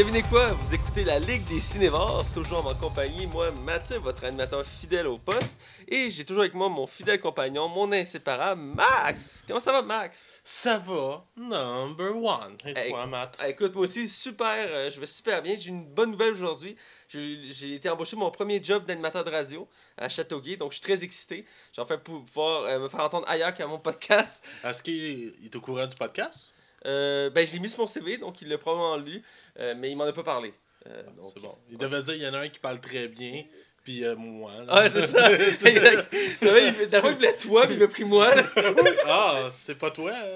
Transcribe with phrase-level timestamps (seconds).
[0.00, 0.46] devinez quoi?
[0.54, 5.18] Vous écoutez la Ligue des Cinévores, toujours en compagnie, moi, Mathieu, votre animateur fidèle au
[5.18, 5.60] poste.
[5.86, 9.44] Et j'ai toujours avec moi mon fidèle compagnon, mon inséparable, Max!
[9.46, 10.40] Comment ça va, Max?
[10.42, 12.56] Ça va, number one.
[12.64, 13.38] Et Hey, toi, Matt?
[13.46, 15.54] Écoute, moi aussi, super, euh, je vais super bien.
[15.54, 16.76] J'ai une bonne nouvelle aujourd'hui.
[17.10, 20.82] J'ai été embauché pour mon premier job d'animateur de radio à Châteauguay, donc je suis
[20.82, 21.44] très excité.
[21.74, 24.48] J'ai enfin pu pouvoir euh, me faire entendre ailleurs qu'à mon podcast.
[24.64, 26.54] Est-ce qu'il est au courant du podcast?
[26.86, 29.22] Euh, ben, je l'ai mis sur mon CV, donc il l'a probablement lu,
[29.58, 30.54] euh, mais il m'en a pas parlé.
[30.86, 31.56] Euh, donc- C'est bon.
[31.70, 33.44] Il devait dire, il y en a un qui parle très bien,
[33.84, 34.52] puis moi.
[34.64, 34.64] là.
[34.68, 35.28] Ah, c'est ça.
[36.90, 38.34] D'abord, il voulait toi, puis il m'a pris moi.
[38.34, 38.42] là.
[39.06, 40.10] ah, c'est pas toi?
[40.12, 40.26] là.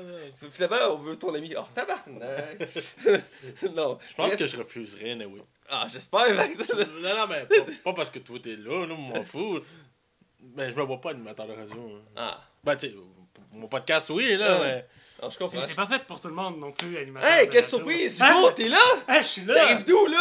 [0.50, 1.54] Finalement, on veut ton ami.
[1.58, 2.60] Oh, tabarnak.
[3.74, 3.98] non.
[4.08, 4.36] Je pense Bref.
[4.38, 5.40] que je refuserais, oui.
[5.68, 6.58] Ah, j'espère, Max.
[6.68, 9.60] non, non, mais pas, pas parce que toi t'es là, là, m'en fous.
[10.54, 11.92] Mais je me vois pas animateur de radio.
[11.96, 12.02] hein.
[12.16, 12.94] Ah, Ben, tu sais,
[13.52, 14.62] mon podcast, oui, là, Ouais.
[14.62, 14.86] mais.
[15.18, 15.62] Alors, je comprends.
[15.66, 17.30] C'est pas fait pour tout le monde non plus, animateur.
[17.30, 18.20] Hey, de quelle surprise!
[18.20, 18.34] Hein?
[18.38, 18.78] Hugo, t'es là?
[19.08, 19.54] Hey, je suis là!
[19.54, 20.18] T'arrives d'où, là?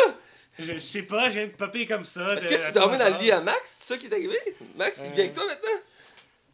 [0.60, 2.36] Je, je sais pas, je viens de popper comme ça.
[2.36, 3.78] Est-ce de- que tu dormais dans le lit à Max?
[3.82, 4.38] C'est ça qui est arrivé?
[4.76, 5.14] Max, il Euh.
[5.16, 5.80] vient avec toi maintenant?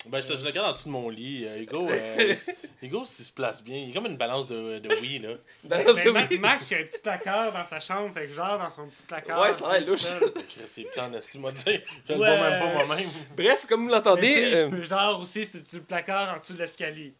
[0.05, 1.43] Ben, je, te- je le garde en dessous de mon lit.
[1.45, 2.33] Euh, Hugo, euh,
[2.81, 5.31] Hugo, s'il se place bien, il est comme une balance de, de oui, là.
[5.65, 6.37] Ben, Ben, Ma- oui.
[6.39, 8.87] Max, il y a un petit placard dans sa chambre, fait que genre dans son
[8.87, 9.41] petit placard.
[9.41, 9.99] Ouais, ça a l'air louche.
[10.65, 11.83] C'est petit en esti, moi, tu sais.
[12.07, 12.37] Je le Ouais.
[12.37, 13.09] vois même pas moi-même.
[13.35, 14.53] Bref, comme vous l'entendez.
[14.53, 17.13] euh, je peux- je dors aussi, c'est sur le placard en dessous de l'escalier?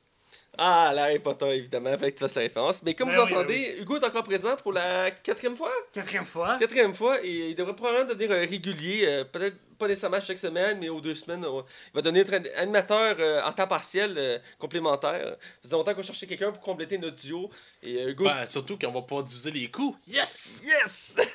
[0.62, 2.84] Ah, l'Harry Potter, évidemment, fallait que tu fasses la référence.
[2.84, 5.72] Mais comme Ben vous oui, ben entendez, Hugo est encore présent pour la quatrième fois?
[5.94, 6.58] Quatrième fois.
[6.60, 10.78] Quatrième fois, et il devrait probablement devenir euh, régulier, euh, peut-être pas nécessairement chaque semaine,
[10.80, 11.44] mais aux deux semaines.
[11.46, 15.22] on- il va devenir être animateur euh, en temps partiel euh, complémentaire.
[15.30, 17.50] Ça faisait longtemps qu'on cherchait quelqu'un pour compléter notre duo.
[17.82, 19.98] Et euh, Hugo, Ben, surtout qu'on va pouvoir diviser les coups.
[20.08, 20.62] yes!
[20.64, 21.18] Yes!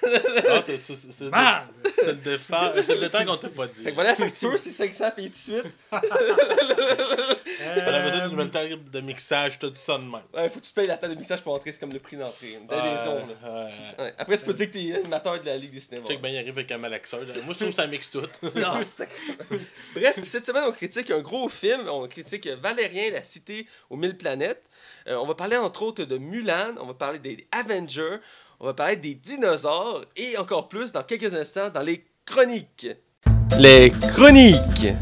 [0.49, 1.69] Ah, t'es- c'est c'est- c'est- Merde!
[1.97, 3.83] c'est le défa- c'est le détail qu'on t'a pas dit.
[3.83, 5.65] fait que voilà, la facture, c'est 500 payés tout de suite.
[5.93, 5.97] On
[7.95, 10.21] a besoin d'une nouvelle table de mixage, tout ça de même.
[10.35, 12.17] Ouais, faut que tu payes la table de mixage pour entrer, c'est comme le prix
[12.17, 12.59] d'entrée.
[12.69, 13.29] Dans les zones.
[13.43, 13.65] là.
[13.65, 14.05] ouais.
[14.05, 14.15] Ouais.
[14.19, 16.07] Après, tu peux dire que t'es animateur de la Ligue des cinémas.
[16.07, 17.21] Check ben, il arrive avec un malaxeur.
[17.21, 17.35] là.
[17.45, 18.23] Moi, je trouve que ça mixe tout.
[18.55, 18.81] Non,
[19.95, 21.89] Bref, cette semaine, on critique un gros film.
[21.89, 24.65] On critique Valérien, la cité aux mille planètes.
[25.07, 26.75] Euh, on va parler entre autres de Mulan.
[26.81, 28.19] On va parler des Avengers.
[28.61, 30.05] On va parler des dinosaures.
[30.17, 32.89] Et encore plus, dans quelques instants, dans les chroniques.
[33.59, 34.95] Les chroniques.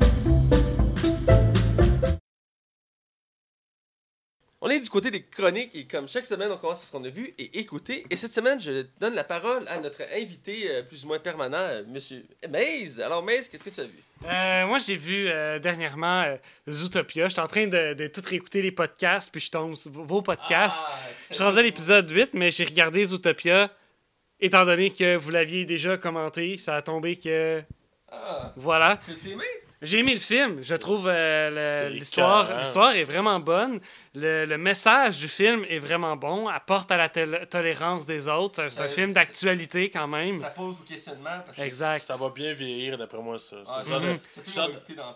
[4.64, 7.02] On est du côté des chroniques et comme chaque semaine, on commence par ce qu'on
[7.04, 8.06] a vu et écouté.
[8.10, 11.56] Et cette semaine, je donne la parole à notre invité euh, plus ou moins permanent,
[11.58, 13.00] euh, Monsieur Maze.
[13.00, 13.98] Alors Maze, qu'est-ce que tu as vu?
[14.24, 16.24] Euh, moi, j'ai vu euh, dernièrement
[16.70, 17.28] Zootopia.
[17.28, 20.84] J'étais en train de, de tout réécouter les podcasts, puis je tombe sur vos podcasts.
[20.86, 20.98] Ah,
[21.30, 23.68] Je suis rendu à l'épisode 8, mais j'ai regardé Zootopia.
[24.38, 27.62] Étant donné que vous l'aviez déjà commenté, ça a tombé que.
[28.12, 28.96] Ah, Voilà.
[29.04, 29.44] tu l'as aimé?
[29.84, 30.58] J'ai aimé le film.
[30.62, 33.80] Je trouve euh, l'histoire l'histoire est vraiment bonne.
[34.14, 36.46] Le, le message du film est vraiment bon.
[36.46, 38.68] Apporte à la tol- tolérance des autres.
[38.70, 40.38] C'est un Euh, film d'actualité quand même.
[40.38, 41.36] Ça pose au questionnement.
[41.44, 42.04] Parce que Exact.
[42.04, 43.56] Ça va bien vieillir, d'après moi, ça.
[43.64, 44.18] C'est Ah, le genre de-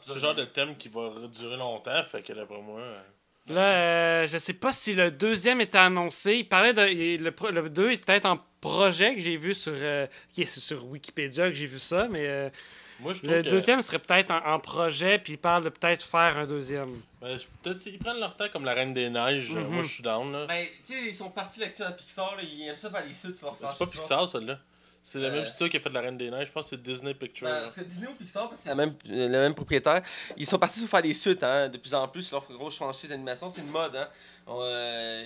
[0.03, 2.81] c'est le genre thème qui va durer longtemps, fait que d'après moi.
[2.81, 3.01] euh,
[3.49, 6.35] Là, euh, je sais pas si le deuxième était annoncé.
[6.39, 6.89] Il parlait de.
[6.89, 9.73] il- Le, le 2 est peut-être en projet que j'ai vu sur.
[9.77, 12.51] euh, qui est sur Wikipédia que j'ai vu ça, mais euh,
[13.01, 13.49] Moi, je trouve le que.
[13.51, 17.01] deuxième serait peut-être en, en projet, puis il parle de peut-être faire un deuxième.
[17.21, 19.69] ben, je- Peut-être s'ils prennent leur temps comme la Reine des Neiges, euh, Mhm.
[19.75, 20.47] moi, je suis down, là.
[20.47, 22.37] Ben, tu sais, ils sont partis là-dessus dans Pixar.
[22.37, 24.59] Là, ils aiment ça faire les suites sur leur C'est pas Pixar, celle-là.
[25.09, 26.49] C'est le Euh, même studio qui a fait la Reine des Neiges.
[26.49, 27.47] Je pense que c'est Disney Pictures.
[27.47, 30.03] Ben, parce que Disney ou Pixar, c'est la même, le même propriétaire,
[30.37, 32.75] ils sont partis sur faire des suites hein, de plus en plus sur leur grosse
[32.75, 33.49] franchise d'animation.
[33.49, 33.95] C'est une mode.
[33.95, 34.09] Hein.
[34.49, 35.25] On, euh,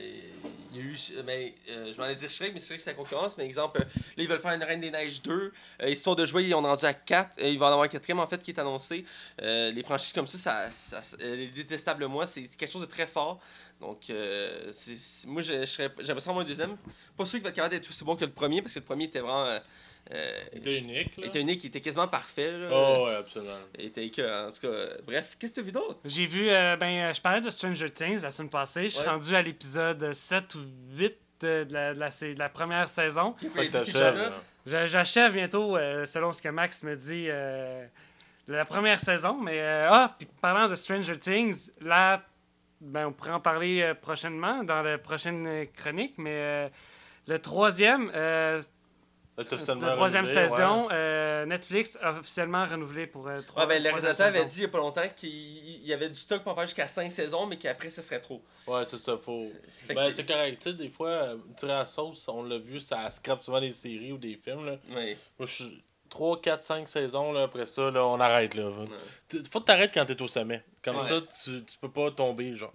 [0.72, 2.94] il y a eu, ben, euh, je m'en ai dit Shrek, mais Shrek c'est la
[2.94, 3.38] concurrence.
[3.38, 5.50] Mais exemple, euh, là ils veulent faire une Reine des Neiges 2.
[5.82, 7.38] Euh, histoire de jouer, ils ont rendu à 4.
[7.41, 9.06] Euh, il va en avoir un quatrième en fait qui est annoncé.
[9.41, 12.82] Euh, les franchises comme ça, ça, ça, ça- euh, les détestables moi, c'est quelque chose
[12.82, 13.41] de très fort.
[13.80, 16.77] Donc, euh, c'est- c'est- moi, je, je serais- j'aimerais ça un deuxième.
[17.16, 18.84] Pas sûr qu'il va être capable d'être aussi bon que le premier, parce que le
[18.84, 19.47] premier était vraiment.
[19.47, 19.59] euh,
[20.12, 21.27] euh, C'était unique, là.
[21.27, 22.50] était unique, il était quasiment parfait.
[22.53, 22.68] Là.
[22.72, 23.53] Oh, ouais, absolument.
[23.78, 24.86] Il était écœurant, en tout cas.
[25.06, 25.98] bref, qu'est-ce que tu as vu d'autre?
[26.04, 28.84] J'ai vu, euh, ben, je parlais de Stranger Things la semaine passée.
[28.84, 29.09] Je suis Ouais.
[29.09, 30.60] rendu à l'épisode 7 ou
[30.97, 33.34] 8 de, de la, de la- de la première saison.
[34.66, 37.86] J'achève bientôt, euh, selon ce que Max me dit, euh,
[38.47, 39.41] la première saison.
[39.41, 42.22] Mais, euh, ah, puis parlant de Stranger Things, là,
[42.80, 46.15] ben, on pourrait en parler euh, prochainement dans la prochaine euh, chronique.
[46.18, 46.68] Mais euh,
[47.28, 48.60] le troisième, euh,
[49.36, 53.88] la troisième renouvelé, saison, euh, Netflix a officiellement renouvelé pour euh, trois, Ouais, ben, le
[53.88, 56.53] réalisateur avait dit il n'y a pas longtemps qu'il il y avait du stock pour
[56.53, 58.42] en faire jusqu'à 5 saisons, mais qu'après, ce serait trop.
[58.66, 59.47] Ouais, c'est ça, faut.
[59.88, 60.59] Ben, que- c'est correct.
[60.62, 63.72] Tu sais, des fois, tirer à la sauce, on l'a vu, ça scrape souvent des
[63.72, 64.77] séries ou des films, là.
[64.91, 65.16] Ouais.
[65.38, 68.71] Moi, je suis 3, 4, 5 saisons, là, après ça, là, on arrête, là.
[69.51, 70.62] Faut que t'arrêtes quand t'es au sommet.
[70.84, 71.07] Comme Ouais.
[71.07, 72.74] ça, tu, tu peux pas tomber, genre.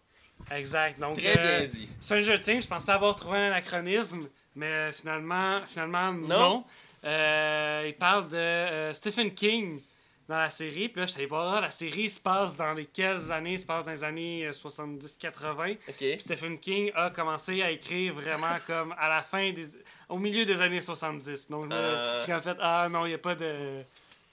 [0.51, 0.99] Exact.
[0.99, 1.87] Donc, Très euh, bien dit.
[2.01, 4.27] Stranger Things, je pensais avoir trouvé un anachronisme.
[4.55, 6.27] Mais euh, finalement, finalement non.
[6.39, 6.63] Non?
[7.03, 9.81] Euh, il parle de euh, Stephen King
[10.29, 10.87] dans la série.
[10.89, 13.53] Puis là, je suis allé voir, ah, la série se passe dans les quelles années?
[13.53, 15.77] Il se passe dans les années euh, 70-80.
[15.89, 15.95] Ok.
[15.97, 19.65] Puis Stephen King a commencé à écrire vraiment comme à la fin des.
[20.09, 21.49] Au milieu des années 70.
[21.49, 22.25] Donc, je me- Euh.
[22.25, 23.81] j'ai en fait, ah non, il n'y a pas de.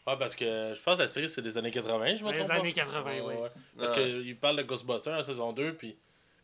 [0.07, 2.51] Ouais, parce que je pense que la série c'est des années 80, je me Les
[2.51, 2.83] années pas?
[2.83, 3.35] 80, oui.
[3.79, 3.95] Parce Ah.
[3.95, 5.97] qu'il parle de Ghostbusters en saison 2, puis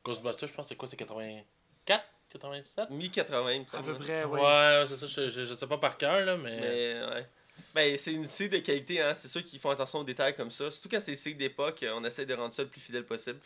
[0.05, 4.25] Ghostbusters, je pense que c'est quoi, c'est 84 87 Mi-80, il me À peu près,
[4.25, 4.85] Ouais, ouais.
[4.87, 6.61] c'est ça, je, je, je sais pas par cœur, là, mais.
[6.61, 7.27] Mais ouais.
[7.75, 9.15] Ben, c'est une série de qualité, hein.
[9.15, 10.71] C'est ceux qui font attention aux détails comme ça.
[10.71, 13.41] Surtout quand c'est des séries d'époque, on essaie de rendre ça le plus fidèle possible.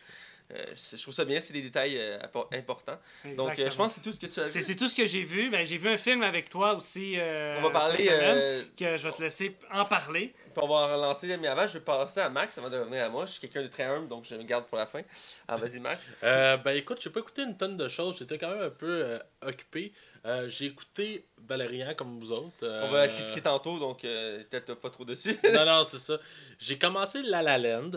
[0.55, 2.19] Euh, je trouve ça bien, c'est des détails euh,
[2.53, 2.99] importants.
[3.37, 4.63] Donc, euh, je pense que c'est tout ce que tu as vu.
[4.63, 5.49] c'est tout ce que j'ai vu.
[5.51, 7.15] Ben, j'ai vu un film avec toi aussi.
[7.17, 8.03] euh, On va parler.
[8.05, 10.35] cette semaine, euh, que je vais te laisser en parler.
[10.53, 13.09] puis on va relancer, mais avant, je vais passer à Max avant de revenir à
[13.09, 13.25] moi.
[13.25, 15.01] Je suis quelqu'un de très humble, donc je me garde pour la fin.
[15.49, 16.03] Ah, vas-y, Max.
[16.23, 18.87] Euh, ben écoute, j'ai pas écouté une tonne de choses, j'étais quand même un peu
[19.05, 19.93] euh, occupé.
[20.25, 22.53] Euh, j'ai écouté Valérian comme vous autres.
[22.63, 25.37] euh, On va critiquer tantôt, donc euh, peut-être pas trop dessus.
[25.53, 26.19] non, non, c'est ça.
[26.59, 27.91] J'ai commencé La La Land.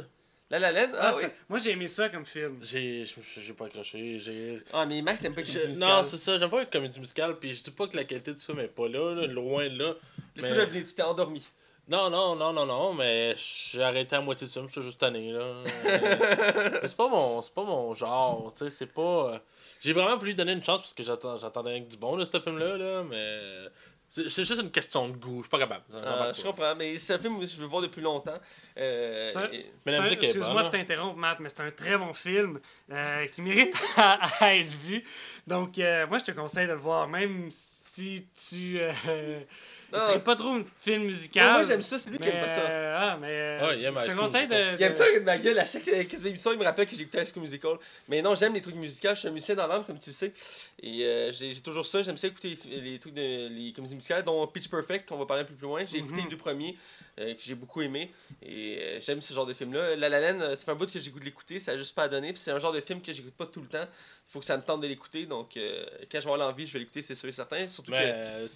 [0.52, 0.92] La La Land?
[0.96, 1.24] Ah, Ah, oui.
[1.50, 2.60] Moi, j'ai aimé ça comme film.
[2.62, 4.20] J'ai j'ai pas accroché.
[4.20, 4.60] J'ai.
[4.74, 7.00] Ah, mais Max aime pas les Je- comédies Non, c'est ça, j'aime pas les comédies
[7.00, 9.68] musicales, puis je dis pas que la qualité du film est pas là, là, loin
[9.70, 9.94] de là.
[10.36, 11.48] Mais- deviner, tu t'es endormi.
[11.88, 15.00] Non, non, non, non, non, mais j'ai arrêté à moitié de film, je suis juste
[15.00, 15.40] tanné, là.
[15.40, 15.64] Euh,
[16.82, 19.34] mais c'est pas mon, c'est pas mon genre, tu sais, c'est pas...
[19.34, 19.40] euh,
[19.82, 22.26] J'ai vraiment voulu donner une chance parce que j'attends- j'attendais rien que du bon, là,
[22.26, 23.70] ce film-là, là, mais...
[24.08, 25.84] C'est juste une question de goût, je suis pas capable.
[25.92, 26.48] Ah, J'embarque je pas.
[26.50, 28.40] comprends, mais c'est un film que je veux voir depuis longtemps.
[28.78, 30.70] Euh, Excuse-moi de là.
[30.70, 32.60] t'interrompre, Matt, mais c'est un très bon film
[32.92, 35.04] euh, qui mérite à, à être vu.
[35.48, 38.80] Donc, euh, moi, je te conseille de le voir, même si tu
[39.94, 40.00] Non.
[40.06, 41.44] traites pas trop de film musical.
[41.46, 42.62] Moi, moi, j'aime ça, c'est lui qui aime pas ça.
[42.62, 44.76] euh, ah, mais euh, Ouais, il aime je te conseille de, Musical.
[44.80, 45.60] Il aime de- ça avec ma gueule.
[45.60, 47.76] À chaque émission, il me rappelle que j'ai écouté High School Musical.
[48.10, 49.10] Mais non, j'aime les trucs musicaux.
[49.10, 50.34] Je suis un musicien dans l'âme, comme tu le sais.
[50.82, 52.02] Et euh, j'ai j'ai toujours ça.
[52.02, 55.26] J'aime ça écouter les, les trucs de les comédies musicales, dont Pitch Perfect, qu'on va
[55.26, 55.84] parler un peu plus loin.
[55.86, 56.24] J'ai écouté Mhm.
[56.24, 56.78] les deux premiers,
[57.20, 58.12] euh, que j'ai beaucoup aimé.
[58.42, 59.96] Et euh, j'aime ce genre de film-là.
[59.96, 61.60] La La Land, euh, fait un bout que j'ai goût de l'écouter.
[61.60, 62.34] Ça a juste pas à donner.
[62.34, 63.84] Puis c'est un genre de film que j'écoute pas tout le temps.
[63.84, 65.26] Il faut que ça me tente de l'écouter.
[65.26, 67.68] Donc, euh, quand je vais avoir l'envie, je vais l'écouter, c'est sûr et certain.
[67.68, 68.48] Surtout Mais euh,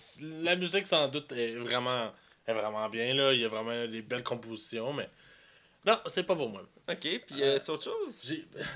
[0.41, 2.11] la musique, sans doute, est vraiment,
[2.45, 3.33] est vraiment bien, là.
[3.33, 5.09] Il y a vraiment des belles compositions, mais...
[5.85, 6.61] Non, c'est pas pour moi.
[6.85, 6.91] que.
[6.91, 8.21] Ok, puis c'est autre chose?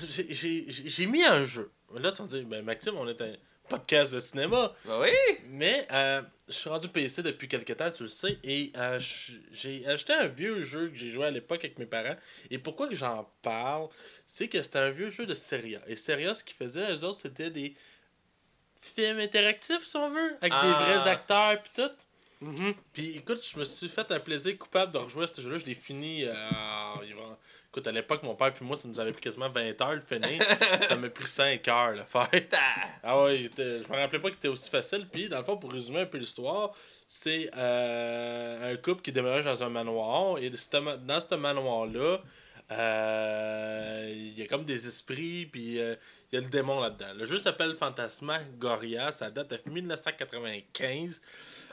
[0.08, 1.70] J'ai mis un jeu.
[1.94, 3.34] Là, tu vas me dire, ben, Maxime, on est un
[3.68, 4.72] podcast de cinéma.
[4.84, 5.10] Bah oui!
[5.48, 9.00] Mais euh, je suis rendu PC depuis quelques temps, tu le sais, et euh,
[9.52, 12.16] j'ai acheté un vieux jeu que j'ai joué à l'époque avec mes parents.
[12.50, 13.88] Et pourquoi que j'en parle,
[14.26, 15.80] c'est que c'était un vieux jeu de Seria.
[15.86, 17.74] Et Seria, ce qu'ils faisaient, eux autres, c'était des
[18.80, 20.82] films interactifs, si on veut, avec des Ah.
[21.00, 21.90] vrais acteurs puis tout.
[22.44, 22.74] Mhm.
[22.92, 25.56] Puis écoute, je me suis fait un plaisir coupable de rejouer à ce jeu-là.
[25.56, 26.24] Je l'ai fini.
[26.24, 26.32] euh,
[27.74, 30.00] Écoute, à l'époque, mon père puis moi, ça nous avait pris quasiment 20 heures de
[30.00, 30.40] finir.
[30.88, 32.30] ça m'a pris 5 heures le faire.
[33.02, 35.08] Ah ouais, je me rappelais pas qu'il était aussi facile.
[35.10, 36.70] Puis, dans le fond, pour résumer un peu l'histoire,
[37.08, 40.38] c'est euh, un couple qui déménage dans un manoir.
[40.38, 42.20] Et dans ce manoir-là,
[42.70, 45.96] euh, il y a comme des esprits, puis euh,
[46.34, 47.12] il y a le démon là-dedans.
[47.16, 51.20] Le jeu s'appelle Phantasmagoria, ça date de 1995.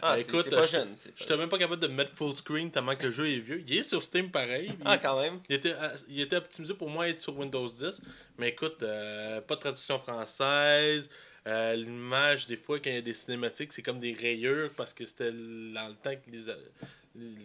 [0.04, 0.96] Ah, Euh, c'est écoute, pas je- jeune.
[1.16, 3.64] J'étais même pas capable de mettre full screen tellement que le jeu est vieux.
[3.68, 4.72] Il est sur Steam pareil.
[4.86, 5.40] Ah, quand même.
[5.50, 8.02] il était, euh, il était optimisé pour moi être sur Windows 10.
[8.38, 11.10] Mais écoute, euh, pas de traduction française.
[11.48, 14.94] Euh, L'image, des fois, quand il y a des cinématiques, c'est comme des rayures parce
[14.94, 16.44] que c'était dans le temps que les,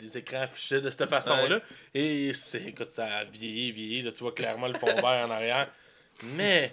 [0.02, 1.60] les écrans affichaient de cette façon-là.
[1.94, 4.02] Et c'est, écoute, ça a vieilli, vieilli.
[4.02, 5.70] Là, tu vois clairement le fond vert en arrière.
[6.36, 6.72] Mais,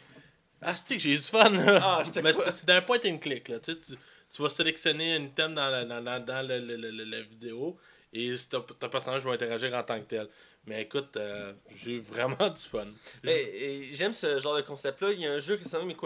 [0.66, 1.50] ah, c'est que j'ai eu du fun.
[1.50, 1.80] Là?
[1.84, 3.48] Ah, je Mais c'est d'un point and click.
[3.50, 3.60] Là.
[3.60, 3.94] Tu, sais, tu,
[4.32, 7.22] tu vas sélectionner un item dans la, dans, dans, dans le- le- le- le- la
[7.22, 7.78] vidéo
[8.14, 10.28] et ton personnage va interagir en tant que tel.
[10.66, 12.88] Mais écoute, euh, j'ai eu vraiment du fun.
[13.92, 15.12] J'aime ce genre de concept-là.
[15.12, 16.00] Il y a un jeu récemment, mais il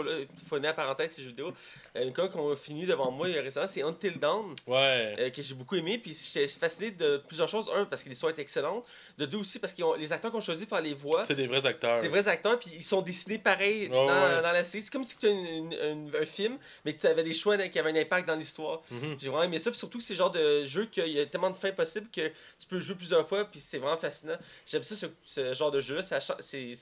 [0.48, 1.52] faut mettre la parenthèse ces jeux vidéo.
[1.96, 5.16] Euh, une fois qu'on a fini devant moi récemment, c'est Until Dawn, Ouais.
[5.18, 5.98] euh, que j'ai beaucoup aimé.
[5.98, 7.70] Puis j'étais fasciné de plusieurs choses.
[7.74, 8.84] Un, parce que l'histoire est excellente.
[9.16, 11.46] De deux aussi, parce que les acteurs qu'on choisi pour faire les voix, C'est des
[11.46, 11.96] vrais acteurs.
[11.96, 12.58] c'est des vrais acteurs.
[12.58, 14.42] Puis ils sont dessinés pareil dans, ouais.
[14.42, 14.82] dans la série.
[14.82, 15.74] C'est comme si tu une-
[16.20, 18.82] un film, mais que tu avais des choix qui avaient un impact dans l'histoire.
[18.90, 19.16] Mhm.
[19.20, 19.70] J'ai vraiment aimé ça.
[19.70, 22.28] Puis surtout, c'est le genre de jeu qu'il y a tellement de fins possibles que
[22.28, 23.44] tu peux le jouer plusieurs fois.
[23.44, 24.36] Puis c'est vraiment fascinant.
[24.66, 26.02] J'aime ça, ce, ce genre de jeu-là.
[26.02, 26.74] Ça, c'est-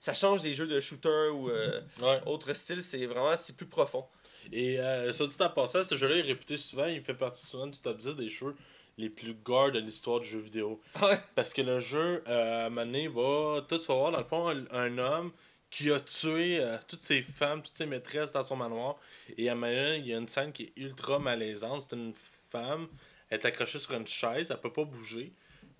[0.00, 2.20] ça change des jeux de shooter ou euh, Ouais.
[2.26, 2.82] autre style.
[2.82, 4.04] C'est vraiment c'est plus profond.
[4.52, 7.66] Et euh, soit dit en passant, ce jeu-là est réputé souvent, il fait partie souvent
[7.66, 8.54] du top 10 des jeux
[8.98, 10.80] les plus gore de l'histoire du jeu vidéo.
[11.02, 11.18] Ouais?
[11.34, 13.62] Parce que le jeu, euh, à un moment donné, va.
[13.68, 15.32] Tout se voir, dans le fond, un, un homme
[15.70, 18.96] qui a tué euh, toutes ses femmes, toutes ses maîtresses dans son manoir.
[19.36, 21.86] Et à un moment donné, il y a une scène qui est ultra malaisante.
[21.88, 22.12] C'est une
[22.50, 22.86] femme,
[23.30, 25.32] elle est accrochée sur une chaise, elle peut pas bouger.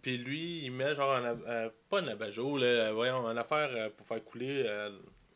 [0.04, 1.36] Puis lui, il met genre un.
[1.48, 4.62] euh, pas un abat-jour, là, voyons, une affaire euh, pour faire couler.
[4.66, 4.90] euh,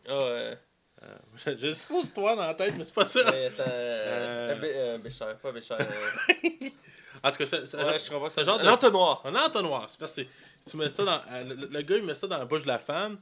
[0.07, 0.55] Ah, euh,
[1.03, 1.17] Euh,
[1.57, 3.21] J'ai trop histoire dans la tête, mais c'est pas ça.
[3.31, 5.75] Mais euh, Bécher, pas Bécher.
[5.81, 6.69] euh,
[7.23, 8.41] En tout cas, c'est c'est un ouais, genre- je comprends c'est ça.
[8.43, 9.23] un genre Un de- entonnoir.
[9.25, 9.89] un entonnoir.
[9.89, 10.23] C'est parce que
[10.69, 11.21] tu mets ça dans.
[11.49, 13.19] Le, le gars, il met ça dans la bouche de la femme,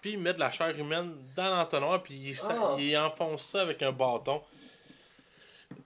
[0.00, 2.76] puis il met de la chair humaine dans l'entonnoir, puis il, Ah.
[2.78, 4.40] il enfonce ça avec un bâton.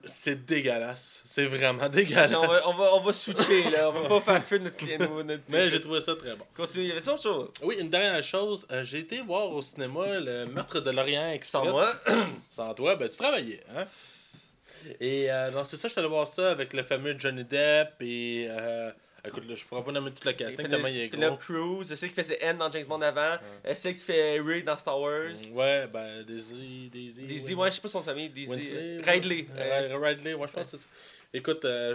[0.05, 1.23] C'est dégueulasse.
[1.25, 2.35] C'est vraiment dégueulasse.
[2.35, 5.23] on, va, on, va, on va switcher là, on va pas faire feu notre, notre,
[5.23, 6.45] notre Mais j'ai trouvé ça très bon.
[6.57, 9.63] Continue, il y avait autre chose Oui, une dernière chose, euh, j'ai été voir au
[9.63, 11.65] cinéma le meurtre de l'Orient Express.
[11.65, 11.95] Sans moi.
[12.51, 13.85] Sans toi, ben tu travaillais, hein?
[15.01, 18.01] Et euh, non, c'est ça, je suis allé voir ça avec le fameux Johnny Depp
[18.01, 18.47] et.
[18.49, 18.91] Euh,
[19.29, 21.37] écoute, là, je pourrais pas nommer tout le casting tellement il est gros.
[21.37, 23.37] Cruz, je sais qu'il faisait N dans James Bond avant,
[23.69, 25.31] je sais qu'il fait Ray dans Star Wars.
[25.53, 26.89] Ouais, ben Daisy.
[26.93, 28.71] Daisy, Daisy, ouais, je sais pas son famille, Daisy.
[28.73, 29.11] Euh, ouais.
[29.13, 29.47] Ridley.
[29.57, 30.89] euh, Ouais, Ridley, ouais, je pense que c'est ça.
[31.35, 31.95] Écoute, euh,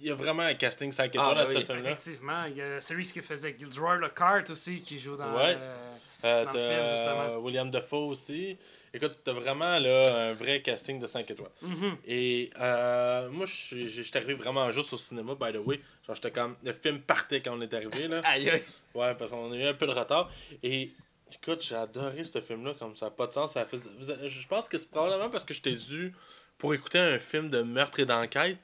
[0.00, 1.64] il y a vraiment un casting 5 étoiles Ah, à ben ce oui.
[1.64, 1.90] film-là.
[1.90, 5.34] Effectivement, il y a celui qui faisait Gilderoy Lockhart aussi qui joue dans.
[5.36, 5.56] Ouais.
[5.58, 7.22] euh, Euh, Dans le film, justement.
[7.34, 8.56] euh, William Dafoe aussi.
[8.94, 11.50] Écoute, t'as vraiment là, un vrai casting de 5 étoiles.
[11.62, 11.96] mhm.
[12.06, 15.80] Et euh, moi, je suis j'étais arrivé vraiment juste au cinéma, by the way.
[16.06, 16.54] Genre, j'étais comme.
[16.62, 18.20] Le film partait quand on est arrivé, là.
[18.24, 18.62] Aïe, aïe.
[18.94, 20.30] Ouais, parce qu'on a eu un peu de retard.
[20.62, 20.92] Et
[21.32, 23.54] écoute, j'ai adoré ce film-là, comme ça n'a pas de sens.
[23.54, 23.78] Ça fait...
[23.98, 26.14] Je pense que c'est probablement parce que je t'ai dû
[26.56, 28.58] pour écouter un film de meurtre et d'enquête.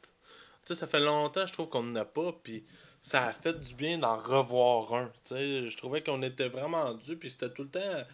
[0.65, 2.33] Tu sais, ça fait longtemps, je trouve qu'on n'en a pas.
[2.45, 2.65] Puis
[3.01, 5.07] ça a fait du bien d'en revoir un.
[5.25, 7.17] Tu sais, je trouvais qu'on était vraiment dû.
[7.17, 8.05] Puis c'était tout le temps.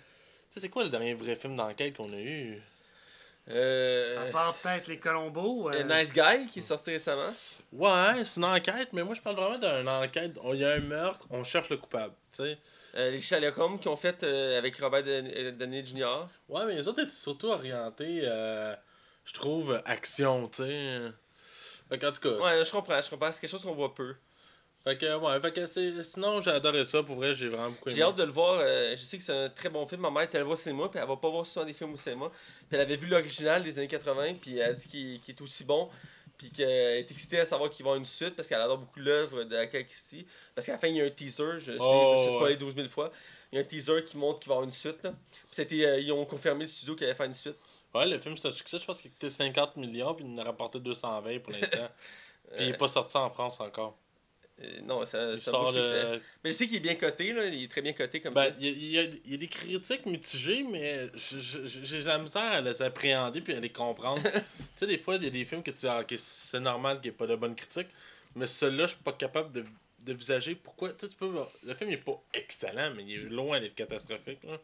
[0.56, 2.62] C'est quoi le dernier vrai film d'enquête qu'on a eu?
[3.48, 5.70] Euh, À part peut-être les Colombos.
[5.70, 7.32] euh, Nice Guy qui est sorti récemment.
[7.72, 10.36] Ouais, c'est une enquête, mais moi je parle vraiment d'une enquête.
[10.52, 12.14] Il y a un meurtre, on cherche le coupable.
[12.32, 12.58] Tu sais.
[12.96, 16.26] Euh, les Sherlock Holmes qui ont fait euh, avec Robert euh, Downey Jr.
[16.48, 18.74] Ouais, mais les autres étaient surtout orientés, euh,
[19.24, 21.00] je trouve, action, tu sais.
[21.88, 22.30] Fait qu'en tout cas.
[22.42, 23.30] Ouais, je comprends, je comprends.
[23.30, 24.16] C'est quelque chose qu'on voit peu.
[24.86, 26.02] Fait que, ouais, fait que c'est.
[26.04, 27.96] Sinon, j'ai adoré ça, pour vrai, j'ai vraiment beaucoup aimé.
[27.96, 28.58] J'ai hâte de le voir.
[28.60, 30.02] euh, je sais que c'est un très bon film.
[30.02, 31.94] Ma mère était allée voir au cinéma, puis elle va pas voir souvent des films
[31.94, 32.30] au cinéma.
[32.30, 35.64] Puis elle avait vu l'original des années 80, puis elle a dit qu'il est aussi
[35.64, 35.88] bon.
[36.38, 38.78] Puis qu'elle est excitée à savoir qu'il va y avoir une suite, parce qu'elle adore
[38.78, 40.24] beaucoup l'œuvre de Agatha Christie.
[40.54, 42.54] Parce qu'à la fin, il y a un teaser, je sais, Oh, je suis spoilé
[42.54, 42.60] ouais.
[42.60, 43.10] 12 000 fois.
[43.50, 45.02] Il y a un teaser qui montre qu'il va y avoir une suite.
[45.02, 45.10] Là.
[45.32, 47.56] Puis c'était, euh, ils ont confirmé le studio qu'il allait faire une suite.
[47.94, 50.30] Ouais, le film c'est un succès, je pense qu'il a coûté 50 millions, puis il
[50.34, 51.88] en a rapporté 220 pour l'instant.
[52.54, 53.96] puis il est Euh, pas sorti en France encore.
[54.62, 56.02] Euh, non, ça- sort succès.
[56.02, 56.20] le.
[56.42, 57.44] Mais je sais qu'il est bien coté, là.
[57.46, 58.56] il est très bien coté comme Ben, ça.
[58.58, 63.40] il y, a- y y des critiques mitigées, mais j'ai la misère à les appréhender
[63.40, 64.22] puis à les comprendre.
[64.32, 64.40] tu
[64.76, 67.10] sais, des fois, il y a des films que tu dis, ah, c'est normal qu'il
[67.10, 67.88] n'y ait pas de bonnes critiques,
[68.34, 69.64] mais celui-là, je suis pas capable de,
[70.04, 70.90] de visager pourquoi.
[70.90, 71.30] Tu sais, tu peux.
[71.64, 74.38] Le film n'est pas excellent, mais il est loin d'être catastrophique.
[74.44, 74.56] là.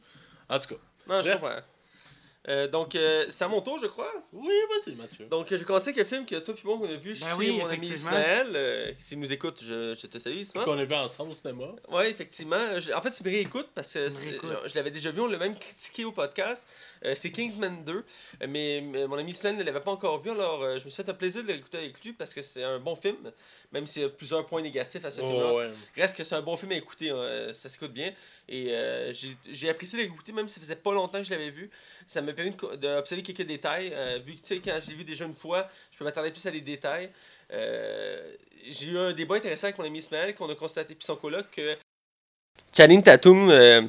[0.49, 1.61] En tout cas, Non, je comprends.
[2.49, 4.12] Euh, donc, euh, c'est à mon tour, je crois.
[4.32, 5.26] oui, vas-y, Mathieu.
[5.26, 7.14] Donc, je vais commencer avec le film que toi et moi, on a vu Ben
[7.14, 7.87] chez oui, mon ami.
[7.87, 8.49] Ismaël.
[8.54, 10.66] Euh, S'il nous écoute, je, je te salue, Ismaël.
[10.66, 11.66] Qu'on a vu ensemble au cinéma.
[11.88, 12.80] Oui, effectivement.
[12.80, 15.38] Je- en fait, c'est une réécoute parce que je, je l'avais déjà vu, on l'a
[15.38, 16.66] même critiqué au podcast.
[17.04, 18.02] Euh, c'est Kingsman 2, euh,
[18.49, 21.02] mais, mais mon ami Ismaël ne l'avait pas encore vu, alors euh, je me suis
[21.02, 23.30] fait un plaisir de l'écouter avec lui parce que c'est un bon film,
[23.73, 25.55] même s'il y a plusieurs points négatifs à ce film-là.
[25.55, 25.71] Ouais.
[25.97, 28.12] Reste que c'est un bon film à écouter, hein, euh, ça s'écoute bien.
[28.49, 29.12] Et euh,
[29.50, 31.71] j'ai apprécié de l'écouter, même si ça faisait pas longtemps que je l'avais vu.
[32.07, 33.93] Ça m'a permis d'observer quelques détails.
[33.95, 36.31] euh, vu que, tu sais, quand je l'ai vu déjà une fois, je peux m'attarder
[36.31, 37.11] plus à des détails.
[37.52, 38.33] Euh,
[38.69, 41.47] j'ai eu un débat intéressant avec mon ami Ismaël, qu'on a constaté, puis son coloc,
[41.50, 41.76] que
[42.76, 43.83] Channing Tatum, euh,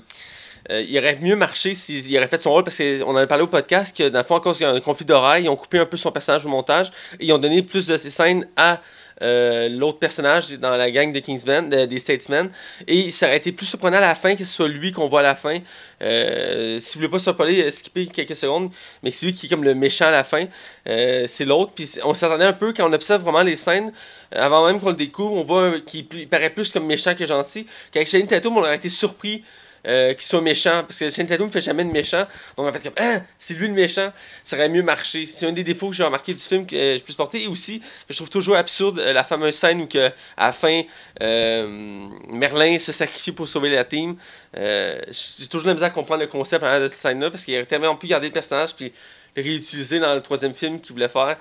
[0.69, 3.47] il aurait mieux marché s'il aurait fait son rôle, parce qu'on en avait parlé au
[3.47, 5.97] podcast, que dans le fond, à cause d'un conflit d'oreilles, ils ont coupé un peu
[5.97, 8.81] son personnage au montage, et ils ont donné plus de ses scènes à
[9.21, 12.49] euh, l'autre personnage dans la gang de Kingsman, de- des Statesmen.
[12.87, 15.19] Et ça aurait été plus surprenant à la fin que ce soit lui qu'on voit
[15.21, 15.57] à la fin.
[16.01, 18.71] Euh, si vous voulez pas se spoiler, euh, skipper quelques secondes,
[19.03, 20.45] mais c'est lui qui est comme le méchant à la fin.
[20.85, 21.71] C'est l'autre.
[21.75, 23.91] Puis on s'attendait un peu quand on observe vraiment les scènes,
[24.31, 27.67] avant même qu'on le découvre, on voit qu'il il paraît plus comme méchant que gentil.
[27.91, 29.43] Qu'avec Shane Tatum, on aurait été surpris.
[29.85, 32.25] Euh, qu'il soit méchant parce que Shane Tatum ne fait jamais de méchant.
[32.57, 34.11] Donc en fait comme ah c'est lui le méchant
[34.43, 35.25] ça aurait mieux marché.
[35.25, 37.79] C'est un des défauts que j'ai remarqué du film que je peux supporter et aussi
[37.79, 40.83] que je trouve toujours absurde euh, la fameuse scène où que, à la fin
[41.21, 44.15] euh, Merlin se sacrifie pour sauver la team.
[44.57, 47.45] Euh, j'ai toujours de la à comprendre le concept hein, de cette scène là parce
[47.45, 48.93] qu'il aurait tellement pu garder le personnage puis
[49.35, 51.37] le réutiliser dans le troisième film qu'il voulait faire.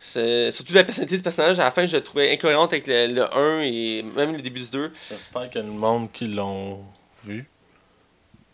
[0.00, 3.34] Surtout la personnalité ce personnage à la fin je le trouvais incohérente avec le, le
[3.34, 6.80] 1 et même le début du 2 J'espère a le monde qui l'ont
[7.24, 7.46] vu.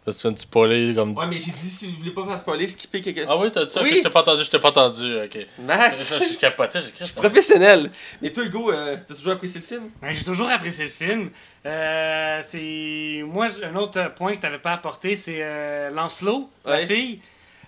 [0.09, 1.17] Parce que tu viens de spoiler comme.
[1.17, 3.51] ouais mais j'ai dit si vous voulez pas faire spoiler skipper quelque chose Ah oui,
[3.53, 3.83] t'as dit ça?
[3.83, 3.93] Oui.
[3.97, 5.17] Je t'ai pas entendu, je t'ai pas entendu.
[5.25, 5.47] Ok.
[5.61, 7.91] Max Je capotais, j'ai je suis professionnel
[8.23, 9.91] mais toi Hugo euh, t'as toujours apprécié le film?
[10.01, 11.31] Ben, j'ai toujours apprécié le film.
[11.67, 16.79] Euh, c'est moi un autre point que tu n'avais pas apporté, c'est euh, Lancelot, la
[16.79, 17.21] fille.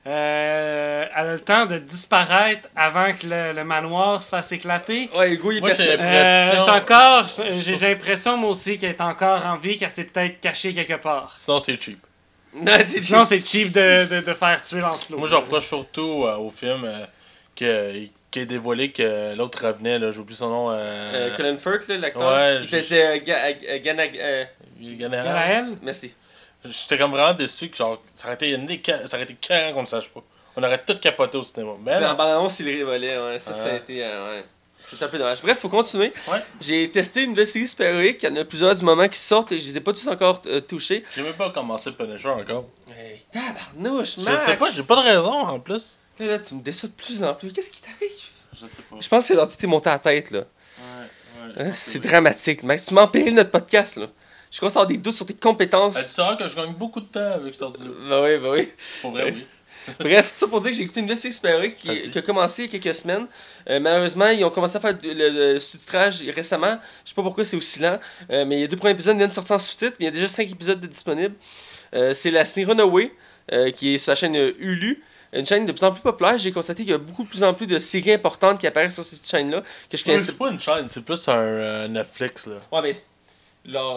[0.06, 5.10] Euh, elle a le temps de disparaître avant que le, le manoir se fasse éclater.
[5.14, 5.96] ouais Hugo il est Moi, j'ai- Euh,
[6.52, 7.28] L'impression- j'ai encore,
[7.62, 11.00] j'ai j'ai l'impression moi aussi qu'elle est encore en vie, qu'elle s'est peut-être cachée quelque
[11.02, 11.34] part.
[11.38, 11.98] Sinon, c'est cheap.
[12.54, 15.18] Non, c'est Sinon, c'est cheap de, de, de faire tuer Lancelot.
[15.18, 17.06] Moi, je reproche surtout euh, au film euh,
[17.54, 17.92] que,
[18.30, 20.70] qu'il ait dévoilé que l'autre revenait, là, j'oublie son nom.
[20.70, 22.32] Euh, Euh, Colin Firth, l'acteur.
[22.32, 24.44] Ouais, il je- faisait euh, Ga- euh, Ganag- euh,
[24.80, 25.22] il gagnait.
[25.22, 25.66] Ganaël?
[25.82, 26.14] Merci.
[26.64, 28.68] J'étais comme vraiment déçu que genre, ça aurait été, une
[29.06, 29.36] ça aurait été
[29.72, 30.20] qu'on ne sache pas.
[30.56, 31.72] On aurait tout capoté au cinéma.
[31.82, 33.16] Mais C'est en bande-annonce, il révolait.
[33.16, 33.38] Ouais.
[33.38, 34.04] Ça, ça a été.
[34.04, 34.44] euh, ouais.
[34.90, 35.40] C'est un peu dommage.
[35.42, 36.12] Bref, faut continuer.
[36.28, 36.42] Ouais.
[36.60, 38.22] J'ai testé une nouvelle série super-héroïque.
[38.22, 40.06] Il y en a plusieurs du moment qui sortent et je les ai pas tous
[40.08, 41.04] encore euh, touchés.
[41.14, 42.66] J'ai même pas commencé le Punisher encore.
[42.98, 44.44] Hey, tabarnouche, Je Max!
[44.44, 45.98] sais pas, j'ai pas de raison en plus.
[46.18, 47.52] Là, là, tu me déçois de plus en plus.
[47.52, 48.10] Qu'est-ce qui t'arrive?
[48.60, 48.96] Je sais pas.
[49.00, 50.40] Je pense que l'entité est montée à la tête, là.
[50.40, 51.68] Ouais, ouais.
[51.68, 52.86] Hein, C'est dramatique, Max.
[52.86, 54.06] Tu m'empéries notre podcast, là.
[54.50, 55.94] Je commence à avoir des doutes sur tes compétences.
[55.94, 57.78] tu sauras que je gagne beaucoup de temps avec cet ordi
[58.08, 58.68] Bah oui, bah oui.
[59.00, 59.46] Pour vrai, oui.
[59.98, 62.72] Bref, tout ça pour dire que j'ai écouté une série super-héroïque qui, a commencé il
[62.72, 63.26] y a quelques semaines.
[63.68, 66.78] Euh, malheureusement, ils ont commencé à faire le, sous-titrage récemment.
[67.04, 67.98] Je sais pas pourquoi c'est aussi lent.
[68.30, 69.96] Euh, mais il y a deux premiers épisodes qui viennent de sortir en sous-titres.
[69.98, 71.34] mais Il y a déjà cinq épisodes de disponibles.
[71.94, 73.12] Euh, c'est la série Runaway,
[73.52, 75.02] euh, qui est sur la chaîne Hulu.
[75.32, 76.38] Une chaîne de plus en plus populaire.
[76.38, 78.94] J'ai constaté qu'il y a beaucoup de plus en plus de séries importantes qui apparaissent
[78.94, 79.62] sur cette chaîne-là.
[79.88, 82.56] Que je Ouais, connaissais C'est pas une chaîne, c'est plus un euh, Netflix là.
[82.72, 82.92] Ouais, mais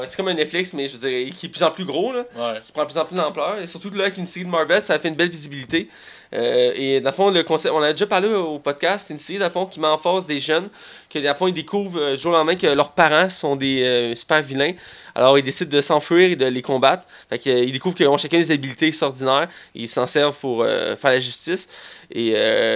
[0.05, 2.11] c'est- comme un Netflix, mais je veux dire, qui est de plus en plus gros.
[2.13, 2.25] Là.
[2.35, 2.59] Ouais.
[2.61, 3.57] qui prend de plus en plus d'ampleur.
[3.59, 5.87] Et surtout là, avec une série de Marvel, ça a fait une belle visibilité.
[6.33, 9.19] Euh, et dans le fond, le concept, on a déjà parlé au podcast, c'est une
[9.19, 10.67] série dans le fond qui met en force des jeunes,
[11.13, 13.83] que le fond, ils découvrent euh, du jour au lendemain que leurs parents sont des
[13.83, 14.73] euh, super vilains.
[15.15, 17.03] Alors ils décident de s'enfuir et de les combattre.
[17.29, 20.35] Fait que, euh, ils découvrent qu'ils ont chacun des habiletés extraordinaires et ils s'en servent
[20.37, 21.69] pour faire la justice.
[22.11, 22.31] Et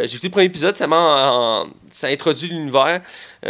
[0.06, 3.02] j'ai écouté le premier épisode, ça en- ça introduit l'univers.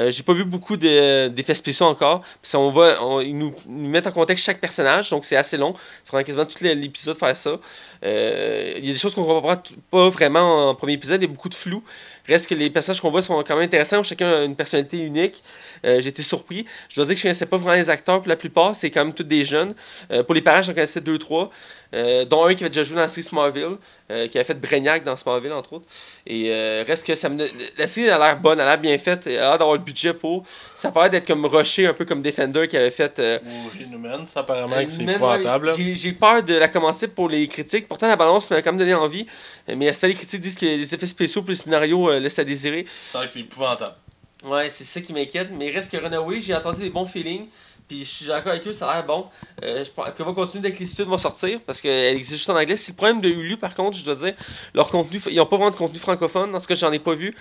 [0.07, 2.21] J'ai pas vu beaucoup de- d'effets spéciaux encore.
[2.41, 5.73] Puis on ils nous, mettent en contexte chaque personnage, donc c'est assez long.
[6.03, 7.57] Ça prend quasiment tout l'épisode faire ça.
[8.03, 9.61] Il y a des choses qu'on ne comprend
[9.91, 11.83] pas vraiment en premier épisode, il y a beaucoup de flou.
[12.27, 15.41] Reste que les personnages qu'on voit sont quand même intéressants, chacun a une personnalité unique.
[15.85, 16.65] Euh, J'ai été surpris.
[16.89, 18.91] Je dois dire que je ne connaissais pas vraiment les acteurs pour la plupart, c'est
[18.91, 19.73] quand même tous des jeunes.
[20.11, 21.49] Euh, pour les parents, j'en connaissais deux, trois.
[21.93, 23.77] Euh, dont un qui avait déjà joué dans la série Smallville,
[24.09, 25.85] qui avait fait Brainiac dans Smallville, entre autres.
[26.29, 27.47] Et euh, reste que ça me...
[27.77, 29.81] la série a l'air bonne, elle a l'air bien faite, elle a l'air d'avoir le
[29.81, 30.43] budget pour.
[30.75, 33.17] Ça paraît d'être comme Rocher, un peu comme Defender qui avait fait.
[33.19, 35.71] euh, Ou Inhumans, apparemment que c'est épouvantable.
[35.77, 37.87] J'ai j'ai peur de la commencer pour les critiques.
[37.87, 39.25] Pourtant, la balance m'a quand même donné envie.
[39.69, 42.09] Euh, Mais à ce fait, les critiques disent que les effets spéciaux plus le scénario
[42.09, 42.85] euh, laissent à désirer?
[43.11, 43.95] C'est vrai que c'est épouvantable.
[44.43, 45.47] Ouais, c'est ça qui m'inquiète.
[45.53, 47.47] Mais reste que Runaway, j'ai entendu des bons feelings.
[47.87, 49.25] Puis je suis d'accord avec eux, ça a l'air bon.
[49.63, 52.57] Euh, je va continuer dès que les études vont sortir parce qu'elle existe juste en
[52.57, 52.75] anglais.
[52.75, 54.33] C'est le problème de Hulu, par contre, je dois dire.
[54.73, 56.51] Leur contenu, ils n'ont pas vraiment de contenu francophone.
[56.51, 57.33] Dans ce cas, j'en ai pas vu.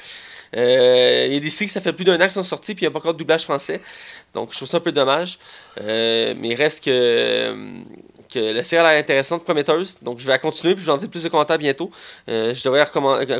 [0.57, 2.75] Euh, Il y a des séries que ça fait plus d'un an qui sont sorties,
[2.75, 3.81] puis il n'y a pas encore de doublage français.
[4.35, 5.39] Donc je trouve ça un peu dommage.
[5.81, 7.81] Euh, mais il reste que, euh,
[8.33, 9.99] que la série a l'air intéressante, prometteuse.
[10.03, 11.91] Donc je vais la continuer, puis je vais en dire plus de commentaires bientôt.
[12.29, 12.87] Je devrais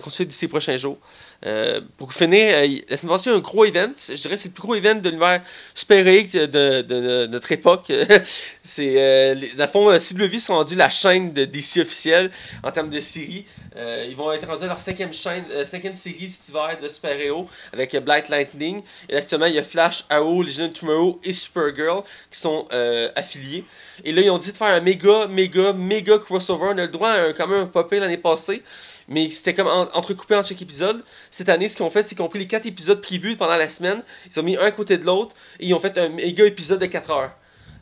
[0.01, 0.99] continuer d'ici les prochains jours.
[1.45, 3.93] Euh, pour finir, euh, la semaine passée, un gros event.
[4.09, 5.43] Je dirais que c'est le plus gros event de l'univers
[5.75, 7.93] super-héroïque de, notre époque.
[8.63, 12.31] c'est, euh, les- dans le fond, euh, CW sont rendus la chaîne de DC officielle
[12.63, 13.45] en termes de séries.
[13.77, 17.47] Euh, ils vont être rendus à leur cinquième, chaîne, cinquième série cet hiver de super-héros
[17.73, 18.83] avec Black Lightning.
[19.09, 22.67] Et actuellement, il y a Flash, Arrow, Legend of Tomorrow et Supergirl qui sont
[23.15, 23.65] affiliés.
[24.05, 26.69] Et là, ils ont décidé de faire un méga, méga, méga crossover.
[26.71, 28.63] On a le droit à un, quand même un popé l'année passée.
[29.09, 31.03] Mais c'était comme en- entrecoupé entre chaque épisode.
[31.31, 33.57] Cette année, ce qu'ils ont fait, c'est qu'ils ont pris les quatre épisodes prévus pendant
[33.57, 34.03] la semaine.
[34.31, 35.35] Ils ont mis un à côté de l'autre.
[35.61, 37.33] Et ils ont fait un méga épisode de 4 heures.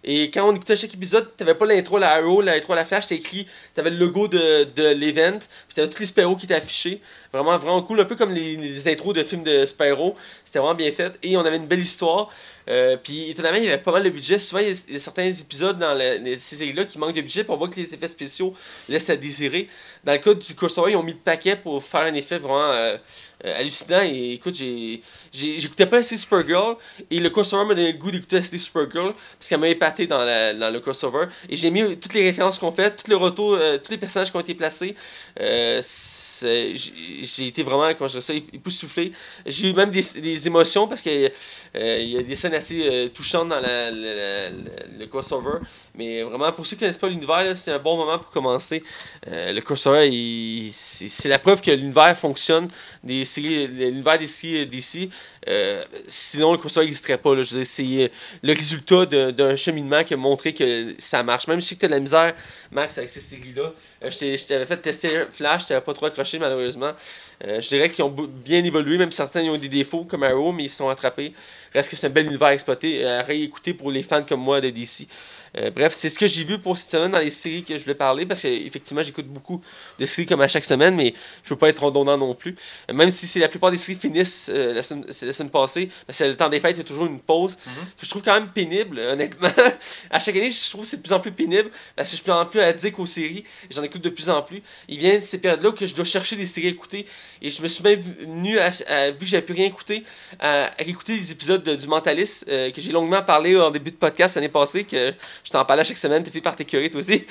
[0.05, 2.85] Et quand on écoutait chaque épisode, t'avais pas l'intro à la Arrow, l'intro à la
[2.85, 6.45] Flash, c'était écrit, t'avais le logo de, de l'event, puis t'avais tous les super qui
[6.45, 7.01] étaient affichés.
[7.33, 9.97] Vraiment, vraiment cool, un peu comme les, les intros de films de super
[10.45, 11.19] C'était vraiment bien fait.
[11.23, 12.31] Et on avait une belle histoire.
[12.69, 14.39] Euh, puis étonnamment, il y avait pas mal de budget.
[14.39, 17.57] Souvent, il y a, certains épisodes dans la- ces séries-là qui manquent de budget pour
[17.57, 18.55] voir que les effets spéciaux
[18.89, 19.69] laissent à désirer.
[20.05, 22.71] Dans le cas du crossover, ils ont mis le paquet pour faire un effet vraiment
[22.73, 22.97] euh,
[23.45, 24.03] euh, hallucinant.
[24.03, 25.03] Et écoute, j'ai,
[25.33, 26.77] j'écoutais pas assez Supergirl.
[27.11, 29.13] Et le crossover m'a donné le goût d'écouter assez Supergirl.
[29.39, 31.27] Parce qu'elle m'a épaté dans, la- dans le crossover.
[31.49, 34.31] Et j'ai mis toutes les références qu'on fait, tous les retours, euh, tous les personnages
[34.31, 34.95] qui ont été placés.
[35.41, 35.81] Euh,
[36.43, 38.19] j'ai été vraiment, comment je
[38.53, 39.13] époustouflé.
[39.47, 43.49] J'ai eu même des, des émotions parce euh, il y a des scènes assez touchantes
[43.49, 45.59] dans la- le crossover.
[45.97, 48.83] Mais vraiment, pour ceux qui ne connaissent pas l'univers, c'est un bon moment pour commencer.
[49.29, 52.69] Euh, le il- c'est la preuve que l'univers fonctionne.
[53.05, 55.09] L'univers des séries DC.
[55.47, 57.31] Euh, sinon, le crossover n'existerait pas.
[57.45, 58.09] c'est euh,
[58.43, 61.47] le résultat d'un- cheminement qui a montré que ça marche.
[61.47, 62.35] Même si je sais que tu de la misère,
[62.73, 63.73] Max, avec ces séries-là.
[64.03, 66.91] Euh, je t'avais fait tester Flash, tu pas trop accroché malheureusement.
[67.45, 70.51] Euh, je dirais qu'ils ont bien évolué, même certains ils ont des défauts comme Arrow,
[70.53, 71.33] mais ils sont rattrapés.
[71.73, 74.61] Reste que c'est un bel univers à exploiter, à réécouter pour les fans comme moi
[74.61, 75.07] de DC.
[75.57, 77.83] Euh, bref, c'est ce que j'ai vu pour cette semaine dans les séries que je
[77.85, 79.63] voulais parler, parce qu'effectivement, j'écoute beaucoup
[79.99, 81.15] de séries comme à chaque semaine, mais
[81.45, 82.57] je veux pas être redondant non plus.
[82.91, 85.91] Euh, même si c'est la plupart des séries finissent euh, la, semaine, la semaine passée.
[86.07, 87.57] Parce que le temps des fêtes, il y a toujours une pause.
[87.67, 87.73] Mhm.
[87.99, 89.49] Que je trouve quand même pénible, honnêtement.
[90.11, 91.71] à chaque année, je trouve que c'est de plus en plus pénible.
[91.95, 93.45] Parce que je suis de plus en plus addict aux séries.
[93.71, 94.63] J'en écoute de plus en plus.
[94.89, 97.07] Il vient de ces périodes-là que je dois chercher des séries à écouter.
[97.41, 100.03] Et je me suis même venu, à, à- vu que j'avais plus rien écouté,
[100.41, 103.97] à, à écouter des épisodes de- du Mentaliste que j'ai longuement parlé en début de
[103.97, 104.85] podcast l'année passée.
[104.85, 105.13] Que
[105.45, 106.23] je t'en parlais chaque semaine.
[106.23, 107.23] Tu fais par t'écœurer, toi aussi.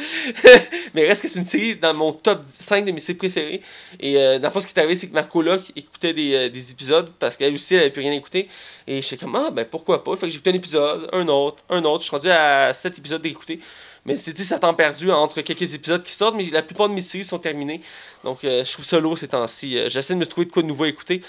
[0.94, 3.62] Mais reste que c'est une série dans mon top 5 de mes séries préférées.
[4.00, 6.36] Et euh, dans le fond, ce qui est arrivé, c'est que ma coloc écoutait des,
[6.36, 8.48] euh, des épisodes parce qu'elle aussi, elle avait plus rien écouté.
[8.86, 10.16] Et j'étais comme, ah, ben pourquoi pas?
[10.16, 12.04] Fait que écouté un épisode, un autre, un autre.
[12.04, 13.60] Je suis rendu à 7 épisodes d'écouter.
[14.06, 16.94] Mais c'est dit, ça temps perdu entre quelques épisodes qui sortent, mais la plupart de
[16.94, 17.80] mes séries sont terminées.
[18.26, 19.78] Donc, euh, je trouve ça lourd ces temps-ci.
[19.78, 21.22] Euh, J'essaie de me trouver de quoi de nouveau à écouter.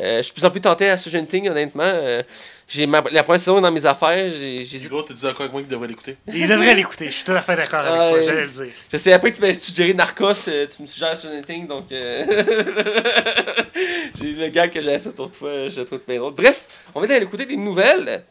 [0.00, 1.84] Euh, je suis de plus en plus tenté à Stranger Things, honnêtement.
[1.84, 2.22] Euh,
[2.68, 4.28] j'ai ma- la première saison dans mes affaires.
[4.30, 6.16] J'ai, Hugo, t'es-tu d'accord avec moi qu'il devrait l'écouter?
[6.30, 8.66] Il devrait l'écouter, je suis tout à fait d'accord avec toi, j'allais le dire.
[8.92, 11.90] Je sais, après, tu m'as suggéré Narcos, euh, tu me suggères Stranger Things, donc.
[11.92, 12.24] euh,
[14.20, 16.34] J'ai le gag que j'avais fait autrefois, je le trouve bien drôle.
[16.34, 18.24] Bref, on va aller écouter des nouvelles.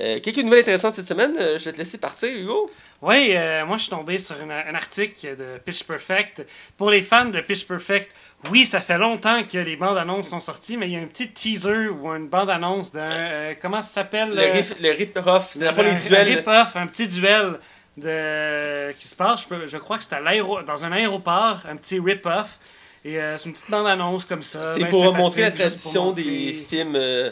[0.00, 1.36] Euh, quelques nouvelles intéressantes cette semaine.
[1.38, 2.68] Euh, je vais te laisser partir, Hugo.
[3.06, 6.46] Oui, euh, moi je suis tombé sur une- un article de Pitch Perfect.
[6.78, 8.08] Pour les fans de Pitch Perfect,
[8.50, 11.06] oui, ça fait longtemps que les bandes annonces sont sorties, mais il y a un
[11.06, 13.10] petit teaser ou une bande annonce d'un.
[13.10, 16.20] euh, comment ça s'appelle Le, rip, le rip-off, c'est la fois les duels.
[16.32, 17.58] Un rip-off, un petit duel
[17.96, 18.92] de...
[18.92, 19.42] qui se passe.
[19.42, 20.14] Je, peux- je crois que c'est
[20.66, 22.58] dans un aéroport, un petit rip-off.
[23.04, 24.64] Et euh, c'est une petite bande-annonce comme ça.
[24.72, 26.96] C'est ben pour montrer la tradition montrer- des films.
[26.96, 27.30] euh,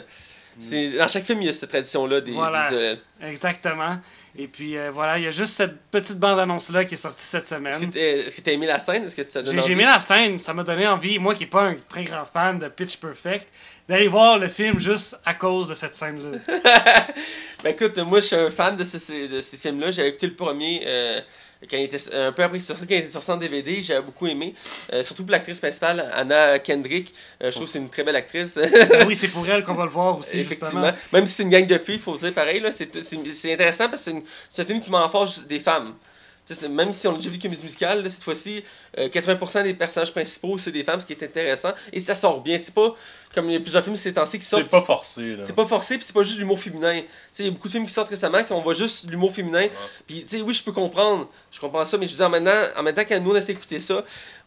[0.59, 2.69] c'est- dans chaque film, il y a cette tradition-là des, Voilà.
[2.69, 2.99] des duels.
[3.23, 3.97] Exactement.
[4.35, 7.47] Et puis euh, voilà, il y a juste cette petite bande-annonce-là qui est sortie cette
[7.47, 7.73] semaine.
[7.95, 9.03] est-ce que tu as aimé la scène?
[9.03, 11.49] Est-ce que ça J'ai j'ai aimé la scène, ça m'a donné envie, moi qui n'ai
[11.49, 13.47] pas un très grand fan de Pitch Perfect,
[13.87, 16.39] d'aller voir le film juste à cause de cette scène-là.
[17.63, 19.89] Ben écoute, moi je suis un fan de, ces- de ces films-là.
[19.91, 21.21] J'avais écouté le premier euh,
[21.69, 23.81] quand il était un peu après sorti, quand il était sorti en DVD.
[23.81, 24.53] J'avais beaucoup aimé.
[24.91, 27.13] Euh, surtout pour l'actrice principale, Anna Kendrick.
[27.41, 28.59] Euh, je trouve que c'est une très belle actrice.
[28.93, 30.83] Ah oui, c'est pour elle qu'on va le voir aussi, Effectivement.
[30.83, 30.97] justement.
[31.11, 32.63] Même si c'est une gang de filles, faut dire pareil.
[32.71, 34.11] C'est intéressant parce que
[34.49, 35.93] c'est un film qui m'enforge des femmes.
[36.69, 38.63] Même si on a déjà vu comme musicale, là, cette fois-ci,
[38.97, 41.71] euh, 80% des personnages principaux, c'est des femmes, ce qui est intéressant.
[41.93, 42.57] Et ça sort bien.
[42.59, 42.93] C'est pas
[43.33, 45.43] comme il y a plusieurs films ces temps-ci qui sortent C'est pas forcé, là.
[45.43, 46.99] c'est pas forcé, puis c'est pas juste l'humour féminin.
[47.01, 49.31] Tu sais, il y a beaucoup de films qui sortent récemment qu'on voit juste l'humour
[49.33, 49.67] féminin.
[50.05, 51.29] Puis, tu sais, oui, je peux comprendre.
[51.51, 53.31] Je comprends ça, mais je veux dire, en même temps, en même temps quand nous,
[53.31, 54.03] on essaie d'écouter ça,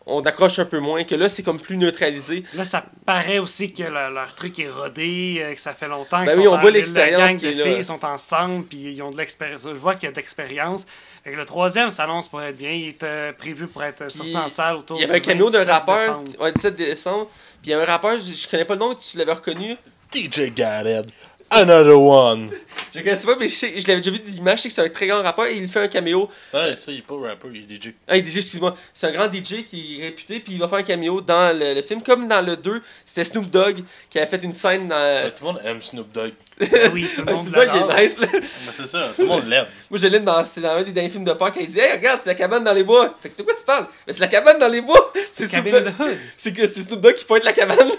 [0.09, 1.03] on accroche un peu moins.
[1.03, 2.45] Que là, c'est comme plus neutralisé.
[2.55, 6.21] Là, ça paraît aussi que le- leur truc est rodé, euh, que ça fait longtemps
[6.25, 7.51] Ben qu'ils oui, sont on voit l'expérience là.
[7.51, 9.63] filles sont ensemble, puis ils ont de l'expérience.
[9.65, 10.87] Je vois qu'il y a de l'expérience.
[11.27, 12.71] Fait que le troisième s'annonce pour être bien.
[12.71, 15.23] Il était prévu pour être sorti Puis, en salle autour Il y avait un du
[15.23, 16.41] caméo d'un 27 rappeur, décembre.
[16.41, 17.27] ouais, 17 décembre.
[17.27, 19.77] Puis il y a un rappeur, je, je connais pas le nom, tu l'avais reconnu.
[20.15, 21.07] DJ Garrett.
[21.51, 22.51] Another one.
[22.95, 24.75] Je connaissais pas, mais je, sais- je l'avais déjà vu de l'image, je sais que
[24.75, 26.29] c'est un très grand rappeur et il fait un caméo.
[26.55, 27.93] Ouais, ça, il est pas rapper, il est DJ.
[28.07, 28.77] Ah, DJ, excuse-moi.
[28.95, 31.75] C'est un grand DJ qui est réputé, puis il va faire un caméo dans le,
[31.75, 32.03] le film.
[32.03, 34.95] Comme dans le 2, c'était Snoop Dogg qui avait fait une scène dans.
[34.97, 36.33] Ouais, tout le monde aime Snoop Dogg.
[36.61, 37.95] Ah oui, tout le Ah, monde l'adore.
[37.99, 38.29] nice, là.
[38.33, 38.41] Mais
[38.77, 39.67] c'est ça, tout le monde l'aime.
[39.91, 41.79] Moi, je l'aime dans, c'est dans un des derniers films de peur quand il dit
[41.79, 43.15] Hey, regarde, c'est la cabane dans les bois.
[43.23, 43.87] Fait que de quoi tu parles?
[44.07, 45.13] Mais c'est la cabane dans les bois.
[45.33, 45.93] Snoop, Dogg-
[46.37, 47.77] c'est que c'est Snoop Dogg qui pointe la cabane.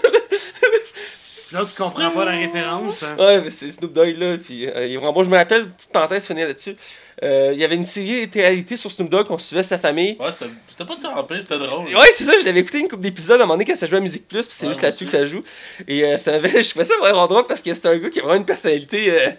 [1.52, 3.02] L'autre qui comprend pas la référence.
[3.02, 3.16] hein.
[3.18, 4.36] ouais, mais c'est Snoop Dogg là.
[4.36, 5.24] Puis euh, il est vraiment bon.
[5.24, 6.76] Je me rappelle, petite parenthèse finir là-dessus.
[7.20, 10.16] Euh, il y avait une série de réalité sur Snoop Dogg, on suivait sa famille.
[10.20, 11.86] Ouais, c'était c'était pas tant pire, c'était drôle.
[11.88, 13.86] Ouais, c'est ça, je l'avais écouté une couple d'épisodes à un moment donné quand ça
[13.86, 15.42] jouait à Musique Plus, puis c'est Ouais, juste là-dessus que ça joue.
[15.88, 18.20] Et euh, ça m'avait, je trouvais ça vraiment drôle parce que c'est un gars qui
[18.20, 19.10] a vraiment une personnalité.
[19.10, 19.30] euh,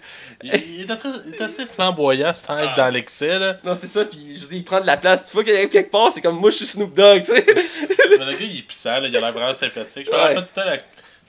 [0.42, 3.56] Il, il était très- il était assez flamboyant sans être dans l'excès, là.
[3.64, 5.24] Non, c'est ça, puis je veux dire, il prend de la place.
[5.28, 7.46] Tu vois qu'il arrive quelque part, c'est comme moi, je suis Snoop Dogg, tu sais.
[7.48, 10.06] Mais le gars, il est puissant, là, il a l'air vraiment sympathique.
[10.06, 10.78] Je me rappelle tout à l'heure,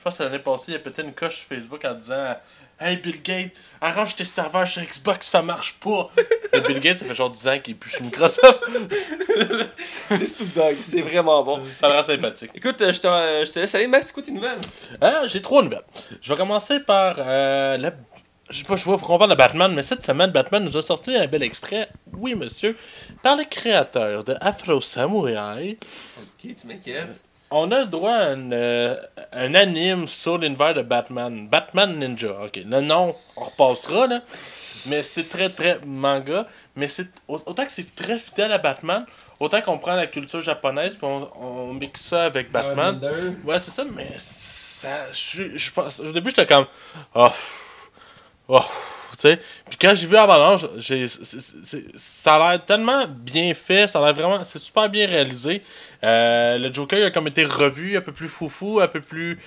[0.02, 2.36] je pense que l'année passée, il a pété une coche sur Facebook en disant
[2.80, 6.10] Hey Bill Gates, arrange tes serveurs sur Xbox, ça marche pas.
[6.54, 8.42] Et Bill Gates, ça fait genre 10 ans qu'il est plus chez Microsoft.
[10.10, 11.62] c'est c'est vraiment bon.
[11.80, 12.50] Ça rend sympathique.
[12.56, 14.58] Écoute, euh, je te, euh, je te laisse aller, Max, écoute tes nouvelles?
[15.00, 15.84] Ah, J'ai trois nouvelles.
[16.20, 17.94] Je vais commencer par euh, la-
[18.50, 20.76] Je sais pas, je vois, faut qu'on parle de Batman, mais cette semaine, Batman nous
[20.76, 22.76] a sorti un bel extrait, oui monsieur,
[23.22, 25.78] par le créateur de Afro Samurai.
[26.20, 27.08] Ok, tu m'inquiètes.
[27.52, 28.96] On a le droit à un, euh,
[29.34, 31.48] un anime sur l'univers de Batman.
[31.48, 32.32] Batman Ninja.
[32.46, 34.22] Ok, le nom, on repassera, là.
[34.86, 36.48] Mais c'est très, très manga.
[36.76, 39.06] Mais c'est autant que c'est très fidèle à Batman,
[39.40, 43.00] autant qu'on prend la culture japonaise puis on, on mixe ça avec Batman.
[43.44, 45.12] Ouais, c'est ça, mais ça.
[45.12, 46.00] Je, je pense.
[46.00, 46.66] Au début, j'étais comme.
[47.14, 47.28] Oh.
[48.48, 48.60] Oh.
[49.24, 50.66] Puis quand j'ai vu Avalanche,
[51.96, 54.44] ça a l'air tellement bien fait, ça a l'air vraiment.
[54.44, 55.62] C'est super bien réalisé.
[56.04, 59.40] Euh, le Joker a comme été revu, un peu plus foufou, un peu plus.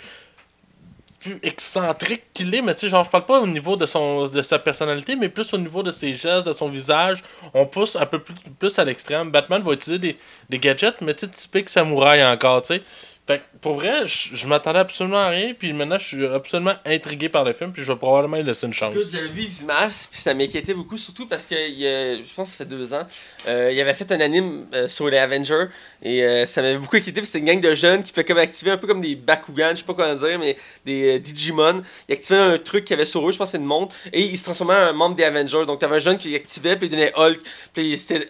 [1.21, 4.27] plus excentrique qu'il est, mais tu sais, genre, je parle pas au niveau de, son,
[4.27, 7.23] de sa personnalité, mais plus au niveau de ses gestes, de son visage.
[7.55, 9.31] On pousse un peu plus, plus à l'extrême.
[9.31, 10.19] Batman va utiliser des,
[10.51, 12.83] des gadgets, mais tu sais, typique samouraï encore, tu sais.
[13.27, 16.75] Fait que, pour vrai, je, je m'attendais absolument à rien, puis maintenant je suis absolument
[16.85, 18.95] intrigué par le film, puis je vais probablement lui laisser une chance.
[19.11, 22.59] J'avais vu les images, puis ça m'inquiétait beaucoup, surtout parce que, il je pense que
[22.59, 23.07] ça fait deux ans,
[23.49, 25.69] euh, il avait fait un anime euh, sur les Avengers,
[26.03, 28.73] et euh, ça m'avait beaucoup inquiété, c'était une gang de jeunes qui fait comme activer
[28.73, 31.83] un peu comme des Bakugan, je sais pas comment dire, mais des euh, Digimon.
[32.11, 34.37] Ils activaient un truc qu'il avait sur eux, je pense c'est une montre, et ils
[34.37, 35.65] se transformaient en un membre des Avengers.
[35.67, 37.41] Donc, t'avais un jeune qui activait, puis il donnait Hulk,
[37.73, 38.29] puis c'était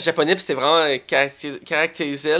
[0.00, 2.36] japonais, puis c'était vraiment caractéris- caractérisé.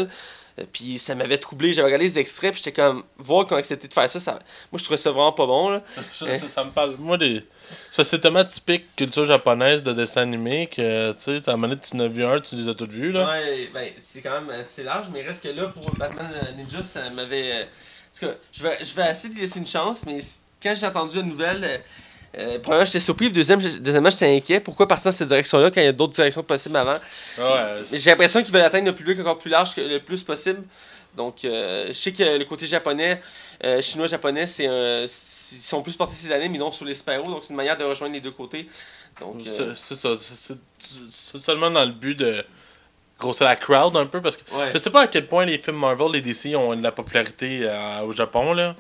[0.59, 3.89] Euh, Puis ça m'avait troublé, j'avais regardé les extraits, puis j'étais comme, voir qu'on accepté
[3.89, 4.33] de faire ça, ça,
[4.71, 5.71] moi je trouvais ça vraiment pas bon.
[5.71, 5.83] Là.
[6.13, 6.97] Ça, ça- ça me parle.
[6.99, 7.43] Moi, des...
[7.91, 11.69] ça, c'est tellement typique culture japonaise de dessin animé que, tu sais, à un moment
[11.69, 13.27] donné, tu en as vu un, tu les as tous vus, là.
[13.31, 16.83] Ouais, ben, c'est quand même assez large, mais reste que là, pour Batman euh, Ninja,
[16.83, 17.63] ça m'avait.
[17.63, 17.65] euh,
[18.13, 20.19] Parce que je vais, je vais essayer de laisser une chance, mais
[20.63, 21.81] quand j'ai entendu la nouvelle,
[22.39, 24.61] euh, premièrement, j'étais surpris, deuxième, deuxièmement, j'étais inquiet.
[24.61, 26.95] Pourquoi partir dans cette direction-là quand il y a d'autres directions possibles avant?
[27.39, 30.63] Ouais, J'ai l'impression qu'ils veulent atteindre le public encore plus large que le plus possible.
[31.15, 33.21] Donc, euh, je sais que le côté japonais,
[33.65, 35.09] euh, chinois-japonais, c'est ils
[35.63, 37.31] sont plus portés ces années, mais non sur les super-héros.
[37.31, 38.67] Donc, c'est une manière de rejoindre les deux côtés.
[39.21, 40.17] Donc, C'est ça.
[40.19, 42.43] c'est- seulement dans le but de
[43.19, 44.71] grossir la crowd un peu, parce que ouais.
[44.73, 47.71] je sais pas à quel point les films Marvel, les DC ont de la popularité
[48.07, 48.75] au Japon, là.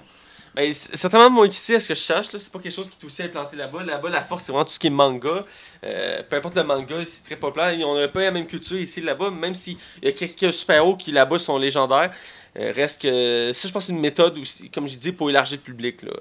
[0.55, 3.07] Ben, certainement moins qu'ici, à ce que je là, c'est pas quelque chose qui est
[3.07, 3.83] aussi implanté là-bas.
[3.85, 5.47] Là-bas, la force, c'est vraiment tout ce qui est manga.
[5.85, 7.75] Euh, peu importe le manga, c'est très populaire.
[7.87, 11.11] On n'a pas la même culture ici là-bas, même s'il y a quelques super-héros qui
[11.11, 12.12] là-bas sont légendaires.
[12.59, 15.59] Euh, reste que ça, je pense, c'est une méthode aussi, comme je dis, pour élargir
[15.59, 16.03] le public.
[16.03, 16.12] Là.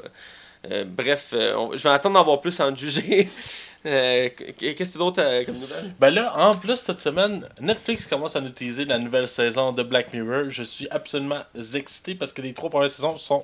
[0.71, 3.27] Euh, bref, je vais attendre d'en voir plus sans juger.
[3.85, 5.91] Euh, Qu'est-ce que d'autre euh, comme nouvelle?
[5.99, 10.13] Ben là, en plus, cette semaine, Netflix commence à utiliser la nouvelle saison de Black
[10.13, 10.49] Mirror.
[10.49, 11.41] Je suis absolument
[11.73, 13.41] excité parce que les trois premières saisons sont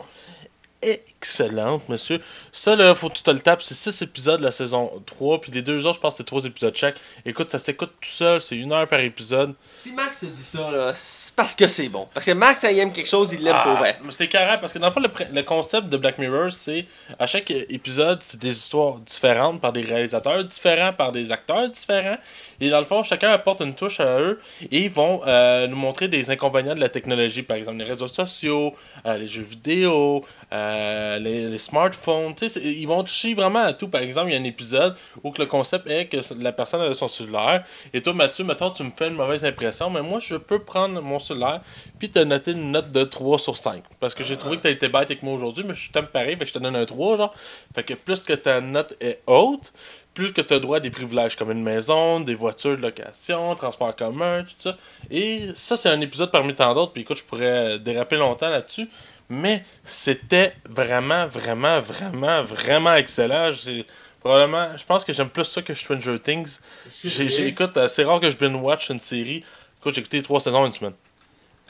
[0.89, 2.21] excellentes, monsieur.
[2.52, 3.62] Ça, là, faut que tu te le tapes.
[3.62, 6.45] C'est 6 épisodes la saison 3, puis les deux autres, je pense que c'est 3
[6.45, 6.97] épisodes chaque.
[7.26, 9.54] Écoute, ça s'écoute tout seul, c'est une heure par épisode.
[9.76, 12.08] Si Max te dit ça, là, c'est parce que c'est bon.
[12.13, 13.97] Parce que Max, il aime quelque chose, il l'aime pour vrai.
[14.00, 16.86] Ah, mais c'est carré parce que dans le fond, le concept de Black Mirror, c'est
[17.19, 22.17] à chaque épisode, c'est des histoires différentes par des réalisateurs différents, par des acteurs différents.
[22.60, 24.39] Et dans le fond, chacun apporte une touche à eux
[24.71, 28.08] et ils vont euh, nous montrer des inconvénients de la technologie, par exemple les réseaux
[28.08, 28.73] sociaux,
[29.06, 30.77] euh, les jeux vidéo, euh,
[31.20, 32.34] les, les smartphones.
[32.56, 33.88] Ils vont toucher vraiment à tout.
[33.88, 36.82] Par exemple, il y a un épisode où que le concept est que la personne
[36.82, 37.63] a son cellulaire
[37.94, 41.02] et toi, Mathieu, maintenant tu me fais une mauvaise impression, mais moi, je peux prendre
[41.02, 41.62] mon cellulaire
[42.00, 43.84] puis te noter une note de 3 sur 5.
[44.00, 46.08] Parce que j'ai trouvé que tu as été bête avec moi aujourd'hui, mais je t'aime
[46.08, 47.34] pareil, que je te donne un 3, genre.
[47.74, 49.74] Fait que plus que ta note est haute,
[50.13, 53.54] plus que tu as droit à des privilèges comme une maison, des voitures de location,
[53.56, 54.76] transport commun, tout ça.
[55.12, 58.90] Et ça, c'est un épisode parmi tant d'autres, puis écoute, je pourrais déraper longtemps là-dessus.
[59.30, 63.52] Mais c'était vraiment, vraiment, vraiment, vraiment excellent.
[63.58, 63.86] C'est
[64.22, 66.60] probablement, je pense que j'aime plus ça que Stranger Things.
[67.04, 69.44] J'ai, j'ai- écoute, euh, c'est rare que je binge watch une série.
[69.82, 70.94] Écoute, j'ai écouté trois saisons en une semaine.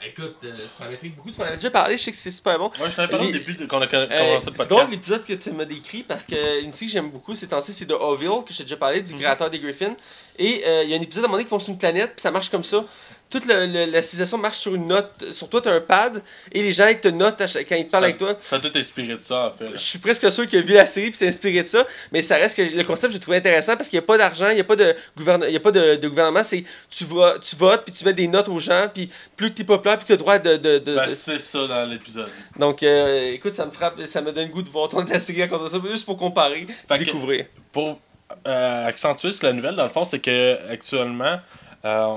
[0.06, 1.32] Écoute, euh, ça m'intrigue beaucoup.
[1.32, 2.66] Tu m'en avais déjà parlé, je sais que c'est super bon.
[2.80, 4.82] Ouais, je t'avais parlé au début de- qu'on a con- Euh, commencé le c'est drôle
[4.82, 4.90] podcast.
[4.92, 7.84] l'épisode que tu m'as décrit parce que une série que j'aime beaucoup ces temps-ci c'est
[7.86, 9.18] de Orville que j'ai déjà parlé du Mhm.
[9.18, 9.96] créateur des Griffins
[10.38, 11.78] et euh, il y a un épisode à un moment donné qui font sur une
[11.78, 12.84] planète puis ça marche comme ça
[13.30, 16.62] toute le- le- la civilisation marche sur une note sur toi t'as un pad et
[16.62, 18.58] les gens ils te notent chaque- quand ils te parlent Ça- avec toi Ça a
[18.58, 19.70] tout inspiré de ça, en fait.
[19.72, 22.22] je suis presque sûr qu'il a vu la série puis s'est inspiré de ça mais
[22.22, 24.54] ça reste que le concept j'ai trouvé intéressant parce qu'il n'y a pas d'argent il
[24.54, 27.38] n'y a pas de gouverne il y a pas de, de gouvernement c'est tu vas
[27.38, 30.06] tu votes puis tu mets des notes aux gens puis plus tu es populaire plus
[30.06, 32.30] tu as le droit de, de, de- Ben, de- c'est ça dans l'épisode.
[32.58, 35.18] donc, euh, écoute, ça me frappe, ça me donne le goût de voir ton la
[35.18, 37.44] série à cause de ça, juste pour comparer, Fait que- découvrir.
[37.72, 38.00] Pour
[38.46, 41.38] euh, accentuer ce que la nouvelle, dans le fond, c'est que actuellement,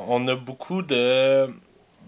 [0.08, 1.48] on a beaucoup de,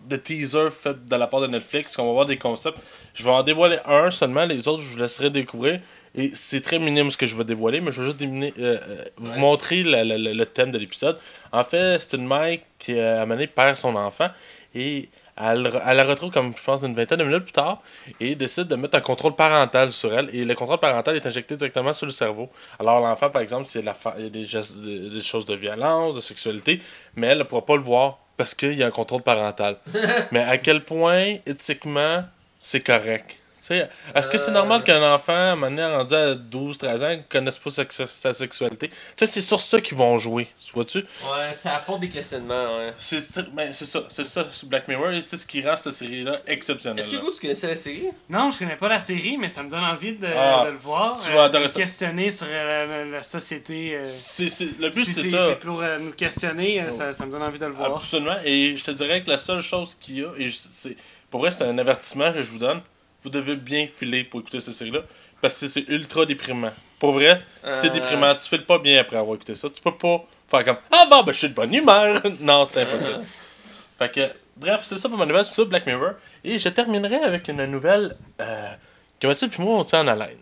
[0.09, 2.77] de teasers faits de la part de Netflix, qu'on va voir des concepts.
[3.13, 5.79] Je vais en dévoiler un seulement, les autres, je vous laisserai découvrir.
[6.15, 8.77] Et c'est très minime ce que je vais dévoiler, mais je vais juste déminer- euh,
[8.87, 11.17] euh, vous montrer la- la- la- le thème de l'épisode.
[11.51, 14.29] En fait, c'est une mère qui, euh, à un moment donné, perd son enfant
[14.75, 17.81] et elle, la retrouve, comme je pense, une vingtaine de minutes plus tard
[18.19, 20.29] et décide de mettre un contrôle parental sur elle.
[20.33, 22.49] Et le contrôle parental est injecté directement sur le cerveau.
[22.79, 25.09] Alors, l'enfant, par exemple, s'il y a, de la il y a des, gestes, de-
[25.09, 26.81] des choses de violence, de sexualité,
[27.15, 29.77] mais elle ne pourra pas le voir parce qu'il y a un contrôle parental.
[30.31, 32.23] mais à quel point, éthiquement,
[32.59, 33.42] c'est correct?
[33.65, 34.55] Tu sais, Est-ce que c'est Euh.
[34.55, 37.85] normal qu'un enfant, à un moment donné, rendu à 12-13 ans, ne connaisse pas sa,
[37.89, 38.89] sa sexualité?
[38.89, 40.97] Tu sais, c'est sur ça qu'ils vont jouer, vois-tu?
[40.99, 42.93] Ouais, ça apporte des questionnements, ouais.
[42.99, 43.23] C'est
[43.53, 46.99] ben, c'est ça, c'est ça, Black Mirror, c'est ce qui rend cette série-là exceptionnelle.
[46.99, 48.09] Est-ce que Hugo, tu connaissais la série?
[48.29, 50.77] Non, je connais pas la série, mais ça me donne envie de, Ah, de le
[50.77, 51.17] voir.
[51.23, 51.79] tu vas euh, adorer de ça.
[51.79, 53.95] questionner sur euh, la, la- la société.
[53.95, 55.47] euh, C'est- c'est- le but, si c'est ça.
[55.51, 57.95] c'est pour euh, nous questionner, euh, ça, ça me donne envie de le voir.
[57.95, 58.35] Absolument.
[58.43, 60.97] Et je te dirais que la seule chose qu'il y a, et c'est
[61.31, 62.81] pour vrai, c'est un avertissement que je vous donne,
[63.23, 65.01] vous devez bien filer pour écouter cette série-là,
[65.41, 66.71] parce que c'est ultra déprimant.
[66.99, 68.33] Pour vrai, c'est Euh, déprimant.
[68.35, 69.69] Tu files pas bien après avoir écouté ça.
[69.69, 72.21] Tu peux pas faire comme Ah bon, ben je suis de bonne humeur.
[72.39, 73.23] non, c'est impossible.
[73.97, 74.21] fait que
[74.55, 76.11] bref, c'est ça pour ma nouvelle sur Black Mirror.
[76.43, 78.73] Et je terminerai avec une nouvelle euh,
[79.19, 80.37] que Mathilde puis moi, on tient en haleine.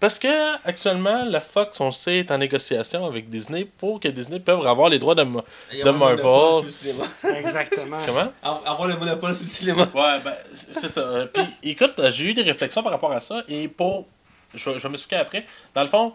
[0.00, 4.08] Parce que actuellement, la Fox, on le sait, est en négociation avec Disney pour que
[4.08, 6.22] Disney puisse avoir les droits de, de le monopole Marvel.
[6.24, 7.04] sur le cinéma.
[7.38, 7.98] Exactement.
[8.04, 8.32] Comment?
[8.42, 9.88] Avoir le monopole sur le cinéma.
[9.94, 11.00] Ouais, ben, c'est ça.
[11.00, 13.42] Euh, Puis, écoute, j'ai eu des réflexions par rapport à ça.
[13.48, 14.06] Et pour.
[14.54, 15.46] Je vais m'expliquer après.
[15.74, 16.12] Dans le fond,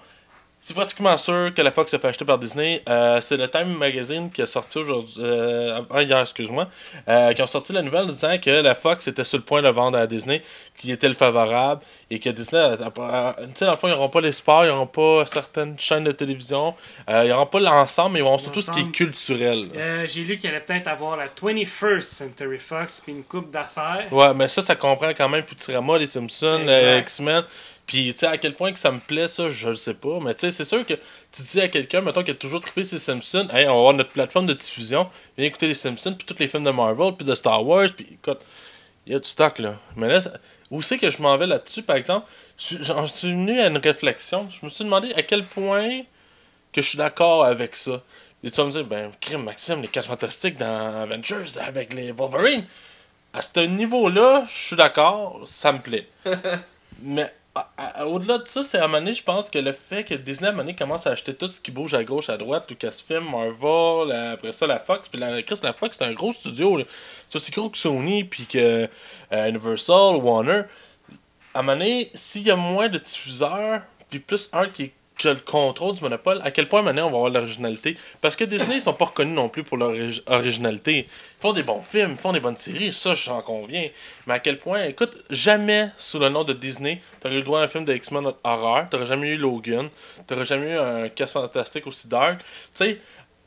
[0.62, 2.82] c'est pratiquement sûr que la Fox se fait acheter par Disney.
[2.90, 5.14] Euh, c'est le Time Magazine qui a sorti aujourd'hui.
[5.20, 6.68] Euh, ah, hier, excuse-moi.
[7.08, 9.70] euh, qui ont sorti la nouvelle disant que la Fox était sur le point de
[9.70, 10.42] vendre à Disney,
[10.78, 11.82] qui était le favorable.
[12.12, 12.60] Et que Disney.
[12.62, 15.80] a- Tu sais, dans le fond, ils n'auront pas les sports, ils n'auront pas certaines
[15.80, 16.74] chaînes de télévision.
[17.10, 19.70] euh, ils n'auront pas l'ensemble, mais ils auront surtout ce qui est culturel.
[19.76, 24.06] Euh, J'ai lu qu'il allait peut-être avoir la 21st Century Fox puis une coupe d'affaires.
[24.12, 26.66] Ouais, mais ça, ça comprend quand même Futurama, les Simpsons,
[27.00, 27.44] X-Men.
[27.90, 30.20] Puis, tu sais, à quel point que ça me plaît, ça, je le sais pas.
[30.22, 32.84] Mais tu sais, c'est sûr que tu dis à quelqu'un, mettons, qui a toujours trippé
[32.84, 36.14] sur les Simpsons, hey, on va avoir notre plateforme de diffusion, viens écouter les Simpsons,
[36.14, 38.42] puis tous les films de Marvel, puis de Star Wars, puis écoute,
[39.08, 39.80] il y a du stock, là.
[39.96, 40.22] Mais là,
[40.70, 42.28] où c'est que je m'en vais là-dessus, par exemple?
[42.60, 44.48] Je- J'en suis venu à une réflexion.
[44.52, 46.02] Je me suis demandé à quel point
[46.72, 48.04] que je suis d'accord avec ça.
[48.44, 52.12] Et tu vas me dire, ben, crime, Maxime, les 4 fantastiques dans Avengers avec les
[52.12, 52.66] Wolverine.
[53.34, 56.08] À ce niveau-là, je suis d'accord, ça me plaît.
[57.02, 57.34] Mais
[58.06, 61.08] au-delà de ça, c'est à un je pense que le fait que Disney à commence
[61.08, 64.80] à acheter tout ce qui bouge à gauche, à droite, Lucasfilm, Marvel, après ça la
[64.80, 66.80] Fox, puis la, Chris, la Fox c'est un gros studio,
[67.30, 68.88] c'est aussi gros que Sony, puis que
[69.32, 70.64] euh, Universal, Warner.
[71.54, 71.80] À un
[72.14, 76.02] s'il y a moins de diffuseurs, puis plus un qui, qui a le contrôle du
[76.02, 79.06] monopole, à quel point maintenant on va avoir l'originalité Parce que Disney, ils sont pas
[79.06, 81.00] reconnus non plus pour leur origi- originalité.
[81.08, 83.90] Ils font des bons films, ils font des bonnes séries, ça j'en conviens.
[84.26, 87.60] Mais à quel point, écoute, jamais sous le nom de Disney, t'aurais eu le droit
[87.60, 89.90] à un film de X-Men horreur, t'aurais jamais eu Logan,
[90.26, 92.40] t'aurais jamais eu un casse fantastique aussi dark.
[92.40, 93.02] Tu sais,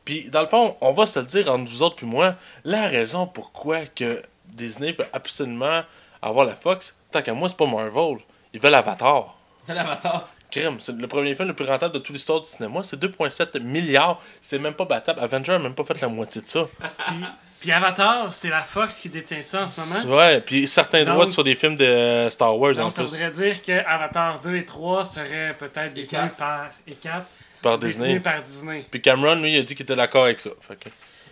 [0.04, 2.86] puis dans le fond, on va se le dire entre vous autres puis moi, la
[2.86, 5.82] raison pourquoi que Disney veut absolument
[6.20, 8.18] avoir la Fox, tant qu'à moi, c'est pas Marvel.
[8.52, 9.38] Ils veulent Avatar.
[9.68, 10.28] L'avatar.
[10.52, 12.82] Crime, c'est le premier film le plus rentable de toute l'histoire du cinéma.
[12.84, 14.20] C'est 2,7 milliards.
[14.40, 15.18] C'est même pas battable.
[15.20, 16.68] Avenger a même pas fait la moitié de ça.
[17.08, 17.16] Puis,
[17.60, 20.16] puis Avatar, c'est la Fox qui détient ça en ce moment.
[20.16, 23.10] Ouais, puis certains Donc- droits sur des films de Star Wars en Donc, ça plus.
[23.12, 26.70] voudrait dire que Avatar 2 et 3 seraient peut-être détenus par.
[26.88, 27.24] Et 4
[27.62, 28.18] Par Disney.
[28.18, 28.84] par Disney.
[28.90, 30.50] Puis Cameron, lui, il a dit qu'il était d'accord avec ça.
[30.60, 30.88] Fait que-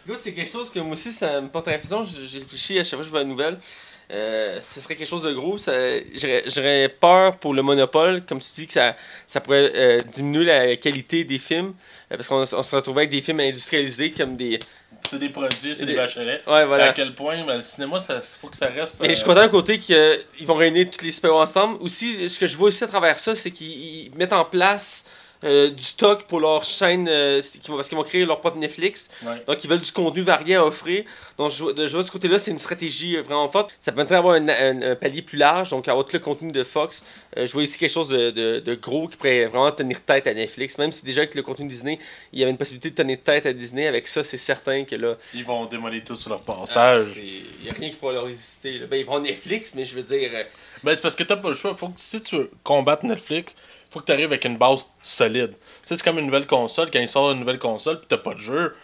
[0.07, 2.05] Écoute, c'est quelque chose que moi aussi, ça me porte réflexion.
[2.05, 3.59] J'ai j'ai réfléchi à chaque fois que je vois une nouvelle.
[4.11, 5.57] Euh, ce serait quelque chose de gros.
[5.57, 5.73] ça-
[6.15, 8.97] J'aurais j'aurais peur pour le monopole, comme tu dis, que ça,
[9.27, 11.75] ça pourrait euh, diminuer la qualité des films.
[12.11, 14.59] euh, parce qu'on on se retrouvait avec des films industrialisés comme des.
[15.09, 16.43] C'est des produits, c'est Des- des bachelets.
[16.47, 16.93] Ouais, À voilà.
[16.93, 19.01] quel point ben, le cinéma, il faut que ça reste.
[19.01, 21.79] Mais je suis content d'un côté qu'ils vont réunir tous les super ensemble.
[21.81, 25.05] Aussi, ce que je vois aussi à travers ça, c'est qu'ils ils mettent en place
[25.45, 29.09] euh, du stock pour leur chaîne, euh, parce qu'ils vont créer leur propre Netflix.
[29.25, 29.43] Ouais.
[29.47, 31.05] Donc, ils veulent du contenu varié à offrir.
[31.39, 33.75] Donc, je vois, de, je vois de ce côté-là, c'est une stratégie euh, vraiment forte.
[33.81, 36.63] Ça permettrait d'avoir un, un- un palier plus large, donc avoir tout le contenu de
[36.65, 37.05] Fox.
[37.37, 40.27] Euh, je vois ici quelque chose de, de- de gros qui pourrait vraiment tenir tête
[40.27, 40.77] à Netflix.
[40.79, 41.99] Même si déjà avec le contenu Disney,
[42.33, 44.97] il y avait une possibilité de tenir tête à Disney, avec ça, c'est certain que
[44.97, 47.15] là, Ils vont démolir tout sur leur ah, passage.
[47.17, 48.79] il n'y a rien qui pourra leur résister.
[48.79, 48.87] là.
[48.87, 50.31] Ben, ils vont Netflix, mais je veux dire.
[50.83, 51.75] Ben, c'est parce que t'as pas le choix.
[51.75, 53.57] Faut que, si tu veux combattre Netflix,
[53.91, 55.53] faut que tu arrives avec une base solide.
[55.53, 56.91] Tu sais, c'est comme une nouvelle console.
[56.91, 58.75] Quand ils sortent une nouvelle console, pis t'as pas de jeu.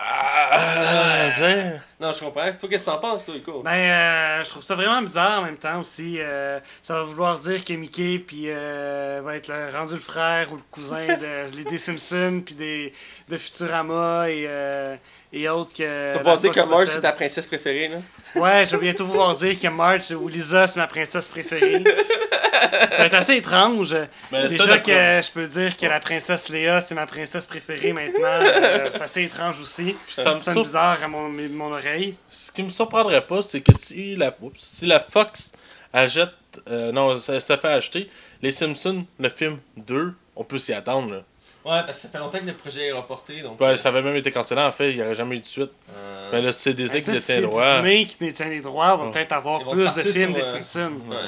[0.00, 1.80] Ah, tu sais.
[2.00, 2.52] Non, je comprends.
[2.52, 3.62] Toi, qu'est-ce que t'en penses, toi, Nico?
[3.62, 6.16] Ben, euh, je trouve ça vraiment bizarre en même temps aussi.
[6.18, 10.52] euh, ça va vouloir dire que Mickey puis, euh, va être le, rendu le frère
[10.52, 12.92] ou le cousin de, les- des Simpsons puis des,
[13.28, 14.96] de Futurama et, euh,
[15.32, 16.16] et autres que.
[16.16, 17.98] Tu vas dire que Marge, c'est ta princesse préférée, là?
[18.34, 21.82] Ouais, je vais bientôt pouvoir dire que Marge ou Lisa, c'est ma princesse préférée.
[22.60, 23.94] ça va être assez étrange.
[24.32, 24.90] Mais ça, Déjà que
[25.26, 28.18] je peux dire que la princesse Léa, c'est ma princesse préférée maintenant.
[28.24, 29.94] euh, c'est assez étrange aussi.
[30.10, 32.16] Ça me sonne bizarre à mon, mon oreille.
[32.30, 35.52] Ce qui me surprendrait pas, c'est que si la, oups, si la Fox
[35.92, 36.30] achète.
[36.70, 38.08] euh, non, ça, ça fait acheter
[38.42, 41.10] les Simpsons, le film 2, on peut s'y attendre.
[41.12, 41.22] Là.
[41.68, 43.60] Ouais, parce que ça fait longtemps que le projet est reporté, donc...
[43.60, 45.70] Ouais, ça avait même été cancellé en fait, il n'y aurait jamais eu de suite.
[45.94, 47.74] euh, Mais là, c'est Disney Ben, qui détient c'est le droit.
[47.82, 49.10] Disney qui détient les droits, va Ouais.
[49.10, 50.92] peut-être avoir plus de films des euh, Simpsons.
[51.08, 51.16] Ouais.
[51.16, 51.22] Ouais.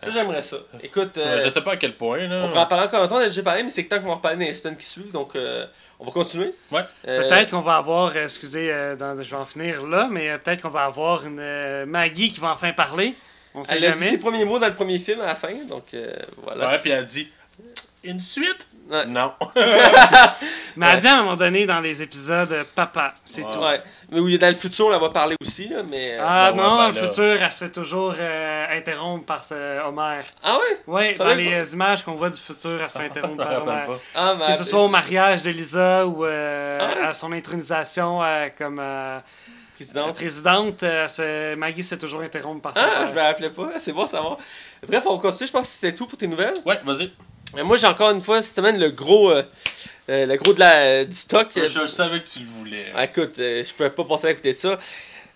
[0.00, 0.56] Ça, j'aimerais ça.
[0.82, 2.26] Écoute, Ouais, euh, je sais pas à quel point.
[2.26, 2.42] Là.
[2.44, 4.06] on pourrait en parler encore longtemps, on a déjà parlé, mais c'est que tant qu'on
[4.06, 5.64] va en reparler dans les semaines qui suivent, donc euh,
[6.00, 6.52] on va continuer.
[6.72, 6.80] Ouais.
[7.06, 10.30] Euh, Peut-être qu'on va avoir, euh, excusez, euh, dans- je vais en finir là, mais
[10.30, 13.14] euh, peut-être qu'on va avoir une euh, Maggie qui va enfin parler.
[13.54, 14.18] On sait Elle a dit ses jamais.
[14.18, 16.10] premiers mots dans le premier film à la fin, donc euh,
[16.42, 16.70] voilà.
[16.70, 17.30] Ouais, puis elle a dit
[18.02, 18.66] Une suite?
[18.92, 19.06] Ouais.
[19.06, 19.32] Non.
[20.76, 23.50] Mais elle dit à un moment donné dans les épisodes euh, Papa, c'est Ouais.
[23.50, 23.58] tout.
[23.58, 23.82] Ouais.
[24.10, 26.14] Mais oui, dans le futur, on va parler aussi, là, mais...
[26.18, 27.08] euh, Ah Ben non, ouais, dans le là.
[27.08, 30.20] futur, elle se fait toujours euh, interrompre par ce Homer.
[30.42, 30.80] Ah ouais?
[30.86, 31.56] Oui, Ça dans les pas.
[31.56, 33.98] euh, images qu'on voit du futur, elle se fait interrompre Je me par rappelle Homer.
[34.14, 34.20] pas.
[34.40, 37.06] Ah, Que ce elle- soit au mariage de Lisa ou euh, Ah ouais?
[37.06, 39.18] à son intronisation euh, comme euh,
[39.74, 40.14] présidente.
[40.14, 43.50] présidente, euh, elle se Maggie se fait toujours interrompre par son Ah, je me rappelais
[43.50, 43.70] pas.
[43.78, 44.36] C'est bon, ça va.
[44.86, 45.46] Bref, on continue.
[45.48, 46.54] Je pense que c'était tout pour tes nouvelles.
[46.64, 47.12] Ouais, vas-y.
[47.54, 49.42] Mais moi, j'ai encore une fois cette semaine le gros, euh,
[50.08, 51.48] euh, le gros de la, du stock.
[51.54, 52.86] Je, je savais que tu le voulais.
[52.94, 54.78] Ah, écoute, euh, je pouvais pas passer à côté de ça.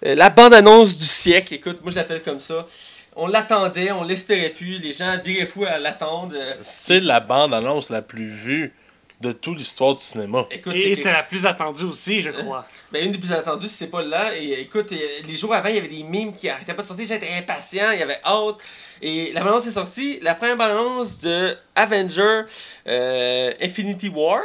[0.05, 2.67] Euh, la bande-annonce du siècle, écoute, moi je l'appelle comme ça.
[3.15, 4.79] On l'attendait, on l'espérait plus.
[4.79, 6.35] Les gens viraient fous à l'attendre.
[6.37, 8.73] Euh, C'est la bande-annonce la plus vue
[9.21, 10.47] de toute l'histoire du cinéma.
[10.51, 12.67] écoute, Et c'était la plus attendue aussi, je crois.
[12.93, 14.37] ben, une des plus attendues, si c'est pas là.
[14.37, 14.97] Et euh, écoute, euh,
[15.27, 17.07] les jours avant, il y avait des mimes qui arrêtaient pas de sortir.
[17.07, 18.57] J'étais impatient, il y avait hâte.
[19.01, 20.19] Et la bande-annonce est sortie.
[20.21, 22.43] La première bande-annonce de Avenger
[22.87, 24.43] euh, Infinity War,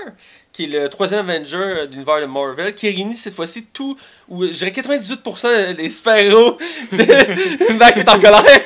[0.53, 3.97] qui est le troisième Avenger de l'univers de Marvel, qui réunit cette fois-ci tout,
[4.29, 6.57] ou je dirais 98% des super-héros
[6.93, 8.61] de Max est en colère.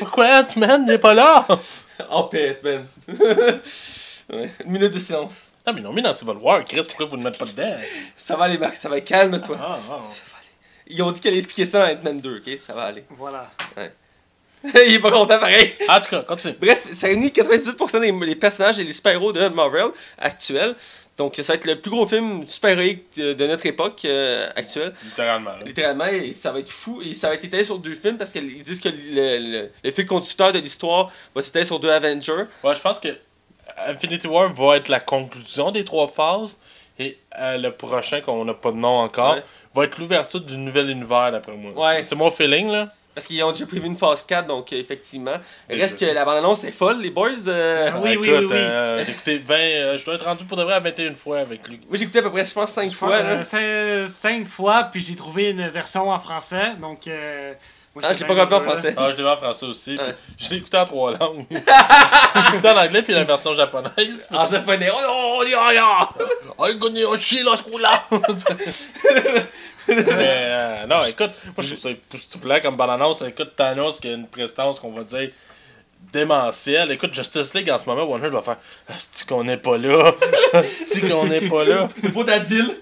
[0.00, 1.46] Pourquoi Ant-Man n'est pas là?
[2.30, 2.84] Paix, Ben.
[4.32, 5.48] Ouais, une minute de silence.
[5.66, 7.76] Ah, mais l'ont mis dans Civil War, Chris, pourquoi vous ne le mettez pas dedans?
[8.16, 9.04] Ça va aller, Max, ça va aller.
[9.04, 9.56] Calme-toi.
[9.60, 10.02] Ah, ah.
[10.06, 10.48] Ça va aller.
[10.86, 12.58] Ils ont dit qu'elle allait expliquer ça dans Ant-Man 2, ok?
[12.58, 13.04] Ça va aller.
[13.10, 13.50] Voilà.
[14.64, 15.72] Il est pas content pareil.
[15.88, 16.54] En tout cas, continue.
[16.60, 20.74] Bref, ça réunit 98% des les personnages et les super-héros de Marvel actuels.
[21.16, 24.94] Donc ça va être le plus gros film super-héroïque de, de notre époque euh, actuelle.
[25.04, 25.50] Littéralement.
[25.50, 25.64] là.
[25.64, 27.02] Littéralement, et ça va être fou.
[27.04, 29.90] Et ça va être étalé sur deux films parce qu'ils disent que le, le, le
[29.90, 32.44] fil conducteur de l'histoire va s'étaler sur deux Avengers.
[32.64, 33.08] Ouais, je pense que
[33.88, 36.58] Infinity War va être la conclusion des trois phases.
[36.98, 39.42] Et euh, le prochain, qu'on n'a pas de nom encore, Ouais.
[39.74, 41.70] va être l'ouverture du nouvel univers, d'après moi.
[41.72, 42.02] Ouais.
[42.02, 42.88] C'est- mon feeling, là.
[43.14, 45.34] Parce qu'ils ont déjà prévu une phase 4, donc euh, effectivement.
[45.68, 45.82] Déjà.
[45.82, 47.30] Reste que la bande-annonce est folle, les boys.
[47.48, 48.52] euh, Ah oui, Écoute, oui, oui, oui.
[48.52, 51.38] euh, j'ai écouté 20, euh, je dois être rendu pour de vrai à 21 fois
[51.40, 51.80] avec lui.
[51.88, 53.14] Moi j'ai écouté à peu près, je pense, 5 fois.
[53.14, 53.42] Euh, là.
[53.42, 56.74] cin- cinq fois, puis j'ai trouvé une version en français.
[56.80, 57.54] Donc, euh,
[58.02, 58.94] Ah, j'ai pas compris en français.
[58.96, 59.96] Ah, je l'ai vu en français aussi.
[59.96, 60.06] puis.
[60.38, 61.46] Je l'ai écouté en trois langues.
[61.50, 64.28] je l'ai écouté en anglais puis la version japonaise.
[64.32, 64.90] En japonais.
[64.92, 65.38] Oh non,
[66.58, 68.04] oh, chien, là, ce coup-là!
[69.88, 73.22] Mais euh, non, écoute, moi je trouve ça époustouflant comme bande-annonce.
[73.22, 75.30] Écoute, Thanos qui a une prestance qu'on va dire
[76.12, 76.90] démentielle.
[76.90, 78.56] Écoute, Justice League en ce moment, Warner doit faire
[78.88, 80.12] Asti qu'on n'est pas là!
[80.52, 81.88] Asti qu'on n'est pas là!
[82.02, 82.76] Le beau d'Adville.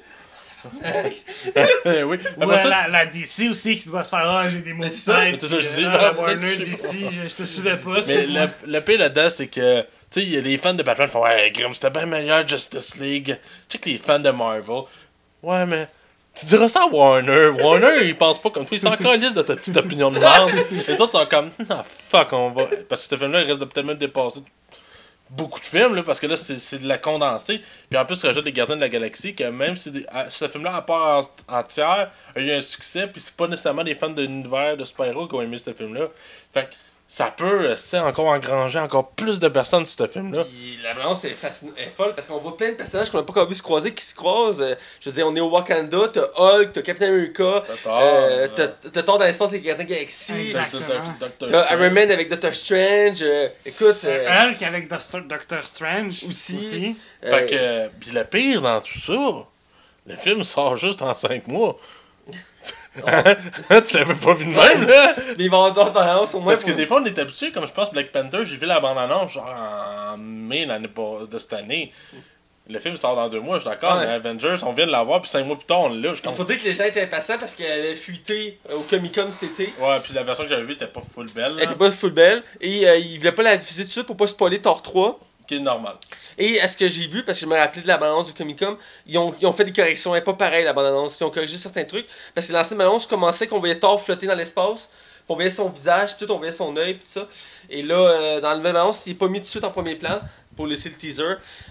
[2.05, 2.19] Oui.
[2.41, 4.83] Après euh, ça, la, la DC aussi qui doit se faire Ah, j'ai des mots
[4.85, 7.43] Mais c'est ça, mais c'est ça, je dis, Ah, non, Warner DC, je, je te
[7.45, 7.99] suivais pas.
[8.07, 11.51] Mais le, le pire là-dedans, c'est que, tu sais, les fans de Batman font Ouais,
[11.53, 13.37] Grim, c'était bien meilleur Justice League.
[13.69, 14.83] Tu sais que les fans de Marvel,
[15.43, 15.89] ouais, mais.
[16.39, 17.49] Tu diras ça à Warner.
[17.63, 18.77] Warner, il pense pas comme toi.
[18.77, 20.51] Il s'en calisse de ta petite opinion de merde.
[20.87, 22.65] Les autres sont comme, ah, fuck, on va.
[22.89, 24.41] Parce que ce film-là, il risque de peut-être même dépasser
[25.31, 27.61] beaucoup de films, là, parce que là, c'est de la condensée.
[27.91, 29.93] Puis en plus, rajoute les Gardiens de la Galaxie, que même si
[30.29, 33.95] ce film-là, à part en- entière, a eu un succès, puis c'est pas nécessairement des
[33.95, 36.09] fans de l'univers de super-héros qui ont aimé ce film-là.
[36.55, 36.75] Fait que
[37.09, 40.45] ça peut, euh, c'est encore engranger encore plus de personnes sur ce film-là.
[40.45, 43.23] Puis la balance est, fascin- est folle parce qu'on voit plein de personnages qu'on n'a
[43.23, 44.61] pas encore vu se croiser qui se croisent.
[44.61, 48.01] Euh, je veux dire, on est au Wakanda, t'as Hulk, t'as Captain America, T'as tort,
[48.03, 48.49] euh,
[49.05, 49.87] Thor dans l'espace avec les Gardiens.
[51.21, 51.75] Doctor t'as.
[51.75, 53.19] Iron Man avec Doctor Strange.
[53.23, 56.97] euh, écoute, euh, Hulk avec Doctor, Doctor Strange Aussi.
[57.23, 59.45] Fait euh, que, pis le pire dans tout ça,
[60.07, 61.79] le film sort juste en 5 mois.
[63.87, 65.15] tu l'avais pas vu de même, là?
[65.51, 66.53] vont avoir tendance au moins.
[66.55, 68.81] Parce que des fois, on est habitué, comme je pense Black Panther, j'ai vu la
[68.81, 71.93] bande-annonce genre en mai de cette année.
[72.69, 74.07] Le film sort dans deux mois, je suis d'accord, Ouais.
[74.07, 76.09] mais Avengers, on vient de l'avoir, puis cinq mois plus tard, on l'a.
[76.15, 79.31] Il faut dire que les gens étaient impatients parce qu'elle a fuité au Comic Con
[79.31, 79.73] cet été.
[79.79, 82.11] Ouais, puis la version que j'avais vue était pas full belle, Elle était pas full
[82.11, 84.83] belle et euh, ils voulaient pas la diffuser tout de suite pour pas spoiler Thor
[84.83, 85.21] 3.
[85.47, 85.95] Qui est normal.
[86.39, 88.33] Et à ce que j'ai vu, parce que je me rappelais de la balance du
[88.33, 88.77] Comic Con,
[89.07, 90.15] ils ont, ils ont fait des corrections.
[90.15, 91.19] Elle est pas pareille la bande annonce.
[91.21, 92.07] Ils ont corrigé certains trucs.
[92.35, 94.91] Parce que l'ancienne bande annonce commençait qu'on voyait Thor flotter dans l'espace.
[95.29, 97.27] On voyait son visage, tout, on voyait son œil, puis ça.
[97.69, 99.71] Et là, euh, dans la nouvelle annonce, il est pas mis tout de suite en
[99.71, 100.21] premier plan
[100.57, 101.23] pour laisser le teaser.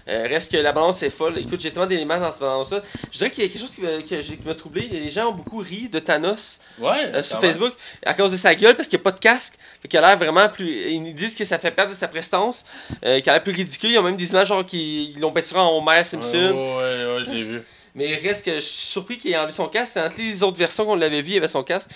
[0.08, 1.38] Euh, reste que la balance est folle.
[1.38, 2.82] Écoute, j'ai tellement d'éléments dans cette annonce-là.
[3.12, 4.88] Je dirais qu'il y a quelque chose qui m'a- qui m'a troublé.
[4.90, 7.40] Les gens ont beaucoup ri de Thanos Ouais, euh, sur.
[7.40, 7.72] Facebook
[8.04, 9.54] à cause de sa gueule parce qu'il n'y a pas de casque.
[9.82, 10.68] Fait qu'il a l'air vraiment plus.
[10.90, 12.64] Ils disent que ça fait perdre de sa prestance.
[13.04, 13.90] Euh, qu'il a l'air plus ridicule.
[13.90, 16.52] Ils ont même des images genre qui ils l'ont peinturé en Homer Simpson.
[16.54, 17.62] Ouais, ouais, ouais, je l'ai vu.
[17.94, 19.92] Mais reste que je suis surpris qu'il ait enlevé son casque.
[19.94, 21.90] C'est entre les autres versions qu'on l'avait vu, il y avait son casque.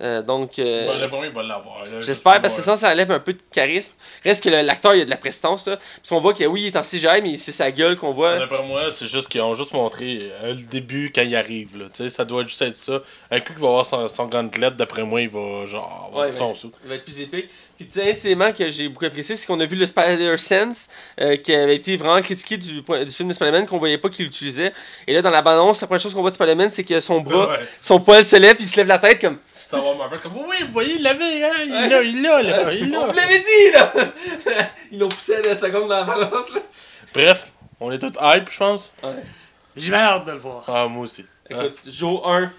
[0.00, 0.58] Euh, donc.
[0.58, 1.84] euh, Bon, le premier, il va l'avoir.
[1.84, 2.00] là.
[2.00, 3.94] J'espère, parce que ça, ça enlève un peu de charisme.
[4.24, 5.76] Reste que l'acteur, il a de la prestance, là.
[5.76, 8.38] Parce qu'on voit que oui, il est en CGI, mais c'est sa gueule qu'on voit.
[8.38, 11.78] D'après moi, c'est juste qu'ils ont juste montré euh, le début quand il arrive.
[11.78, 11.86] Là.
[11.94, 13.00] Tu sais, Ça doit juste être ça.
[13.30, 16.32] Un coup qu'il va avoir son, son gauntlet, d'après moi, il va genre avoir Ouais,
[16.32, 16.70] son sou.
[16.84, 17.48] Il va être plus épique.
[17.76, 20.88] Puis, petit éléments que j'ai beaucoup apprécié, c'est qu'on a vu le Spider-Sense,
[21.20, 24.24] euh, qui avait été vraiment critiqué du, du film de Spider-Man, qu'on voyait pas qu'il
[24.26, 24.72] l'utilisait.
[25.08, 27.20] Et là, dans la bande-annonce, la première chose qu'on voit de Spider-Man, c'est que son
[27.20, 27.58] bras, Ouais.
[27.80, 29.38] son poil se lève, puis il se lève la tête comme.
[29.70, 32.72] Ça va Marvel comme oui, vous voyez, il l'avait, hein, il l'a, il l'a, là,
[32.72, 33.06] il On l'a.
[33.06, 33.92] vous l'avait dit, là
[34.92, 36.60] Ils l'ont poussé à la seconde dans la balance, là.
[37.12, 37.50] Bref,
[37.80, 38.92] on est tous hype, je pense.
[39.76, 40.64] J'ai bien hâte de le voir.
[40.68, 41.24] Ah, moi aussi.
[41.48, 42.50] Écoute, jour 1,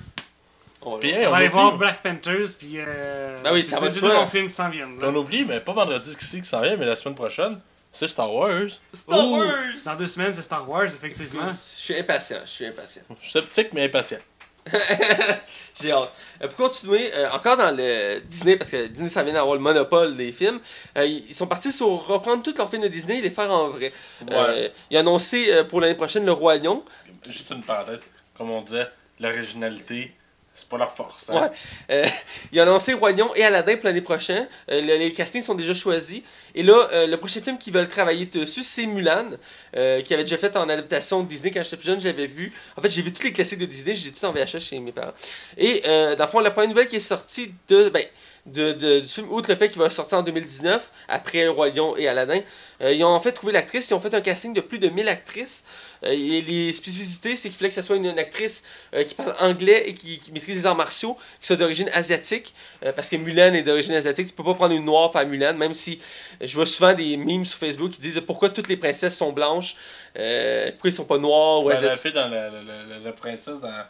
[0.81, 1.19] On va Puis, voir.
[1.21, 2.75] hey, On on, va aller voir Black Panthers, puis.
[2.77, 4.09] Euh, Ben oui, c'est ça va soi.
[4.15, 4.99] bons films qui s'en viennent.
[4.99, 5.07] là.
[5.09, 7.59] on oublie, mais pas vendredi qui s'en vient, mais la semaine prochaine,
[7.91, 8.67] c'est Star Wars.
[8.93, 9.53] Star Ouh, Wars!
[9.85, 11.51] Dans deux semaines, c'est Star Wars, effectivement.
[11.53, 13.01] Je suis impatient, je suis impatient.
[13.19, 14.19] Je suis sceptique, mais impatient.
[15.81, 16.11] J'ai hâte.
[16.41, 19.61] Euh, pour continuer, euh, encore dans le Disney, parce que Disney, ça vient d'avoir le
[19.61, 20.59] monopole des films,
[20.97, 23.69] euh, ils sont partis sur reprendre tous leurs films de Disney et les faire en
[23.69, 23.93] vrai.
[24.31, 26.83] Euh, ils ont annoncé pour l'année prochaine Le Roi Lion.
[27.27, 28.03] Juste une parenthèse.
[28.37, 28.87] Comme on disait,
[29.19, 30.13] l'originalité,
[30.55, 31.27] c'est pas leur force.
[31.27, 31.35] Ouais.
[31.37, 31.51] Hein?
[31.91, 32.05] Euh,
[32.51, 34.47] ils ont annoncé Roi Lion et Aladdin pour l'année prochaine.
[34.71, 36.21] Euh, le- les castings sont déjà choisis.
[36.55, 39.25] Et là, euh, le prochain film qu'ils veulent travailler dessus, c'est Mulan,
[39.73, 42.53] qui avait déjà fait en adaptation de Disney quand j'étais plus jeune, je l'avais vu.
[42.77, 44.93] En fait, j'ai vu tous les classiques de Disney, j'ai tout en VHS chez mes
[44.93, 45.11] parents.
[45.57, 48.05] Et dans le fond, la première nouvelle qui est sortie de, ben,
[48.45, 51.69] de, de- du film, outre le fait qu'il va sortir en 2019, après Le Roi
[51.69, 52.41] Lion et Aladdin,
[52.81, 54.87] euh, ils ont en fait trouvé l'actrice, ils ont fait un casting de plus de
[54.89, 55.63] 1000 actrices.
[56.03, 59.15] Euh, et les spécificités, c'est qu'il fallait que ce soit une, une actrice euh, qui
[59.15, 62.53] parle anglais et qui, qui maîtrise les arts martiaux, qui soit d'origine asiatique,
[62.95, 64.27] parce que Mulan est d'origine asiatique.
[64.27, 65.99] Tu peux pas prendre une noire faire Mulan, même si
[66.41, 69.75] je vois souvent des memes sur Facebook qui disent pourquoi toutes les princesses sont blanches,
[70.13, 72.01] pourquoi ils sont pas noirs ou la asiatiques.
[72.03, 73.85] fille dans la, la, la, la princesse dans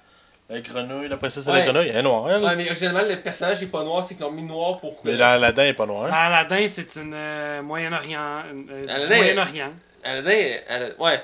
[0.50, 1.60] la grenouille, la princesse de Ouais.
[1.60, 2.30] la grenouille, elle est noire.
[2.30, 2.44] Elle.
[2.44, 4.96] Ouais, mais originellement, le personnage est pas noir, c'est qu'ils l'ont mis noir pour.
[5.04, 6.06] Mais dans Aladdin, elle est pas noire.
[6.10, 8.44] Ben, Aladdin, c'est une euh, Moyen-Orient.
[8.70, 9.72] euh, Moyen-Orient.
[11.00, 11.22] Ouais.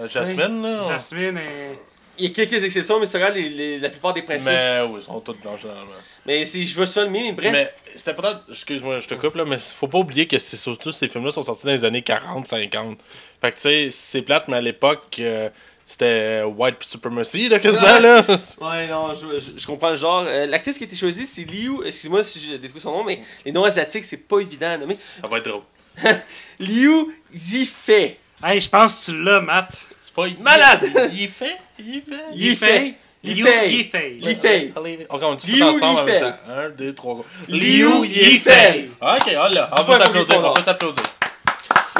[0.00, 0.82] Euh, Jasmine, là.
[0.88, 1.78] Jasmine est.
[2.18, 4.46] Il y a quelques exceptions, mais c'est les, les- la plupart des princesses.
[4.46, 5.90] Mais oui, ils sont toutes blanches généralement.
[6.26, 7.50] Mais si je vois souvent le mais bref.
[7.52, 10.92] Mais c'était peut-être, excuse-moi, je te coupe là, mais faut pas oublier que c'est surtout
[10.92, 12.98] ces films-là sont sortis dans les années 40-50.
[13.40, 15.48] Fait que tu sais, c'est plate, mais à l'époque, euh,
[15.92, 18.24] c'était White Supremacy, là, quasiment, là.
[18.60, 20.24] Ouais, non, je, je- je comprends le genre.
[20.26, 21.84] Euh, L'actrice qui a été choisie, c'est Liu.
[21.84, 24.96] Excuse-moi si j'ai détruit son nom, mais les noms asiatiques, c'est pas évident à nommer.
[25.20, 25.62] Ça va être drôle.
[26.58, 28.16] Liu Yifei.
[28.42, 29.72] Hey, je pense que tu l'as, Matt.
[30.00, 30.90] C'est pas Malade!
[31.12, 31.56] Il fait.
[31.78, 32.16] Yifei.
[32.34, 33.70] Liu Yifei.
[33.70, 34.18] Yifei.
[34.20, 34.72] Yifei.
[34.76, 36.12] Allez, on Liu tout ensemble en Yifei.
[36.20, 36.38] même temps.
[36.48, 37.24] Un, deux, trois.
[37.48, 38.90] Liu Yifei.
[39.00, 39.48] Ok, on l'a.
[39.48, 41.04] Dis On pas peut s'applaudir, on peut s'applaudir.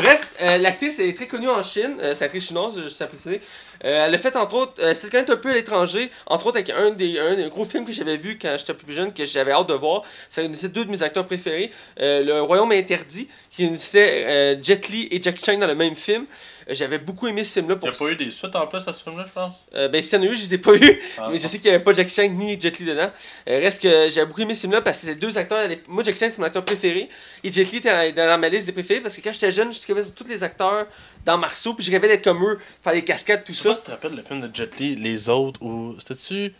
[0.02, 1.96] Bref, euh, l'actrice est très connue en Chine.
[2.00, 3.40] Euh, c'est actrice chinoise, je sais préciser.
[3.84, 6.46] Euh, elle a fait entre autres, euh, c'est quand même un peu à l'étranger, entre
[6.48, 9.12] autres avec un des, un des gros films que j'avais vu quand j'étais plus jeune,
[9.12, 10.02] que j'avais hâte de voir.
[10.28, 11.70] C'est deux de mes acteurs préférés.
[12.00, 15.94] Euh, le Royaume interdit, qui unissait euh, Jet Li et Jackie Chan dans le même
[15.94, 16.26] film.
[16.68, 17.74] J'avais beaucoup aimé ce film-là.
[17.76, 19.66] Il Pour n'y a pas eu des suites en plus à ce film-là, je pense?
[19.74, 21.00] Euh, ben, s'il y en a eu, je les ai pas eu.
[21.18, 23.10] Ah, mais je sais qu'il n'y avait pas Jackie Chan ni Jet Li dedans.
[23.48, 25.68] Euh, reste que j'avais beaucoup aimé ce film-là parce que c'est deux acteurs.
[25.88, 27.08] Moi, Jackie Chan, c'est mon acteur préféré.
[27.44, 29.72] Et Jet Li était dans, dans ma liste des préférés parce que quand j'étais jeune,
[29.72, 30.86] je rêvais sur tous les acteurs
[31.24, 31.74] dans Marceau.
[31.74, 33.68] Puis je rêvais d'être comme eux, faire des cascades, tout Je sais ça.
[33.70, 35.96] pas si tu te rappelles le film de Jet Li, Les Autres, ou.
[35.98, 36.54] C'était-tu.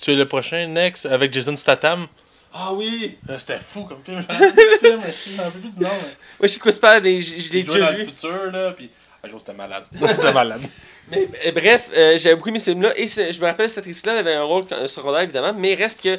[0.00, 2.06] Tu es le prochain, Next, avec Jason Statham?
[2.54, 3.18] Ah oui!
[3.28, 4.18] Euh, C'était fou comme film.
[4.26, 5.88] Rappelle plus du film, mais je me rappelle plus du nom.
[5.88, 5.96] Ouais,
[6.42, 7.98] je sais de quoi c'est pas, mais je, l'ai Il déjà dans vu.
[7.98, 8.88] le futur, là, puis.
[9.22, 9.84] Ah, gros, c'était malade.
[9.92, 10.62] c'était malade.
[11.10, 12.92] Mais euh, bref, euh, j'avais beaucoup aimé ce film-là.
[12.98, 15.52] Et je me rappelle, cette actrice-là, avait un rôle secondaire, évidemment.
[15.56, 16.18] Mais reste que.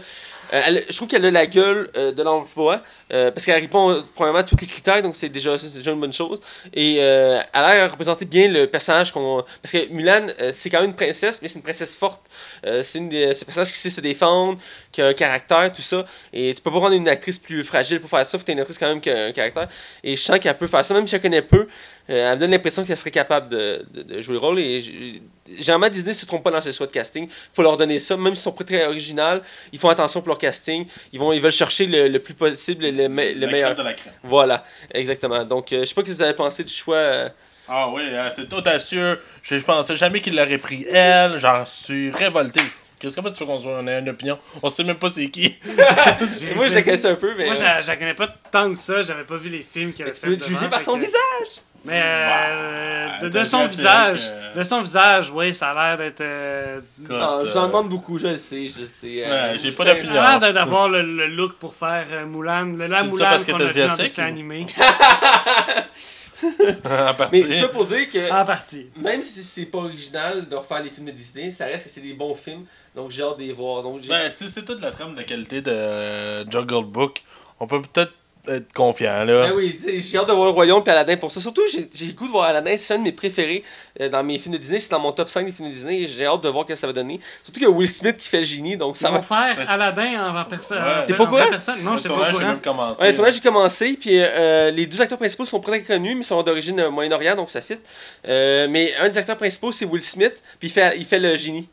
[0.53, 2.81] euh, je trouve qu'elle a la gueule euh, de l'emploi.
[3.09, 5.01] parce qu'elle répond, premièrement, à tous les critères.
[5.01, 6.41] Donc, c'est déjà, déjà une bonne chose.
[6.73, 9.43] Et elle a l'air représenter bien le personnage qu'on.
[9.61, 12.21] Parce que Mulan, c'est quand même une princesse, mais c'est une princesse forte.
[12.63, 14.59] C'est une un personnage qui sait se défendre,
[14.91, 16.05] qui a un caractère, tout ça.
[16.33, 18.37] Et tu peux pas prendre une actrice plus fragile pour faire ça.
[18.37, 19.67] Faut que une actrice quand même qui a un caractère.
[20.03, 21.67] Et je sens qu'elle peut faire ça, même si elle connaît peu.
[22.09, 24.59] Euh, elle me donne l'impression qu'elle serait capable de, de- jouer le rôle.
[24.81, 27.25] Généralement, Disney ne se trompe pas dans ses choix de casting.
[27.27, 28.15] Il faut leur donner ça.
[28.17, 30.85] Même s'ils sont pas très original, ils font attention pour leur casting.
[31.13, 33.71] Ils, vont, ils veulent chercher le, le plus possible le, me- le La meilleur.
[33.73, 34.13] crème de la crème.
[34.23, 34.63] Voilà,
[34.93, 35.43] exactement.
[35.43, 36.95] Donc, euh, je sais pas ce que vous avez pensé du choix.
[36.97, 37.29] euh,
[37.67, 39.17] Ah oui, hein, c'est tout sûr.
[39.43, 41.39] Je je pensais jamais qu'il l'aurait pris elle.
[41.39, 42.61] J'en suis révolté.
[42.99, 44.37] Qu'est-ce que tu veux qu'on ait une opinion?
[44.61, 45.55] On sait même pas c'est qui.
[46.55, 47.45] Moi, je la connaissais un peu, mais.
[47.45, 49.03] Moi, euh, je la- connais pas tant que ça.
[49.03, 51.61] J'avais pas vu les films qu'elle a tu fait peux devant, juger par son visage.
[51.85, 56.21] Mais euh, Bah, de, son visage, que- de son visage, oui, ça a l'air d'être.
[56.21, 59.23] euh, Écoute, Non, je vous en euh, demande beaucoup, je le sais, je le sais.
[59.25, 60.13] euh, Ouais, j'ai pas d'opinion.
[60.13, 62.65] ça a l'air d'a- d'avoir le, le look pour faire euh, Mulan.
[62.77, 63.07] Le, la que
[63.51, 64.65] qu'on a vu en asiatique, dessin ou- animé.
[66.85, 67.45] en partie.
[67.49, 68.31] Mais ça pour dire que.
[68.31, 68.87] En partie.
[68.97, 72.01] Même si c'est pas original de refaire les films de Disney, ça reste que c'est
[72.01, 72.65] des bons films,
[72.95, 73.83] donc j'ai hâte de les voir.
[73.83, 77.23] Donc Ben, si c'est toute la trame de la qualité de euh, Jungle Book,
[77.59, 78.13] on peut peut-être
[78.47, 79.47] être confiant, là.
[79.49, 81.41] Ben oui, j'ai hâte de voir le Royaume et Aladdin pour ça.
[81.41, 83.63] Surtout, j'ai j'ai le goût de voir Aladdin, c'est un de mes préférés
[83.99, 84.79] euh, dans mes films de Disney.
[84.79, 86.73] C'est dans mon top 5 des films de Disney et j'ai hâte de voir ce
[86.73, 87.19] que ça va donner.
[87.43, 89.17] Surtout qu'il y a Will Smith qui fait le génie, donc ça Ils va.
[89.17, 90.81] vont faire Aladdin en personne.
[90.81, 91.05] Ouais.
[91.05, 91.83] T'es pas personne.
[91.83, 93.01] Non, le je sais pas même commencé.
[93.01, 96.23] Ouais, le tournage a commencé, puis euh, les deux acteurs principaux sont très connus, mais
[96.23, 97.77] sont d'origine euh, Moyen-Orient, donc ça fit.
[98.27, 101.35] Euh, mais un des acteurs principaux, c'est Will Smith, puis il fait, il fait le
[101.35, 101.67] génie.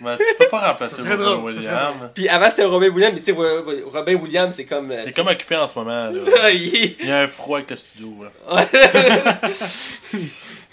[0.00, 2.10] Mais tu peux pas remplacer Robin drôle, Williams.
[2.14, 4.90] Puis avant, c'était Robin Williams, mais tu sais, Ro- Robin Williams, c'est comme.
[4.90, 6.50] euh, Il est comme occupé en ce moment, là.
[6.50, 8.64] il- y a un froid avec le studio, là.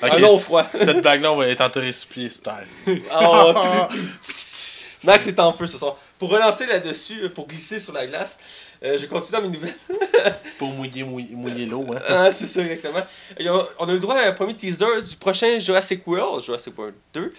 [0.01, 0.65] Un Ok, long froid.
[0.77, 2.67] cette blague-là, on va être en récipier style.
[3.17, 3.53] Oh,
[5.03, 5.97] Max est en feu ce soir.
[6.19, 8.37] pour relancer là-dessus, euh, pour glisser sur la glace,
[8.83, 9.73] euh, je continue dans mes nouvelles.
[10.57, 12.01] Pour mouiller, mouiller, mouiller l'eau, hein.
[12.09, 13.01] Ah, c'est ça, exactement.
[13.39, 16.77] On on a eu le droit à un premier teaser du prochain Jurassic World, Jurassic
[16.77, 17.33] World 2.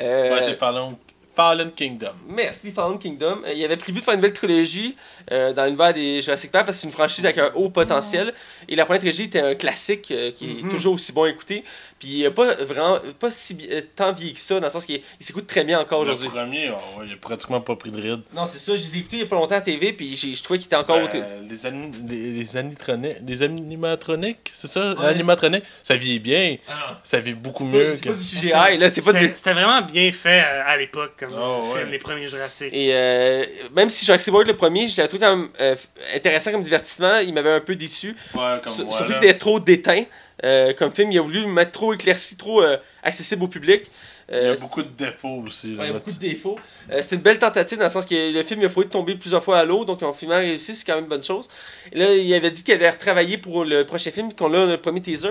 [0.00, 0.94] Euh, Ouais, c'est Fallen,
[1.38, 2.14] Fallen Kingdom.
[2.28, 3.42] Merci, Fallen Kingdom.
[3.46, 4.96] Euh, il avait prévu de faire une nouvelle trilogie
[5.30, 8.34] euh, dans l'univers des Jurassic Park parce que c'est une franchise avec un haut potentiel.
[8.68, 10.70] Et la première trilogie était un classique euh, qui est Mhm.
[10.70, 11.62] toujours aussi bon à écouter.
[11.98, 14.84] Puis il a pas vraiment pas si euh, tant vieilli que ça, dans le sens
[14.84, 16.28] qu'il il s'écoute très bien encore Le aujourd'hui.
[16.28, 18.20] premier, oh, ouais, il a pratiquement pas pris de ride.
[18.34, 20.14] Non, c'est ça, je les ai écoutés il y a pas longtemps à TV, puis
[20.14, 21.70] j'ai- je trouvais qu'il était encore au Euh, t- les,
[22.08, 24.94] les, les animatroniques, les animatroniques, c'est ça?
[24.94, 25.06] Ouais.
[25.06, 26.56] Animatroniques, ça vit bien.
[27.02, 28.08] Ça vit beaucoup mieux C'est que.
[28.10, 29.32] pas du CGI, là, c'est pas du.
[29.34, 31.90] C'était vraiment bien fait euh, à l'époque, comme Oh, film, ouais.
[31.90, 32.68] les premiers Jurassic.
[32.72, 33.44] Et euh,
[33.74, 35.74] même si Jurassic World le premier, je l'avais trouvé quand même euh,
[36.14, 38.14] intéressant comme divertissement, il m'avait un peu déçu.
[38.34, 40.04] Ouais, comme moi, Surtout qu'il était trop déteint
[40.44, 41.10] euh, comme film.
[41.12, 43.84] Il a voulu le mettre trop éclairci, trop euh, accessible au public.
[44.30, 45.72] Il y Euh, a beaucoup de défauts aussi.
[45.72, 46.58] là, Ouais, il y a beaucoup de défauts.
[46.92, 49.14] Euh, c'est une belle tentative dans le sens que le film il a fallu tomber
[49.14, 51.48] plusieurs fois à l'eau, donc ont finalement réussi, c'est quand même une bonne chose.
[51.92, 54.76] Et là, il avait dit qu'il allait retravailler pour le prochain film, qu'on a le
[54.76, 55.30] premier teaser.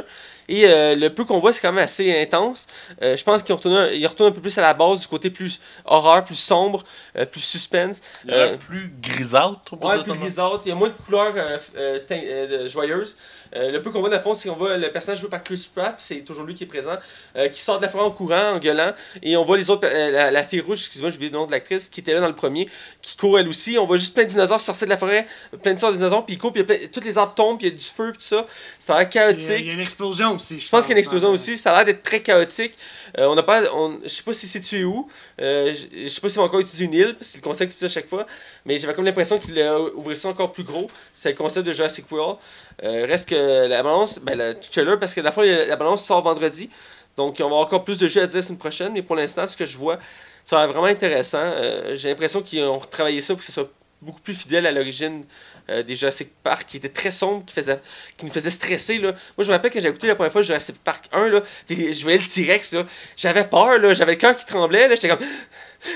[0.50, 2.66] Et euh, le peu qu'on voit, c'est quand même assez intense.
[3.04, 5.08] Euh, je pense qu'il retourne, un- il retourne un peu plus à la base du
[5.08, 6.84] côté plus horreur, plus sombre,
[7.18, 8.02] euh, plus suspense.
[8.26, 10.62] Il y a Euh, plus grisâtre, Ouais, plus grisâtre.
[10.66, 13.16] Il y a moins de couleurs euh, euh, euh, joyeuses.
[13.56, 15.70] Euh, le peu qu'on voit le fond, c'est qu'on voit le personnage joué par Chris
[15.74, 16.98] Pratt, c'est toujours lui qui est présent,
[17.36, 18.92] euh, qui sort de la forêt en courant, en gueulant.
[19.24, 21.46] Et on voit les autres, euh, la, la fille rouge, excuse-moi, j'ai oublié le nom
[21.46, 22.68] de l'actrice, qui était là dans le premier,
[23.02, 23.78] qui court elle aussi.
[23.78, 25.28] On voit juste plein de dinosaures sortir de la forêt,
[25.62, 27.72] plein de sortes de dinosaures, puis ils courent, puis toutes les arbres tombent, puis il
[27.72, 28.46] y a du feu, puis tout ça.
[28.80, 29.50] Ça a l'air chaotique.
[29.60, 30.60] il y a une explosion aussi.
[30.60, 31.58] Je pense qu'il y a une explosion dans- aussi.
[31.58, 32.74] Ça a l'air d'être très chaotique.
[33.18, 35.08] Euh, on n'a pas, on, je sais pas si c'est tué où.
[35.42, 37.72] Euh, je sais pas s'ils vont encore utiliser une île, parce que c'est le concept
[37.72, 38.26] qu'ils utilisent à chaque fois.
[38.66, 40.90] Mais j'avais comme l'impression qu'ils voulaient ouvrir ça encore plus gros.
[41.14, 42.38] C'est le concept de Jurassic World.
[42.84, 46.22] Euh, reste que la balance, ben le trailer, parce que la fois la balance sort
[46.22, 46.70] vendredi.
[47.16, 48.94] Donc on va encore plus de jeux à dire la semaine prochaine.
[48.94, 49.98] Mais pour l'instant, ce que je vois,
[50.44, 51.52] ça a l'air vraiment intéressant.
[51.94, 53.70] J'ai l'impression qu'ils ont retravaillé ça pour que ce soit
[54.02, 55.24] beaucoup plus fidèle à l'origine
[55.70, 58.98] euh, des Jurassic Park, qui était très sombre, qui, nous faisait stresser.
[58.98, 59.12] Là.
[59.38, 62.02] Moi, je me rappelle quand j'ai écouté la première fois Jurassic Park 1, là, je
[62.04, 62.76] voyais le T-Rex,
[63.16, 65.20] j'avais peur, j'avais le cœur qui tremblait, j'étais comme...
[65.20, 65.30] Puis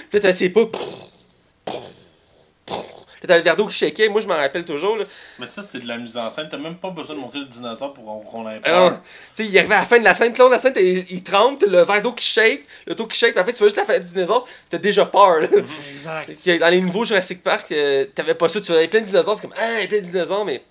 [0.13, 0.69] là, t'as essayé pas...
[3.21, 5.05] Là, t'as le verre d'eau qui shakeait, moi, je m'en rappelle toujours, là.
[5.37, 6.47] Mais ça, c'est de la mise en scène.
[6.49, 9.01] T'as même pas besoin de montrer le dinosaure pour qu'on ait Alors, peur.
[9.03, 10.59] tu sais, il arrivait à la fin de la scène, tout le long de la
[10.61, 13.41] scène, il, il tremble, t'as le verre d'eau qui shake, le d'eau qui shake, puis
[13.41, 15.47] en fait, tu vois juste la fin du dinosaure, t'as déjà peur, là.
[15.93, 16.25] Exact.
[16.43, 19.05] Fait que Dans les nouveaux Jurassic Park, euh, t'avais pas ça, tu avais plein de
[19.05, 20.63] dinosaures, c'est comme, ah, il y a plein de dinosaures, mais.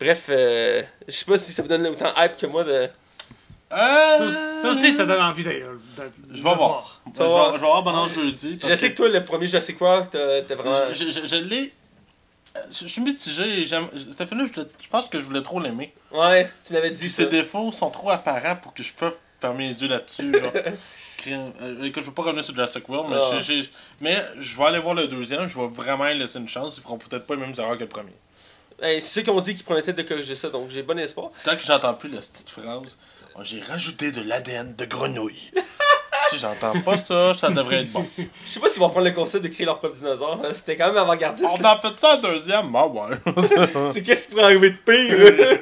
[0.00, 2.88] Bref, euh, je sais pas si ça vous donne autant hype que moi de.
[3.70, 5.72] Ça, Euh, ça aussi, ça donne envie d'ailleurs.
[5.96, 7.00] de- Je vais voir.
[7.12, 7.48] Je vais voir.
[7.54, 8.58] je vais voir pendant jeudi.
[8.62, 10.92] Je sais que toi, le premier Jurassic World, t'as t'as vraiment.
[10.92, 11.72] Je, je, je- je l'ai.
[12.70, 13.64] Je, je suis mitigé.
[13.64, 15.92] j'aime- Cet film-là, je, je pense que je voulais trop l'aimer.
[16.12, 17.24] Ouais, tu m'avais Puis dit ça.
[17.24, 19.10] ses défauts sont trop apparents pour que je puisse
[19.40, 20.32] fermer les yeux là-dessus.
[21.18, 21.52] Crime.
[21.62, 23.10] Euh, que je veux pas revenir sur Jurassic World,
[24.00, 25.46] mais, je vais aller voir le deuxième.
[25.48, 26.76] Je vais vraiment laisser une chance.
[26.76, 28.12] Ils feront peut-être pas les mêmes erreurs que le premier.
[28.82, 30.98] Hey, c'est ceux qui ont dit qu'ils prenaient tête de corriger ça, donc j'ai bon
[30.98, 31.30] espoir.
[31.44, 32.96] Tant que j'entends plus la petite phrase,
[33.42, 35.50] j'ai rajouté de l'ADN de grenouille.
[36.30, 38.06] si j'entends pas ça, ça devrait être bon.
[38.16, 40.40] Je sais pas s'ils vont prendre le concept de créer leur propre dinosaure.
[40.44, 40.48] hein.
[40.54, 41.48] C'était quand même avant-gardiste.
[41.60, 42.74] On en fait ça un deuxième?
[42.74, 43.16] Ah ouais.
[43.92, 45.56] C'est qu'est-ce qui pourrait arriver de pire, là?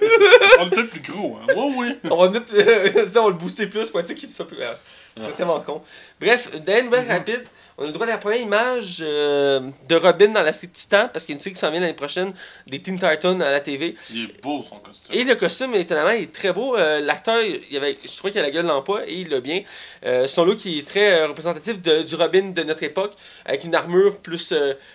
[0.60, 1.52] On le fait plus gros, hein?
[1.56, 2.10] Oui, oui.
[2.10, 2.52] On va, mettre,
[3.08, 4.60] ça, on va le booster plus pour être sûr qu'il soit plus.
[4.60, 4.72] euh,
[5.16, 5.82] C'est tellement con.
[6.20, 7.44] Bref, dernière nouvelle rapide.
[7.78, 11.08] On a le droit de la première image euh, de Robin dans la série Titan,
[11.12, 12.32] parce qu'il y a une série qui s'en vient l'année prochaine,
[12.66, 13.96] des Teen Titans à la TV.
[14.10, 15.14] Il est beau son costume.
[15.18, 16.76] Et le costume, étonnamment, il est très beau.
[16.76, 19.62] Euh, L'acteur, il avait, je trouvais qu'il a la gueule d'emploi et il l'a bien.
[20.04, 23.14] Euh, son look qui est très représentatif de- du Robin de notre époque,
[23.46, 24.52] avec une armure plus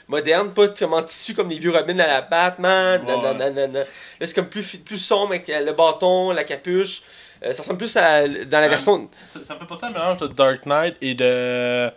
[0.08, 3.04] moderne, pas comme en tissu comme les vieux Robin à la Batman.
[3.08, 3.34] Ouais.
[3.34, 3.80] nanana.
[3.80, 3.86] Là,
[4.26, 7.02] c'est comme plus, plus sombre avec le bâton, la capuche.
[7.42, 8.70] Ça ressemble plus à dans la Ouais.
[8.70, 9.10] version.
[9.34, 11.90] Ça, ça me fait penser à un mélange de Dark Knight et de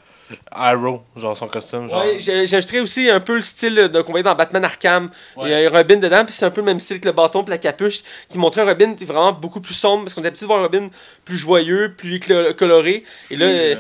[0.51, 1.89] Arrow, genre son costume.
[1.89, 2.05] Genre.
[2.05, 5.11] Ouais, ajouté aussi un peu le style qu'on voyait dans Batman Arkham.
[5.43, 7.43] Il y a Robin dedans, puis c'est un peu le même style que le bâton
[7.43, 10.49] puis la capuche, qui montrait Robin vraiment beaucoup plus sombre, parce qu'on était habitué de
[10.49, 10.89] voir Robin
[11.25, 12.21] plus joyeux, plus
[12.57, 13.05] coloré.
[13.31, 13.75] Et là, euh,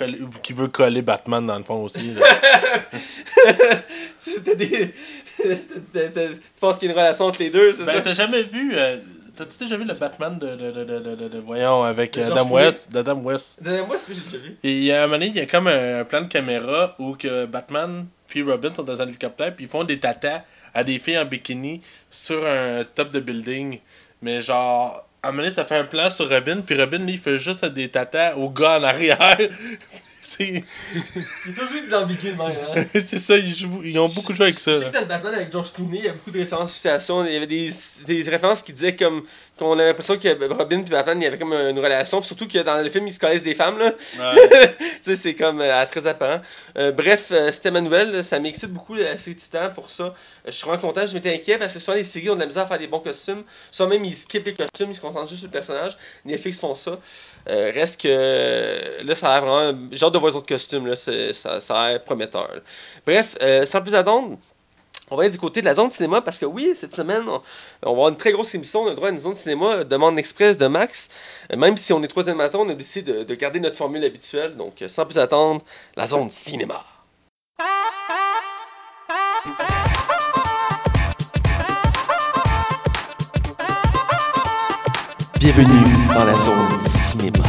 [0.00, 0.06] Euh,
[0.42, 2.14] qui veut coller Batman dans le fond aussi.
[4.16, 4.94] c'était des.
[5.44, 8.00] tu penses qu'il y a une relation entre les deux, c'est ben, ça?
[8.00, 8.72] t'as jamais vu.
[8.74, 8.96] euh,
[9.36, 12.48] T'as-tu déjà vu le Batman de, de, de, de, de, voyons, avec euh, Adam?
[12.50, 13.60] West, d'Adam West?
[13.62, 14.56] Donnez-moi ce que j'ai déjà vu.
[14.62, 16.94] Et il y a un moment donné, il y a comme un plan de caméra
[16.98, 20.84] où que Batman puis Robin sont dans un hélicoptère puis ils font des tatas à
[20.84, 21.80] des filles en bikini
[22.10, 23.80] sur un top de building.
[24.22, 27.14] Mais genre, à un moment donné, ça fait un plan sur Robin puis Robin, lui,
[27.14, 29.38] il fait juste des tatas au gars en arrière.
[30.26, 30.64] C'est
[31.44, 32.84] Il est toujours des ambigus de même, hein?
[32.94, 34.72] c'est ça, ils, jouent- ils ont beaucoup joué avec ça.
[34.72, 36.70] Je sais que dans le Batman avec George Clooney, il y a beaucoup de références
[36.70, 37.26] à fixation.
[37.26, 37.68] Il y avait des,
[38.06, 39.22] des références qui disaient comme
[39.58, 42.18] qu'on a l'impression que Robin et Batman, il y avait comme une relation.
[42.20, 43.86] Puis surtout que dans le film, ils se connaissent des femmes, là.
[44.18, 44.76] Ouais.
[44.78, 46.40] tu sais, c'est comme euh, très apparent.
[46.76, 48.10] Euh, bref, euh, c'était ma nouvelle.
[48.12, 48.22] là.
[48.22, 50.14] Ça m'excite beaucoup, la série Titan, pour ça.
[50.44, 51.06] Je suis vraiment content.
[51.06, 52.86] Je m'étais inquiet parce que souvent, les séries ont de la misère à faire des
[52.88, 53.44] bons costumes.
[53.70, 55.96] Soit même, ils skippent les costumes, ils se concentrent juste sur le personnage.
[56.24, 56.98] Netflix font ça.
[57.46, 59.78] Reste que là, ça a l'air vraiment.
[59.92, 60.86] J'ai hâte de voir les autres costumes.
[60.86, 60.96] Là.
[60.96, 62.48] C'est- Ça, ça a l'air prometteur.
[62.54, 62.60] là.
[63.06, 64.38] Bref, euh, sans plus attendre.
[65.14, 67.38] On va aller du côté de la zone cinéma parce que oui, cette semaine, on,
[67.38, 68.82] va avoir une très grosse émission.
[68.82, 71.08] On a droit à une zone cinéma euh, demande express de Max.
[71.52, 74.04] Euh, Même si on est troisième matin, on a décidé de, de garder notre formule
[74.04, 74.56] habituelle.
[74.56, 75.62] Donc, euh, sans plus attendre,
[75.96, 76.84] la zone cinéma.
[85.38, 87.44] Bienvenue dans la zone cinéma.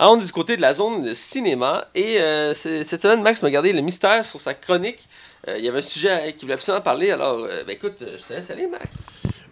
[0.00, 3.50] Alors, on est du côté de la zone cinéma et euh, cette semaine, Max m'a
[3.50, 5.08] gardé le mystère sur sa chronique.
[5.48, 8.22] Euh, il y avait un sujet qu'il voulait absolument parler, alors euh, ben, écoute, je
[8.22, 9.06] te laisse aller, Max.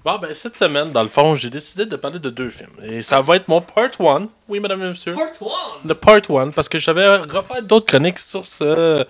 [0.04, 2.70] Bon, ben, cette semaine, dans le fond, j'ai décidé de parler de deux films.
[2.80, 4.28] Et ça va être mon part 1.
[4.48, 5.14] Oui, madame et monsieur?
[5.14, 5.32] Part
[5.84, 9.04] 1 Le part 1, parce que j'avais refait d'autres chroniques sur ce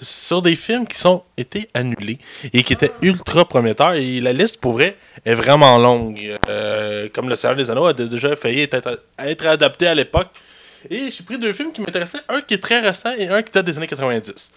[0.00, 2.18] sur des films qui sont été annulés
[2.52, 7.28] et qui étaient ultra prometteurs et la liste pour vrai est vraiment longue Euh, comme
[7.28, 10.28] le Seigneur des Anneaux a déjà failli être, être adapté à l'époque
[10.90, 13.52] et j'ai pris deux films qui m'intéressaient un qui est très récent et un qui
[13.52, 14.52] date des années 90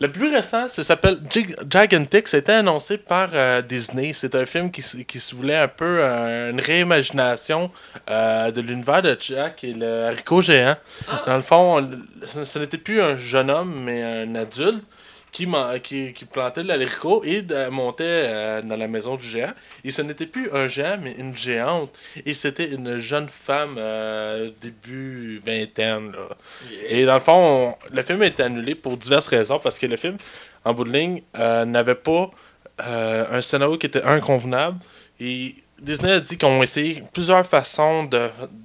[0.00, 4.12] le plus récent ça s'appelle Gig- Gigantic ça a été annoncé par euh, Disney.
[4.12, 7.70] C'est un film qui, qui se voulait un peu euh, une réimagination
[8.08, 10.76] euh, de l'univers de Jack et le haricot géant.
[11.26, 11.90] Dans le fond,
[12.26, 14.84] ce n'était plus un jeune homme, mais un adulte
[15.32, 15.46] qui,
[15.82, 19.52] qui, qui plantait de et de- montait euh, dans la maison du géant.
[19.84, 21.90] Et ce n'était plus un géant, mais une géante.
[22.24, 26.12] Et c'était une jeune femme euh, début vingtaine.
[26.12, 26.28] Là.
[26.88, 29.86] Et dans le fond, on- le film a été annulé pour diverses raisons, parce que
[29.86, 30.16] le film,
[30.64, 32.30] en bout de ligne, euh, n'avait pas
[32.80, 34.78] un scénario qui était inconvenable.
[35.18, 38.08] Et Disney a dit qu'ils ont essayé plusieurs façons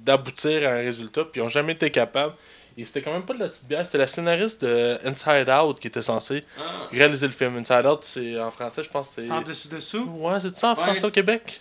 [0.04, 2.32] d'aboutir à un résultat, puis ils n'ont jamais été capables.
[2.76, 5.78] Et c'était quand même pas de la petite bière, c'était la scénariste de Inside Out
[5.78, 6.88] qui était censée Ah.
[6.90, 7.56] réaliser le film.
[7.56, 9.22] Inside Out, c'est en français, je pense c'est.
[9.22, 10.04] Sans dessus-dessous.
[10.16, 10.82] Ouais, c'est ça en Ouais.
[10.82, 11.60] français au Québec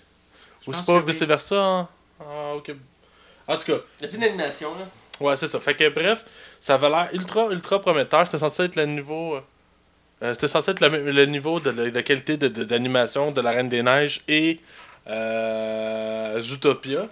[0.65, 1.89] Ou c'est pas vice-versa en...
[2.19, 2.81] en- au Québec
[3.47, 4.85] En tout cas, Le film d'animation, là.
[5.19, 5.59] Ouais, c'est ça.
[5.59, 6.25] Fait que bref,
[6.59, 8.25] ça avait l'air ultra, ultra prometteur.
[8.25, 9.35] C'était censé être le niveau.
[10.23, 13.39] euh, c'était censé être le, le niveau de la, de qualité de- de- d'animation de,
[13.41, 14.59] La Reine des Neiges et
[15.07, 17.07] euh, Zootopia.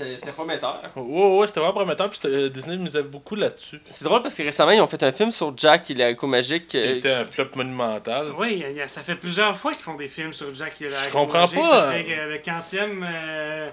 [0.00, 0.80] C'est c'est prometteur.
[0.96, 2.08] Ouais, ouais, c'était vraiment prometteur.
[2.10, 3.80] Puis c'était- Disney misait beaucoup là-dessus.
[3.88, 6.68] C'est drôle parce que récemment, ils ont fait un film sur Jack et l'haricot magique.
[6.68, 8.32] Qui euh, était un flop monumental.
[8.38, 10.88] Oui, il y a- ça fait plusieurs fois qu'ils font des films sur Jack et
[10.88, 11.60] la Je comprends Magique.
[11.60, 11.92] pas.
[12.02, 13.68] Que le quantième euh,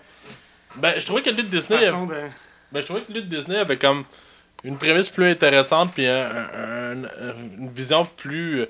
[0.75, 1.79] Ben, je trouvais que lui de Disney.
[1.85, 2.15] façon de.
[2.71, 4.03] Ben, je trouvais que lui de Disney avait comme
[4.63, 8.65] une prémisse plus intéressante puis un- un- un- une vision plus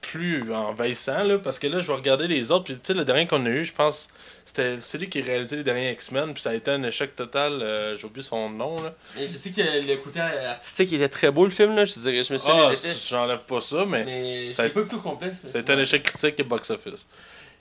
[0.00, 3.04] plus envahissant là parce que là je vais regarder les autres puis tu sais le
[3.04, 4.08] dernier qu'on a eu je pense
[4.44, 7.60] c'était celui qui a réalisé les derniers X-Men puis ça a été un échec total
[7.62, 11.08] euh, j'ai oublié son nom là et je sais que le côté artistique il était
[11.08, 11.84] très beau, le film, là.
[11.84, 12.96] Je dirais, je me suis ah les effets.
[13.08, 15.32] j'enlève pas ça mais, Mais ça- pas tout complet.
[15.44, 17.06] ça a été un échec critique et box office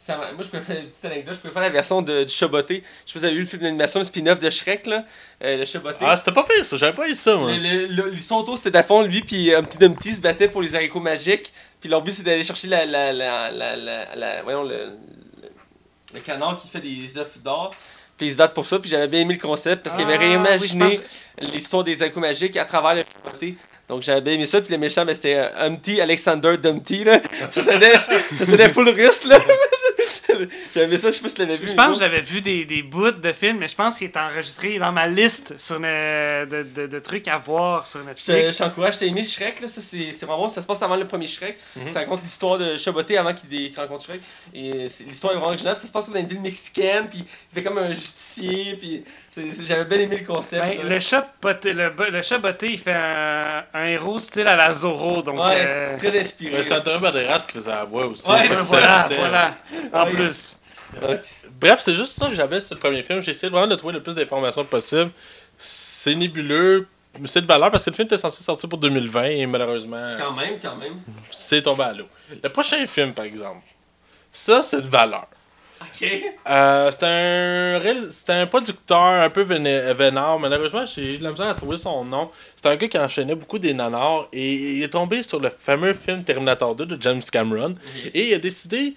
[0.01, 1.33] Ça moi, je préfère une petite anecdote.
[1.35, 2.75] Je préfère la version de, du Chaboté.
[2.75, 5.03] Je sais pas si vous avez vu le film d'animation, le spin-off de Shrek, là.
[5.43, 5.97] Euh, le Chaboté.
[6.07, 8.77] ah c'était pas pire ça j'avais pas eu ça moi Le- le- le- autour, c'était
[8.77, 11.51] à fond, lui puis Humpty Dumpty se battaient pour les haricots magiques.
[11.81, 14.69] Puis leur but, c'est d'aller chercher la, la, la, la, la, la- voyons, le,
[15.41, 15.49] le,
[16.13, 17.75] le canard qui fait des œufs d'or.
[18.17, 18.79] Puis ils se battent pour ça.
[18.79, 20.85] Puis j'avais bien aimé le concept parce qu'il avait Ah, réimaginé
[21.41, 23.55] oui, l'histoire des haricots magiques à travers le Chaboté.
[23.89, 24.61] Donc j'avais bien aimé ça.
[24.61, 27.03] Puis le méchant, ben, c'était euh, Humpty Alexander Dumpty.
[27.05, 27.19] Là.
[27.49, 29.25] Ça sonnait, ça sonnait full russe.
[29.25, 29.39] là.
[30.75, 31.67] j'avais ça, je sais pas si tu l'avais vu.
[31.67, 34.17] Je pense que j'avais vu des, des bouts de films, mais je pense qu'il est
[34.17, 38.51] enregistré dans ma liste sur ne- de, de, de trucs à voir sur Netflix.
[38.53, 40.49] je t'encourage, t'as aimé Shrek, là, ça c'est vraiment bon.
[40.49, 41.57] Ça se passe avant le premier Shrek.
[41.75, 41.89] Mhm.
[41.89, 44.21] Ça raconte l'histoire de Chaboté avant qu'il rencontre Shrek.
[44.53, 44.71] Et
[45.07, 45.77] l'histoire est vraiment originale.
[45.77, 49.03] Ça se passe dans une ville mexicaine, puis il fait comme un justicier, puis
[49.35, 50.63] j'avais bien aimé le concept.
[50.63, 54.47] Ben, le chat botté, le, bo- le chat botté, il fait un, un héros style
[54.47, 56.55] à la Zorro, donc ouais, euh, c'est très inspiré.
[56.57, 59.55] Ouais, c'est Antonio Banderas qui faisait la voix aussi Ouais, voilà, voilà,
[59.93, 60.11] en Ouais.
[60.11, 60.55] plus.
[61.01, 61.19] Ouais.
[61.59, 63.21] Bref, c'est juste ça que j'avais sur le premier film.
[63.21, 65.11] J'ai essayé vraiment de trouver le plus d'informations possible.
[65.57, 66.87] C'est nébuleux,
[67.19, 70.15] mais c'est de valeur parce que le film était censé sortir pour 2020 et malheureusement,
[70.17, 70.95] Quand même, quand même.
[71.31, 72.07] c'est tombé à l'eau.
[72.41, 73.61] Le prochain film, par exemple,
[74.31, 75.27] ça, c'est de valeur.
[75.81, 76.03] Ok.
[76.49, 80.37] Euh, c'est un, réal- c'est un producteur un peu véné- vénard.
[80.39, 82.29] Malheureusement, j'ai eu de la misère à trouver son nom.
[82.55, 85.93] C'est un gars qui enchaînait beaucoup des nanars et il est tombé sur le fameux
[85.93, 87.75] film Terminator 2 de James Cameron.
[88.13, 88.93] Et il a décidé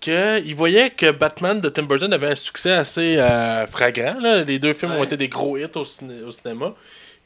[0.00, 4.16] qu'il voyait que Batman de Tim Burton avait un succès assez euh, fragrant.
[4.20, 4.44] là.
[4.44, 6.74] Les deux films ont été des gros hits au, ciné- au cinéma.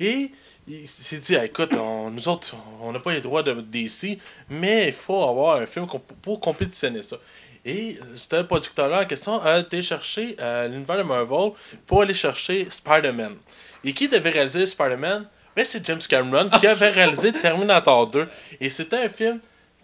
[0.00, 0.30] Et
[0.66, 4.18] il s'est dit ah, écoute, on- nous autres, on n'a pas les droits de DC,
[4.48, 5.86] mais il faut avoir un film
[6.22, 7.16] pour compétitionner ça.
[7.64, 11.52] Et euh, ce producteur-là en question a été chercher euh, l'univers de Marvel
[11.86, 13.36] pour aller chercher Spider-Man.
[13.84, 15.26] Et qui devait réaliser Spider-Man?
[15.54, 18.28] Ben, C'est James Cameron qui avait réalisé Terminator 2.
[18.60, 19.40] Et c'était un film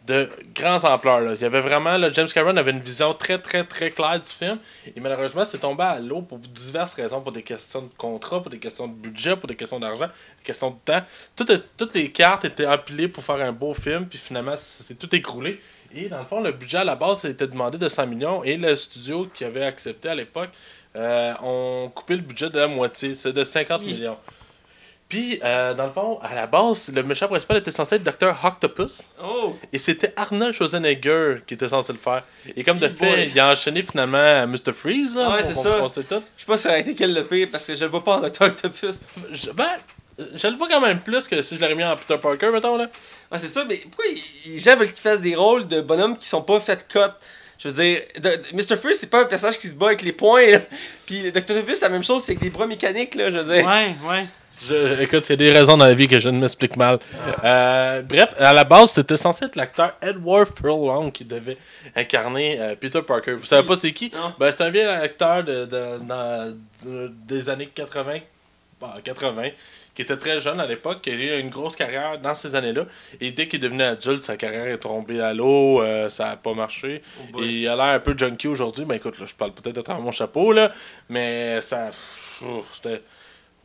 [0.08, 1.20] de grands ampleurs.
[1.20, 1.34] Là.
[1.34, 4.30] Il y avait vraiment, là, James Cameron avait une vision très, très, très claire du
[4.30, 4.58] film.
[4.96, 8.50] Et malheureusement, c'est tombé à l'eau pour diverses raisons, pour des questions de contrat, pour
[8.50, 11.02] des questions de budget, pour des questions d'argent, des questions de temps.
[11.36, 14.94] Toutes, toutes les cartes étaient empilées pour faire un beau film, puis finalement, ça s'est
[14.94, 15.60] tout écroulé.
[15.94, 18.56] Et dans le fond, le budget à la base était demandé de 100 millions, et
[18.56, 20.50] le studio qui avait accepté à l'époque
[20.96, 24.16] euh, ont coupé le budget de la moitié, c'est de 50 millions.
[25.08, 28.34] Puis, euh, dans le fond, à la base, le méchant principal était censé être Dr.
[28.44, 29.08] Octopus.
[29.24, 29.56] Oh!
[29.72, 32.24] Et c'était Arnold Schwarzenegger qui était censé le faire.
[32.54, 33.30] Et comme de fait, boy.
[33.34, 34.72] il a enchaîné finalement à Mr.
[34.74, 35.16] Freeze.
[35.16, 35.78] Là, Ouais, c'est ça.
[35.86, 38.04] Je sais pas si ça aurait été quel le pire parce que je le vois
[38.04, 38.42] pas en Dr.
[38.42, 39.00] Octopus.
[39.32, 39.64] Je, ben,
[40.34, 42.76] je le vois quand même plus que si je l'aurais mis en Peter Parker, mettons.
[42.76, 42.88] Là.
[43.32, 46.16] Ouais, c'est ça, mais pourquoi ils- les gens veulent qu'ils fassent des rôles de bonhommes
[46.16, 46.98] qui sont pas faits cut?
[47.58, 48.76] Je veux dire, de- Mr.
[48.76, 50.58] Freeze, c'est pas un personnage qui se bat avec les poings, là.
[51.06, 51.38] Puis Dr.
[51.38, 53.66] Octopus, c'est la même chose, c'est avec des bras mécaniques, là, je veux dire.
[53.66, 54.26] Ouais, ouais.
[54.60, 56.98] Je, écoute, il y a des raisons dans la vie que je ne m'explique mal.
[57.44, 61.56] Euh, bref, à la base, c'était censé être l'acteur Edward Furlong qui devait
[61.94, 63.32] incarner euh, Peter Parker.
[63.32, 64.10] Vous savez pas c'est qui?
[64.38, 68.18] Ben, C'est un vieil acteur de, de- dans- de- des années 80,
[68.80, 69.50] bon, 80,
[69.98, 72.86] qui était très jeune à l'époque, qui a eu une grosse carrière dans ces années-là.
[73.20, 76.36] Et dès qu'il est devenu adulte, sa carrière est tombée à l'eau, euh, ça n'a
[76.36, 77.02] pas marché.
[77.34, 77.42] Oh.
[77.42, 78.84] Et il a l'air un peu junkie aujourd'hui.
[78.84, 80.70] Ben écoute, là, je parle peut-être de travers mon chapeau, là,
[81.08, 81.90] mais ça.
[82.44, 83.02] oh, c'était.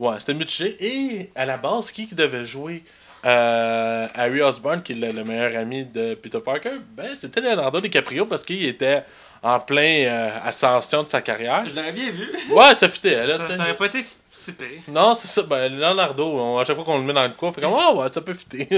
[0.00, 0.76] Ouais, c'était mitigé.
[0.84, 2.82] Et à la base, qui qui devait jouer
[3.24, 6.80] euh, Harry Osborn, qui est le, le meilleur ami de Peter Parker?
[6.96, 9.04] Ben, c'était Leonardo DiCaprio parce qu'il était
[9.44, 11.62] en plein euh, ascension de sa carrière.
[11.68, 12.28] Je l'aurais bien vu.
[12.50, 13.56] Ouais, ça fitait, là, Ça, tu sais.
[13.58, 14.66] ça aurait pas été si- pire.
[14.88, 15.42] Non, c'est ça.
[15.42, 17.74] Ben, Leonardo, on- à chaque fois qu'on le met dans le coin, on fait comme,
[17.78, 18.66] ah ouais, ça peut fitter.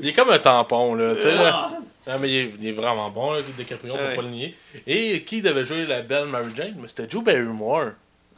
[0.00, 1.34] Il est comme un tampon, là, tu sais.
[1.34, 1.70] là.
[2.06, 4.14] Non, mais il est, il est vraiment bon, là, DiCaprio, pour Ouais.
[4.14, 4.56] pas le nier.
[4.86, 6.74] Et qui devait jouer la belle Mary Jane?
[6.88, 7.90] C'était Drew Barrymore.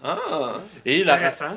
[0.02, 0.18] Ah!
[0.84, 1.14] Et la,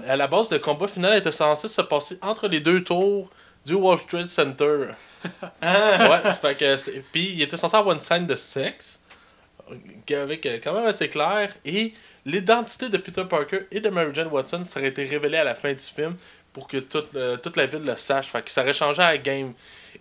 [0.08, 3.30] à la base, le combat final était censé se passer entre les deux tours
[3.68, 4.90] du Wall Street Center.
[5.62, 6.22] Ah!
[6.24, 9.00] ouais, fait que puis il était censé avoir une scène de sexe
[9.70, 11.94] euh, avec euh, quand même assez clair et
[12.26, 15.74] l'identité de Peter Parker et de Mary Jane Watson serait été révélée à la fin
[15.74, 16.16] du film
[16.54, 18.28] pour que toute, euh, toute la ville le sache.
[18.28, 19.54] Fait que ça aurait changé à la game.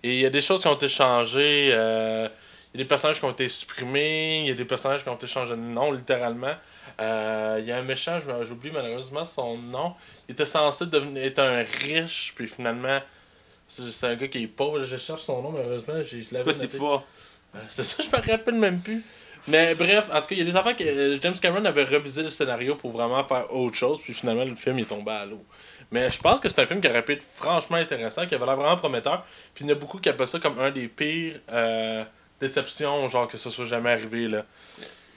[0.03, 1.71] Et il y a des choses qui ont été changées.
[1.73, 2.29] euh,
[2.73, 4.41] il y a des personnages qui ont été supprimés.
[4.41, 6.55] Il y a des personnages qui ont été changés de nom, littéralement.
[6.99, 9.95] Euh, il y a un méchant, j'oublie malheureusement son nom.
[10.29, 13.01] Il était censé devenir être un riche, puis finalement,
[13.69, 14.85] c'est un gars qui est pauvre.
[14.85, 15.95] Je cherche son nom, malheureusement.
[16.09, 16.79] C'est l'avais quoi ces noté.
[16.79, 17.03] pouvoirs?
[17.55, 19.03] Euh, C'est ça, je me rappelle même plus.
[19.49, 21.85] Mais bref, en tout cas, il y a des affaires que euh, James Cameron avait
[21.85, 25.13] revisé le scénario pour vraiment faire autre chose, puis finalement, le film il est tombé
[25.13, 25.45] à l'eau.
[25.93, 28.45] Mais je pense que c'est un film qui aurait pu être franchement intéressant, qui avait
[28.45, 29.25] l'air vraiment prometteur.
[29.55, 32.03] Puis il y en a beaucoup qui appellent ça comme un des pires euh,
[32.41, 34.27] déceptions, genre que ça soit jamais arrivé.
[34.27, 34.45] là.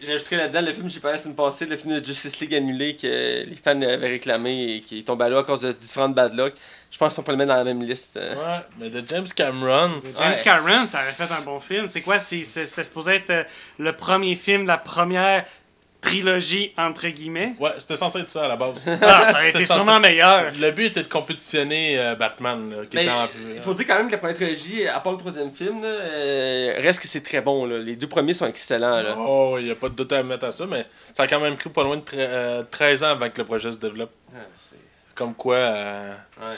[0.02, 2.96] J'ajouterais là-dedans le film j'ai parlé la semaine passée, le film de Justice League annulé
[2.96, 6.16] que les fans avaient réclamé et qui est tombé à l'eau à cause de différentes
[6.16, 6.54] bad luck.
[6.92, 8.18] Je pense qu'on peut le mettre dans la même liste.
[8.18, 8.36] euh.
[8.36, 10.02] Ouais, mais de James Cameron.
[10.18, 10.42] James Ouais.
[10.44, 11.88] Cameron, ça aurait fait un bon film.
[11.88, 12.18] C'est quoi?
[12.20, 13.44] C'est- c'est- C'était supposé être euh,
[13.78, 15.46] le premier film de la première
[16.02, 17.56] trilogie, entre guillemets?
[17.60, 18.84] Ouais, c'était censé être ça à la base.
[19.02, 20.52] Ah, ça aurait été censé- sûrement meilleur.
[20.58, 23.86] Le but était de compétitionner euh, Batman, là, qui Mais était en il faut dire
[23.86, 27.08] quand même que la première trilogie, à part le troisième film, là, euh, reste que
[27.08, 27.66] c'est très bon.
[27.66, 27.78] Là.
[27.80, 29.02] Les deux premiers sont excellents.
[29.02, 29.16] Là.
[29.18, 31.40] Oh, il n'y a pas de doute à mettre à ça, mais ça a quand
[31.42, 34.12] même pris pas loin de tre- euh, 13 ans avant que le projet se développe.
[34.34, 34.78] Ah, c'est-
[35.16, 35.56] Comme quoi.
[35.56, 36.58] euh, ouais.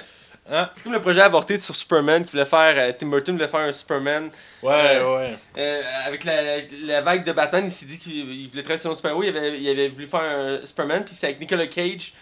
[0.50, 0.70] Hein?
[0.74, 2.74] C'est comme le projet avorté sur Superman qui voulait faire.
[2.78, 4.30] euh, Tim Burton voulait faire un Superman.
[4.64, 5.36] Ouais, Euh, ouais.
[5.58, 6.42] Euh, avec la,
[6.84, 9.24] la vague de Batman, il s'est dit qu'il il voulait travailler sur un super-héros.
[9.24, 12.14] Il avait, il avait voulu faire un Superman, puis c'est avec Nicolas Cage.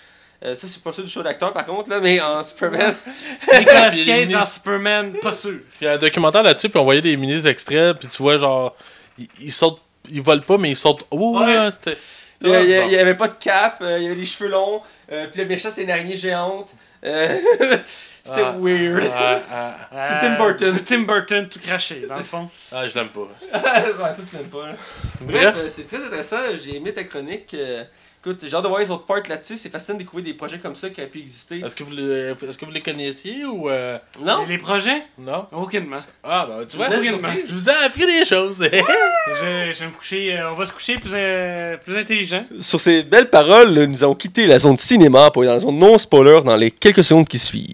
[0.44, 2.94] Euh, ça, c'est pas ça du show d'acteur par contre, là, mais en Superman.
[3.58, 5.52] Nicolas Cage en Superman, pas sûr.
[5.70, 8.38] Puis il y a un documentaire là-dessus, puis on voyait des mini-extraits, puis tu vois,
[8.38, 8.76] genre.
[9.18, 9.82] Ils, ils sautent.
[10.12, 11.06] Ils volent pas, mais ils sautent.
[11.12, 11.72] Oh, ouais, Ouais.
[11.72, 11.98] c'était.
[12.42, 12.86] Il y, a- il y a- bizarre.
[12.88, 15.42] il y avait pas de cap, euh, il y avait des cheveux longs, euh, puis
[15.42, 16.70] le méchant c'était une araignée géante.
[17.06, 17.38] Euh,
[18.24, 18.56] c'était Ah.
[18.60, 19.04] weird.
[19.14, 19.76] Ah, ah,
[20.08, 20.74] C'est Tim Burton.
[20.78, 22.50] C'est Tim Burton tout craché, dans le fond.
[22.72, 23.20] ah, je l'aime pas.
[23.54, 24.68] ouais, toi, tu l'aimes pas.
[25.22, 25.56] Bref.
[25.58, 26.38] euh, c'est très intéressant.
[26.62, 27.54] J'ai aimé ta chronique.
[27.54, 27.84] euh,
[28.26, 29.58] écoute, j'ai hâte de voir les autres parts là-dessus.
[29.58, 31.60] C'est fascinant de découvrir des projets comme ça qui auraient pu exister.
[31.60, 33.70] Est-ce que, vous les- est-ce que vous les connaissiez ou.
[33.70, 34.46] euh, Non?
[34.48, 35.02] Les projets?
[35.18, 36.02] Non Aucunement.
[36.24, 38.58] Ah, bah, tu vois, Belle je vous ai appris des choses.
[39.30, 42.46] Je, je vais me coucher, euh, on va se coucher plus, euh, plus intelligent.
[42.58, 45.78] Sur ces belles paroles, nous allons quitter la zone cinéma pour aller dans la zone
[45.78, 47.68] non-spoiler dans les quelques secondes qui suivent.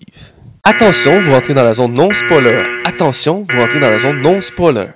[0.64, 2.64] Attention, vous rentrez dans la zone non-spoiler.
[2.84, 4.88] Attention, vous rentrez dans la zone non-spoiler.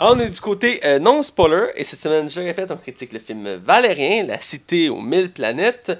[0.00, 3.18] Alors, on est du côté euh, non-spoiler, et cette semaine, je répète, on critique le
[3.18, 5.90] film Valérien, La cité aux mille planètes,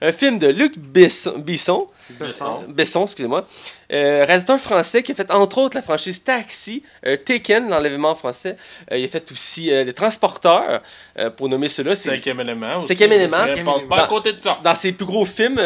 [0.00, 2.64] un film de Luc Besson, Bisson, Besson.
[2.68, 3.46] Besson, excusez-moi,
[3.92, 8.14] euh, réalisateur français qui a fait entre autres la franchise Taxi, euh, Taken, l'enlèvement en
[8.14, 8.56] français.
[8.92, 10.80] Euh, il a fait aussi euh, Les Transporteurs,
[11.18, 11.94] euh, pour nommer ceux-là.
[11.96, 12.88] C'est Cinquième élément aussi.
[12.88, 13.38] Cinquième élément.
[13.46, 14.58] Je passe pas à côté de ça.
[14.62, 15.60] dans ses plus gros films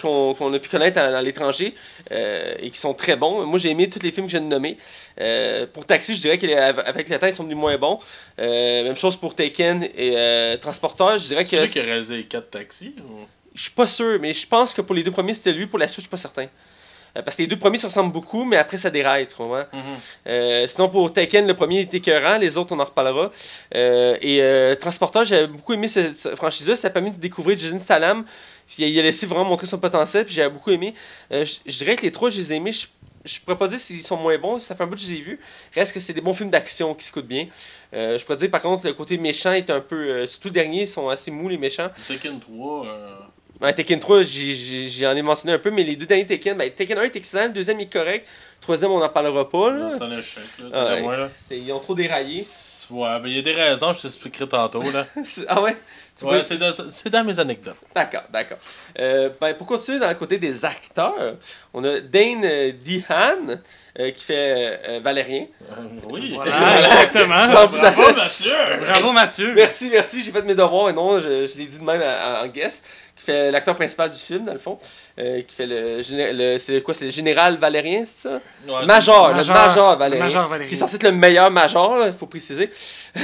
[0.00, 1.74] qu'on a pu connaître dans l'étranger
[2.10, 3.46] et qui sont très bons.
[3.46, 4.76] Moi, j'ai aimé tous les films que je viens de nommer.
[5.20, 7.98] Euh, pour Taxi, je dirais qu'avec le temps, ils sont devenus moins bons.
[8.38, 11.18] Même chose pour Taken et euh, Transporteur.
[11.18, 13.26] Je dirais C'est que lui qui a réalisé les 4 taxis ou...
[13.56, 15.66] je suis pas sûr, mais je pense que pour les deux premiers, c'était lui.
[15.66, 16.46] Pour la suite, je suis pas certain.
[17.16, 19.64] Euh, parce que les deux premiers se ressemblent beaucoup, mais après ça déraille, tu comprends?
[20.26, 23.32] Euh, sinon, pour Taken, le premier était écœurant, les autres, on en reparlera.
[23.74, 26.76] Euh, et euh, Transporteur, j'avais beaucoup aimé cette, cette franchise-là.
[26.76, 28.24] Ça a permis de découvrir Jason Statham.
[28.68, 30.94] Puis il a laissé vraiment montrer son potentiel, puis j'avais beaucoup aimé.
[31.30, 32.72] Je je dirais que les trois, je les ai aimés.
[32.72, 32.86] Je,
[33.26, 35.18] je pourrais pas dire s'ils sont moins bons, ça fait un bout que je les
[35.18, 35.40] ai vus.
[35.74, 37.46] Reste que c'est des bons films d'action qui s'écoutent bien.
[37.94, 39.96] Euh, je pourrais dire, par contre, le côté méchant est un peu.
[39.96, 41.88] euh, surtout le dernier, ils sont assez mous, les méchants.
[42.08, 43.16] Tekken 3, euh...
[43.60, 46.26] Ouais, Tekken 3, j'ai- j'ai j'ai en ai mentionné un peu, mais les deux derniers
[46.26, 48.26] Tekken, ben, Tekken 1 est excellent, le deuxième est correct,
[48.60, 49.70] le troisième, on n'en parlera pas.
[49.70, 49.90] Là.
[49.96, 50.64] c'est un échec, là.
[50.66, 51.00] Ah, T'as ouais.
[51.02, 51.30] moins, là.
[51.40, 52.44] C'est- Ils ont trop déraillé.
[52.88, 55.06] Ouais, ben il y a des raisons, je t'expliquerai tantôt, là.
[55.48, 55.72] Ah ouais?
[56.22, 57.76] Ouais, vois- c'est dans, c'est dans mes anecdotes.
[57.94, 58.58] D'accord, d'accord.
[58.98, 61.36] Euh, ben, pour continuer dans le côté des acteurs,
[61.74, 63.56] on a Dane euh, Dehan
[63.98, 65.46] euh, qui fait euh, Valérien.
[65.72, 65.74] Euh,
[66.10, 66.32] oui.
[66.34, 67.44] Voilà, exactement.
[67.44, 68.52] Sans- Bravo, Mathieu!
[68.80, 69.52] Bravo, Mathieu.
[69.54, 72.38] Merci, merci, j'ai fait mes devoirs et non, je, je l'ai dit de même à-
[72.40, 72.86] à- en guest.
[73.16, 74.78] Qui fait l'acteur principal du film, dans le fond.
[75.18, 76.02] Euh, qui fait le,
[76.34, 78.40] le- c'est quoi, c'est le général Valérien, c'est ça?
[78.68, 80.24] Ouais, Major, le Major- Major Valérien.
[80.26, 80.68] Major Valérien.
[80.68, 82.70] Qui est censé être le meilleur Major, il faut préciser.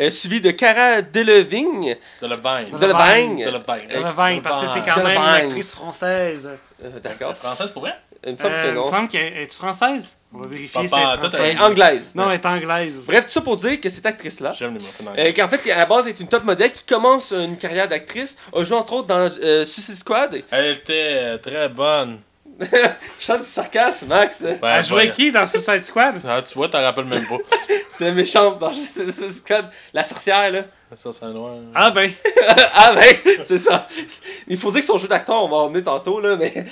[0.00, 1.96] Euh, suivi de Cara Delevingne.
[2.22, 2.62] De le bain.
[2.62, 6.48] De parce que c'est quand même une actrice française.
[6.82, 7.36] Euh, D'accord.
[7.36, 7.94] Française pour vrai?
[8.26, 10.16] Il me semble Euh, que il me semble qu'elle est française?
[10.32, 12.14] On va vérifier si elle est anglaise.
[12.14, 13.04] Non, elle est anglaise.
[13.06, 15.78] Bref, tout ça pour dire que cette actrice-là, J'aime les euh, qui en fait à
[15.78, 19.08] la base est une top modèle qui commence une carrière d'actrice, a joué entre autres
[19.08, 20.40] dans euh, Suicide Squad.
[20.50, 22.20] Elle était euh, très bonne.
[22.60, 22.66] Je
[23.20, 24.42] chante du sarcasme, Max.
[24.42, 25.10] Ouais, Elle jouait ouais.
[25.10, 26.20] qui dans Suicide Squad?
[26.28, 27.38] Ah, tu vois, t'en rappelles même pas.
[27.90, 29.70] C'est la méchante dans Suicide Squad.
[29.92, 30.64] La sorcière, là.
[30.96, 31.54] Ça, c'est noir.
[31.72, 32.10] Ah ben,
[32.74, 33.86] ah ben, c'est ça.
[34.48, 36.66] Il faut dire que son jeu d'acteur, on va en revenir tantôt, là, mais...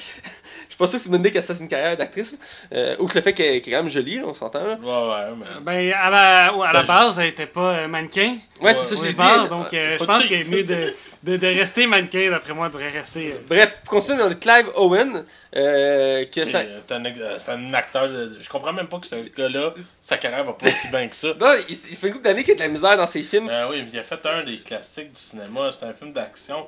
[0.80, 2.38] Je suis pas sûr que c'est une bonne idée qu'elle fasse une carrière d'actrice.
[2.72, 4.62] Euh, outre le fait qu'elle est quand même jolie, on s'entend.
[4.64, 4.74] Là.
[4.80, 4.86] Ouais,
[5.32, 5.90] ouais, mais.
[5.90, 8.36] ben à la, à la base, elle était pas euh, mannequin.
[8.60, 9.48] Ouais, c'est ça, j'ai dit.
[9.48, 12.30] donc euh, je Faut pense que- qu'il est mieux de, de, de rester mannequin.
[12.30, 13.32] D'après moi, elle devrait rester.
[13.32, 15.24] euh, Bref, pour continuer, on a Clive Owen,
[15.56, 16.60] euh, que ça...
[16.86, 17.02] C'est un,
[17.38, 18.08] c'est acteur.
[18.08, 21.16] de- Je comprends même pas que ce gars-là, sa carrière va pas aussi bien que
[21.16, 21.28] ça.
[21.40, 23.22] Non, il, il fait une couple d'années qu'il y a de la misère dans ses
[23.22, 23.48] films.
[23.50, 25.70] Euh, oui, il a fait un des classiques du cinéma.
[25.72, 26.66] C'est un film d'action.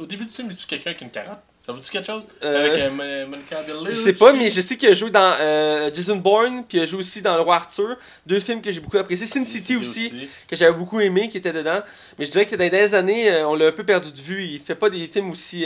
[0.00, 1.38] Au début du film, il tue quelqu'un avec une carotte.
[1.70, 2.24] Ça vous dit quelque chose?
[2.42, 3.86] Euh, Avec euh, Mon- Monica Bellucci?
[3.90, 6.82] Je sais pas, mais je sais qu'il a joué dans euh, Jason Bourne, puis il
[6.82, 7.96] a joué aussi dans Le Roi Arthur.
[8.26, 9.26] Deux films que j'ai beaucoup appréciés.
[9.26, 11.80] Sin City aussi, que j'avais beaucoup aimé, qui était dedans.
[12.18, 14.44] Mais je dirais que dans les dernières années, on l'a un peu perdu de vue.
[14.44, 15.64] Il fait pas des films aussi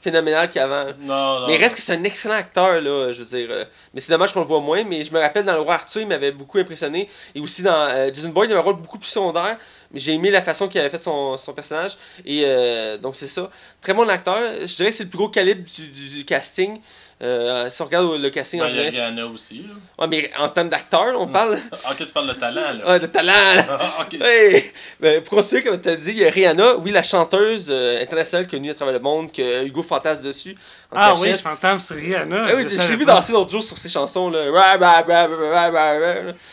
[0.00, 0.84] phénoménal qu'avant.
[1.00, 1.46] Non, non.
[1.46, 3.66] Mais il reste que c'est un excellent acteur, là, je veux dire.
[3.94, 6.02] mais c'est dommage qu'on le voit moins, mais je me rappelle dans Le Roi Arthur,
[6.02, 7.08] il m'avait beaucoup impressionné.
[7.34, 9.56] Et aussi dans euh, Jason Bourne, il avait un rôle beaucoup plus secondaire,
[9.94, 11.96] j'ai aimé la façon qu'il avait fait son, son personnage.
[12.24, 13.50] Et euh, donc c'est ça.
[13.80, 14.38] Très bon acteur.
[14.60, 16.80] Je dirais que c'est le plus gros calibre du, casting.
[17.22, 19.12] Euh, si on regarde le casting en Ben, Il y a général.
[19.12, 19.58] Rihanna aussi.
[19.58, 19.74] Là.
[19.98, 22.82] Ouais, mais en termes d'acteur, on parle Ah, ok, tu parles de talent, là.
[22.84, 23.32] ah, de talent.
[23.32, 23.64] là.
[23.80, 24.18] Ah, ok.
[24.20, 24.64] Hey!
[25.00, 28.02] Ben, pour continuer, comme tu as dit, il y a Rihanna, oui, la chanteuse euh,
[28.02, 30.56] internationale connue à travers le monde, que Hugo fantasme dessus.
[30.96, 32.46] Ah oui, je fantasme sur Rihanna.
[32.48, 34.44] Ah oui, je savais vu danser l'autre jour sur ces chansons là.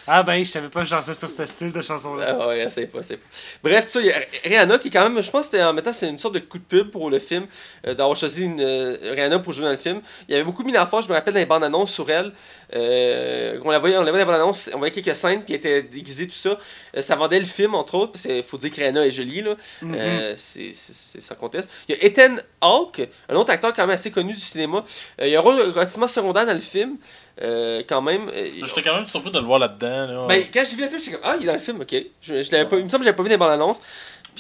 [0.08, 2.38] Ah ben, je savais pas que je dansais sur ce style de chanson-là.
[2.42, 3.26] Ah ouais, c'est pas, c'est pas.
[3.64, 5.94] Bref, tu sais, Rihanna qui est quand même, je pense que c'est- en même temps,
[5.94, 7.46] c'est une sorte de coup de pub pour le film,
[7.88, 10.02] euh, d'avoir choisi une, euh, Rihanna pour jouer dans le film.
[10.28, 12.32] Il y avait beaucoup mis l'enfant, je me rappelle dans les bandes annonces sur elle.
[12.74, 15.60] Euh, on la voyait, on la voyait dans annonces, on voyait quelques scènes, puis elle
[15.60, 16.58] était déguisée, tout ça.
[16.96, 19.42] Euh, ça vendait le film, entre autres, parce qu'il faut dire que Rihanna est jolie,
[19.42, 19.56] là.
[19.82, 19.96] Mhm.
[19.98, 21.70] Euh, c'est sans conteste.
[21.88, 24.84] Il y a Ethan Hawke, un autre acteur quand même assez connu du cinéma.
[25.22, 26.98] Il a un rôle relativement secondaire dans le film,
[27.40, 28.32] quand même.
[28.34, 30.08] J'étais quand même surpris de le voir là-dedans.
[30.08, 30.26] Là.
[30.28, 31.96] ben, quand j'ai vu le film, j'étais comme Ah, il est dans le film, ok.
[32.22, 33.82] Je, je l'avais pas, il me semble que j'avais pas vu dans annonces.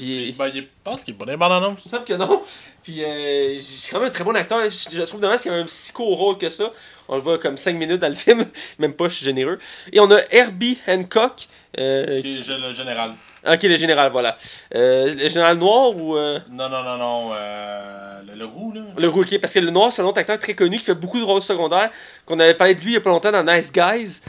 [0.01, 0.31] Puis.
[0.37, 1.79] Ben, il pense qu'il est bon dans les bandes annonces.
[1.85, 2.41] Il me semble que non.
[2.83, 4.59] Puis, euh, c'est quand même un très bon acteur.
[4.69, 6.71] Je, je trouve dommage qu'il y ait un si court rôle que ça.
[7.07, 8.45] On le voit comme 5 minutes dans le film.
[8.79, 9.59] Même pas, je suis généreux.
[9.91, 11.47] Et on a Herbie Hancock.
[11.77, 13.13] euh, Qui est le général.
[13.45, 14.37] Ok, le général, voilà.
[14.75, 16.15] Euh, le général noir ou.
[16.17, 17.29] euh, Non, non, non, non.
[17.33, 18.81] Euh, le, le roux, là.
[18.97, 21.19] Le rookie, parce que le noir, c'est un autre acteur très connu qui fait beaucoup
[21.19, 21.89] de rôles secondaires.
[22.25, 24.21] Qu'on avait parlé de lui il y a pas longtemps dans Nice Guys.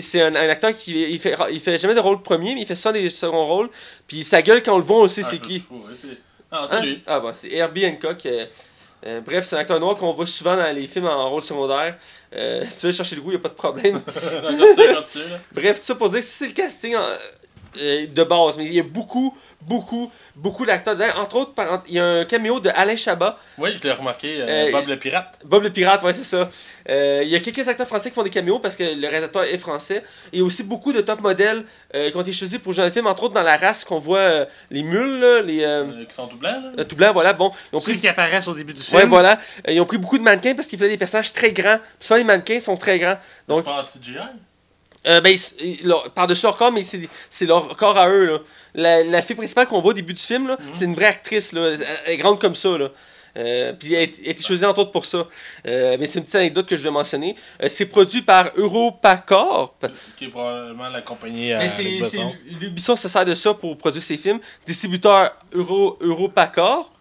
[0.00, 2.66] C'est un, un acteur qui il fait, il fait jamais de rôle premier, mais il
[2.66, 3.70] fait souvent des seconds rôles.
[4.06, 5.64] Puis sa gueule, quand on le voit, on sait Ah, c'est qui.
[5.70, 6.08] ouais, c'est-
[6.52, 6.82] Ah, c'est Hein?
[6.82, 7.02] lui.
[7.06, 8.26] Ah, bon, c'est Herbie Hancock.
[9.06, 11.96] euh, bref, c'est un acteur noir qu'on voit souvent dans les films en rôle secondaire.
[12.34, 14.02] Euh, si tu veux chercher le goût, il n'y a pas de problème.
[15.52, 17.16] Bref, tout ça pour dire que c'est le casting en-
[17.78, 20.94] euh, de base, mais il y a beaucoup, beaucoup, beaucoup d'acteurs.
[20.96, 21.06] dedans.
[21.18, 24.38] Entre autres, par- il y a un caméo de Alain Chabat, Oui, je l'ai remarqué,
[24.40, 25.38] euh, Euh, Bob le pirate.
[25.44, 26.50] Bob le pirate, ouais, c'est ça.
[26.88, 29.44] Euh, il y a quelques acteurs français qui font des caméos parce que le réalisateur
[29.44, 30.02] est français.
[30.32, 31.64] Il y a aussi beaucoup de top modèles
[31.94, 33.84] euh, qui ont été choisis pour jouer dans le film, entre autres dans la race
[33.84, 36.70] qu'on voit euh, les mules, là, les euh, euh, qui sont tout blancs, là.
[36.78, 37.32] euh, tout voilà.
[37.34, 38.96] Bon, ils ont Ceux pris qui apparaissent au début du film.
[38.96, 39.38] Ouais, voilà.
[39.68, 41.76] Euh, ils ont pris beaucoup de mannequins parce qu'ils faisaient des personnages très grands.
[41.98, 43.18] Puis souvent, les mannequins sont très grands.
[43.46, 44.16] Donc, Je pense CGI.
[45.06, 45.36] Euh, ben,
[46.14, 48.26] par-dessus leur corps, mais c'est leur corps à eux.
[48.26, 48.38] Là.
[48.74, 51.52] La, la fille principale qu'on voit au début du film, là, c'est une vraie actrice.
[51.52, 51.68] Là.
[51.68, 52.76] Elle, elle est grande comme ça.
[52.76, 52.90] Là.
[53.36, 55.26] Euh, puis elle a été- elle été choisie entre autres pour ça.
[55.66, 57.36] Euh, mais c'est une petite anecdote que je vais mentionner.
[57.62, 59.86] Euh, c'est produit par EuropaCorp.
[60.16, 61.62] Qui est probablement la compagnie à.
[62.60, 64.40] Luc Besson se sert de ça pour produire ses films.
[64.66, 66.92] Distributeur Euro, EuropaCorp.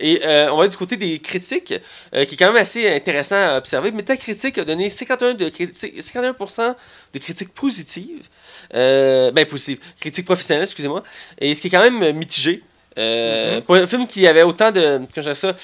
[0.00, 1.74] Et euh, on va du côté des critiques,
[2.14, 3.90] euh, qui est quand même assez intéressant à observer.
[3.92, 6.74] Metacritic a donné 51%, de, critiques- 51%
[7.12, 8.26] de critiques positives.
[8.72, 9.80] Ben, positives.
[10.00, 11.02] Critiques professionnelles, excusez-moi.
[11.38, 12.62] Et ce qui est quand même mitigé.
[12.98, 15.00] Euh, Pour un film qui avait autant de.
[15.14, 15.54] Comment ça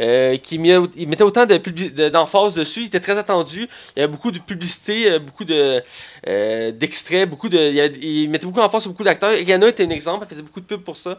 [0.00, 3.68] euh, qui mettait autant de publi- de- d'emphase dessus, il était très attendu.
[3.94, 5.82] Il y avait beaucoup de publicité, euh, beaucoup de
[6.26, 7.58] euh, d'extraits, beaucoup de.
[7.58, 9.32] Il, y avait- il mettait beaucoup d'emphase sur beaucoup d'acteurs.
[9.32, 11.18] Rihanna était un exemple, elle faisait beaucoup de pubs pour ça.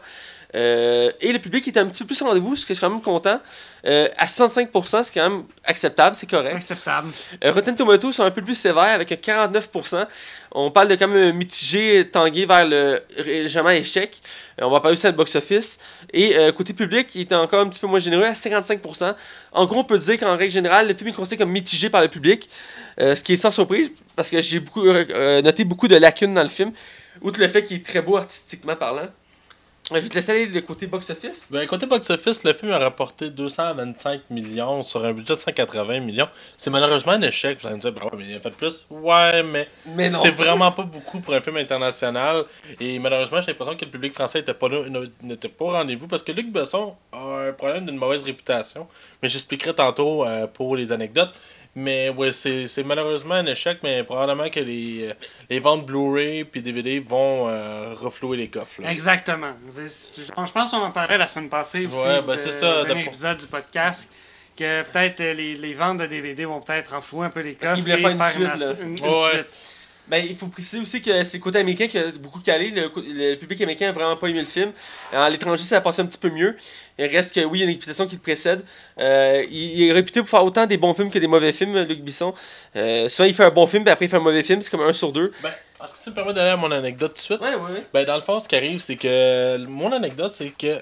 [0.55, 2.81] Euh, et le public était un petit peu plus au rendez-vous, ce que je suis
[2.81, 3.39] quand même content.
[3.85, 6.55] Euh, à 65%, c'est quand même acceptable, c'est correct.
[6.55, 7.07] Acceptable.
[7.43, 10.05] Euh, Rotten Tomatoes sont un peu plus sévères avec un 49%.
[10.51, 14.21] On parle de quand même un mitigé tangué vers le légèrement échec.
[14.59, 15.79] Euh, on va parler aussi à le box-office.
[16.13, 19.15] Et euh, côté public, il était encore un petit peu moins généreux à 55%.
[19.53, 22.01] En gros, on peut dire qu'en règle générale, le film est considéré comme mitigé par
[22.01, 22.49] le public.
[22.99, 26.49] Ce qui est sans surprise, parce que j'ai beaucoup noté beaucoup de lacunes dans le
[26.49, 26.71] film.
[27.21, 29.07] Outre le fait qu'il est très beau artistiquement parlant.
[29.93, 31.49] Je vais te laisser aller le côté box-office.
[31.51, 36.29] Ben, côté box-office, le film a rapporté 225 millions sur un budget de 180 millions.
[36.55, 37.59] C'est malheureusement un échec.
[37.59, 38.87] Vous allez me dire, ben ouais, mais il a fait plus.
[38.89, 39.67] Ouais, mais,
[40.11, 42.45] c'est vraiment pas beaucoup pour un film international.
[42.79, 44.69] Et malheureusement, j'ai l'impression que le public français était pas
[45.23, 48.87] n'était pas au rendez-vous parce que Luc Besson a un problème d'une mauvaise réputation.
[49.21, 51.33] Mais j'expliquerai tantôt euh, pour les anecdotes.
[51.73, 55.13] Mais ouais, c'est c'est malheureusement un échec, mais probablement que les,
[55.49, 58.81] les ventes Blu-ray puis DVD vont euh, reflouer les coffres.
[58.81, 58.91] là.
[58.91, 59.53] Exactement.
[59.69, 61.97] C'est- c'est- Je je pense qu'on en parlait la semaine passée aussi.
[61.97, 64.11] Ouais, ben de- c'est ça, épisode du podcast.
[64.57, 67.71] Que peut-être euh, les, les ventes de DVD vont peut-être enflouer un peu les Parce
[67.71, 67.85] coffres.
[67.85, 68.73] qu'ils voulaient et faire une faire suite, là.
[68.83, 69.29] une- une Ouais.
[69.33, 69.47] suite.
[70.11, 72.69] Ben, il faut préciser aussi que c'est le côté américain qui a beaucoup calé.
[72.69, 74.73] Le, le public américain a vraiment pas aimé le film.
[75.13, 76.57] À l'étranger, ça a passé un petit peu mieux.
[76.99, 78.61] Il reste que, oui, il y a une réputation qui le précède.
[78.99, 81.79] Euh, il, il est réputé pour faire autant des bons films que des mauvais films,
[81.83, 82.33] Luc Bisson.
[82.75, 84.61] Euh, souvent, il fait un bon film, puis après, il fait un mauvais film.
[84.61, 85.31] C'est comme un sur deux.
[85.41, 85.49] Ben,
[85.81, 87.39] est-ce que ça me permet d'aller à mon anecdote tout de suite?
[87.39, 87.85] Ouais, ouais.
[87.93, 90.77] Ben, dans le fond, ce qui arrive, c'est que mon anecdote, c'est que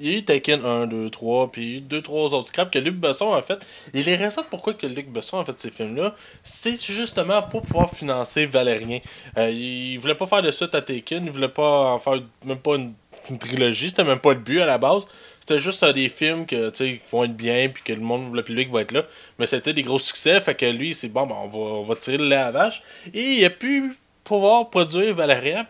[0.00, 2.34] il y a eu Taken 1, 2, 3, puis il y a eu 2, 3
[2.34, 3.64] autres scraps que Luc Besson a fait.
[3.94, 7.90] Et les raisons pourquoi que Luc Besson a fait ces films-là, c'est justement pour pouvoir
[7.90, 9.00] financer Valérien.
[9.36, 12.58] Euh, il voulait pas faire de suite à Taken, il voulait pas en faire même
[12.58, 12.94] pas une,
[13.38, 15.04] trilogie, c'était même pas le but à la base.
[15.40, 18.42] C'était juste euh, des films que, qui vont être bien, puis que le monde, le
[18.42, 19.04] public va être là.
[19.38, 21.96] Mais c'était des gros succès, fait que lui, c'est bon, ben, on, va, on va
[21.96, 22.82] tirer le lait à la vache.
[23.12, 23.92] Et il a pu
[24.24, 25.66] pouvoir produire Valérian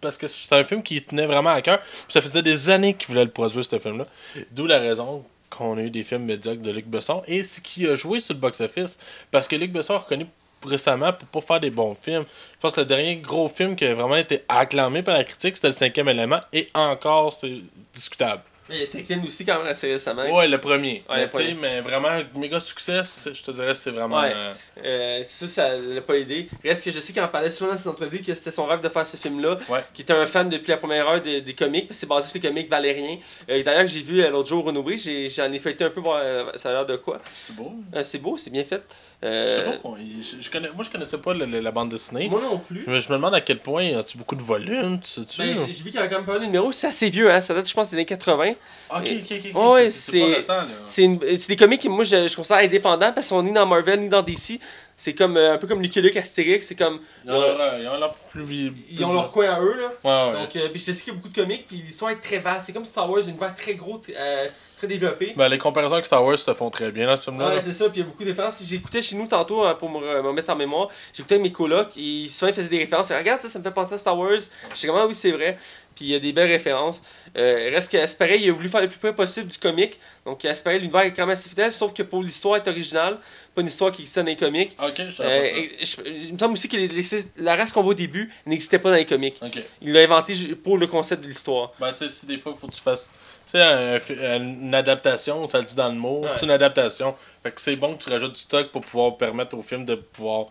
[0.00, 1.78] parce que c'est un film qui tenait vraiment à cœur.
[2.08, 4.06] Ça faisait des années qu'il voulait le produire, ce film-là.
[4.50, 7.22] D'où la raison qu'on a eu des films médiocres de Luc Besson.
[7.26, 8.98] Et ce qui a joué sur le box-office.
[9.30, 10.26] Parce que Luc Besson a reconnu
[10.64, 12.24] récemment pour pas faire des bons films.
[12.54, 15.56] Je pense que le dernier gros film qui a vraiment été acclamé par la critique,
[15.56, 16.40] c'était le cinquième élément.
[16.52, 17.60] Et encore, c'est
[17.92, 18.42] discutable.
[18.70, 20.22] Mais il y a Tekken aussi, quand même, assez récemment.
[20.34, 21.02] Ouais, le premier.
[21.08, 21.46] Ouais, mais, le premier.
[21.48, 24.20] sais, mais vraiment, méga succès, je te dirais, c'est vraiment.
[24.20, 24.32] Ouais.
[24.34, 24.52] euh,
[24.84, 26.48] Euh, c'est sûr, ça l'a pas aidé.
[26.64, 28.80] Reste que je sais qu'il en parlait souvent dans ses entrevues que c'était son rêve
[28.80, 29.58] de faire ce film-là.
[29.68, 29.84] Ouais.
[29.92, 32.28] Qui était un fan depuis la première heure des, des comics, parce que c'est basé
[32.30, 33.18] sur les comics valériens.
[33.50, 36.20] Euh, D'ailleurs, j'ai vu euh, l'autre jour Renouvelé, j'ai- j'en ai feuilleté un peu voir
[36.22, 37.20] euh, ça a l'air de quoi.
[37.46, 37.74] c'est beau.
[37.94, 38.82] Euh, c'est beau, c'est bien fait.
[39.22, 39.96] Je sais pas quoi.
[39.98, 42.28] Je, je connais, moi, je connaissais pas le- le- la bande dessinée.
[42.28, 42.84] Moi non plus.
[42.86, 45.38] Je je me demande à quel point as-tu beaucoup de volume, tu sais-tu?
[45.42, 46.70] Ben, j'ai j'ai vu qu'il y avait quand même pas mal de numéros.
[46.72, 47.40] C'est assez vieux, hein.
[47.40, 48.54] Ça date, je pense, des années 80.
[48.90, 49.70] Ok, ok, ok.
[49.72, 50.64] Ouais, c'est- là.
[50.88, 54.00] C'est des comics que moi je, je considère indépendants parce qu'ils sont ni dans Marvel
[54.00, 54.60] ni dans DC.
[54.96, 56.66] C'est comme euh, un peu comme Lucky Luke, Astérix.
[56.66, 57.00] C'est comme.
[57.24, 58.72] Ils ont leur, ils ont leur plus.
[58.90, 59.92] Ils ont leur coin à eux, là.
[60.04, 60.40] Ouais, ouais.
[60.42, 62.36] Donc, euh, puis je sais qu'il y a beaucoup de comics, puis l'histoire est très
[62.38, 62.66] vaste.
[62.66, 64.46] C'est comme Star Wars, une voix très gros, euh,
[64.76, 65.32] très développée.
[65.34, 67.48] Ben, les comparaisons avec Star Wars se font très bien dans ce film-là.
[67.48, 67.60] Ouais, là.
[67.62, 68.62] c'est ça, puis il y a beaucoup de références.
[68.62, 70.88] J'écoutais chez nous tantôt euh, pour me, re- me mettre en mémoire.
[71.14, 73.10] J'écoutais mes colocs, et souvent ils faisaient des références.
[73.10, 74.32] Et, Regarde ça, ça me fait penser à Star Wars.
[74.38, 75.56] Je sais comment, oui, c'est vrai.
[76.00, 77.02] Puis il y a des belles références.
[77.36, 80.00] Euh, reste pareil, il a voulu faire le plus près possible du comic.
[80.24, 83.18] Donc, pareil, l'univers est quand même assez fidèle, sauf que pour l'histoire est originale.
[83.54, 84.74] pas une histoire qui existait dans les comics.
[84.80, 87.02] Ok, je Euh, et je- il me semble aussi que les- les-
[87.38, 89.34] la race qu'on voit au début n'existait pas dans les comics.
[89.82, 90.32] Il l'a inventé
[90.64, 91.72] pour le concept de l'histoire.
[91.80, 93.10] Ben, tu sais, si des fois, faut que tu fasses.
[93.46, 96.28] Tu sais, un une adaptation, ça le dit dans le mot, Ouais.
[96.36, 97.14] c'est une adaptation.
[97.42, 99.96] Fait que c'est bon que tu rajoutes du stock pour pouvoir permettre au film de
[99.96, 100.46] pouvoir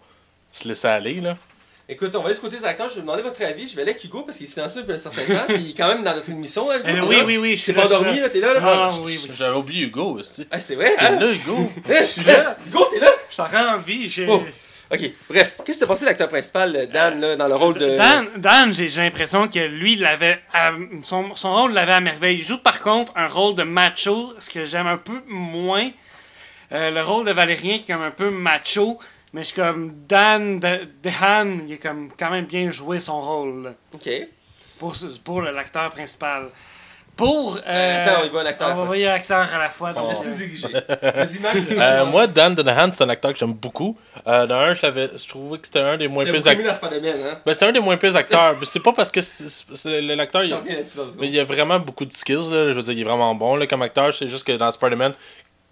[0.51, 1.37] se laisser aller, là.
[1.91, 2.87] Écoute, on va aller du côté des acteurs.
[2.87, 3.67] Je vais demander votre avis.
[3.67, 5.45] Je vais aller avec Hugo parce qu'il s'est lancé depuis un certain temps.
[5.47, 6.69] Puis il est quand même dans notre émission.
[6.69, 7.23] Hein, Hugo, Euh, t'es oui, là?
[7.25, 8.23] oui, oui, je Tu suis pas là, je suis endormi, là.
[8.25, 8.59] là, t'es là, là?
[8.63, 9.31] Ah, oui, oui.
[9.35, 10.47] J'avais oublié Hugo aussi.
[10.51, 11.19] Ah, c'est vrai, T'es hein?
[11.19, 11.71] là, Hugo.
[11.89, 12.57] Je suis là.
[12.67, 13.09] Hugo, t'es là?
[13.27, 14.07] Je suis encore en vie.
[14.07, 14.43] j'ai- Oh.
[14.91, 14.99] Ok,
[15.29, 15.55] bref.
[15.57, 17.95] Qu'est-ce qui s'est passé l'acteur principal, euh, Dan, là, dans le rôle de.
[17.97, 20.71] Dan, Dan j'ai l'impression que lui, il l'avait à-
[21.03, 22.37] son, son rôle l'avait à merveille.
[22.39, 25.89] Il joue par contre un rôle de macho, ce que j'aime un peu moins.
[26.71, 28.99] Euh, le rôle de Valérien qui est comme un peu macho,
[29.33, 33.21] mais je suis comme Dan de, Dehan, il est comme quand même bien joué son
[33.21, 34.09] rôle là, Ok.
[34.79, 34.93] pour,
[35.23, 36.47] pour le- l'acteur principal.
[37.15, 37.59] Pour.
[37.67, 38.95] euh, attends, il va un acteur à la On va fois.
[38.95, 39.91] voir un acteur à la fois.
[39.91, 40.67] donc, Laisse-nous euh, diriger.
[41.01, 41.57] Vas-y, Max.
[41.71, 43.97] Euh, moi, Dan Donahan, c'est un acteur que j'aime beaucoup.
[44.25, 46.73] Euh, dans un, je, je trouvais que c'était un des moins pires acteurs.
[46.93, 47.39] hein?
[47.45, 48.55] Ben, c'est un des moins pires acteurs.
[48.57, 49.19] mais c'est pas parce que
[50.15, 50.43] l'acteur.
[50.45, 50.55] il-
[51.23, 52.69] il y a vraiment beaucoup de skills, là.
[52.69, 54.13] Je veux dire, il est vraiment bon là, comme acteur.
[54.13, 55.11] C'est juste que dans Spider-Man,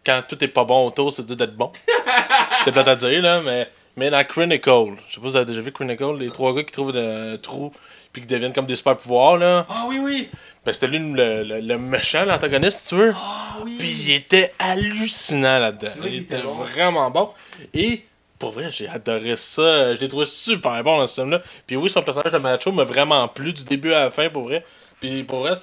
[0.08, 1.70] quand tout est pas bon autour, c'est dur d'être bon.
[2.64, 5.46] c'est plate à dire, là, mais, mais dans Chronicle, je sais pas si vous avez
[5.46, 7.74] déjà vu Chronicle, les trois gars qui trouvent un trou
[8.14, 9.66] puis qui deviennent comme des super pouvoirs, là.
[9.70, 10.30] Ah oui, oui.
[10.66, 13.14] Ben, c'était lui le, le, le méchant, l'antagoniste, si tu veux.
[13.16, 13.76] Ah oui.
[13.78, 15.92] Puis il était hallucinant là-dedans.
[15.98, 16.54] Vrai Il était bon.
[16.56, 17.30] vraiment bon.
[17.74, 18.06] Et
[18.40, 19.94] pour vrai, j'ai adoré ça.
[19.94, 21.42] Je l'ai trouvé super bon dans ce film-là.
[21.66, 24.44] Puis oui, son personnage de macho m'a vraiment plu du début à la fin, pour
[24.44, 24.64] vrai.
[25.00, 25.54] Puis pour vrai,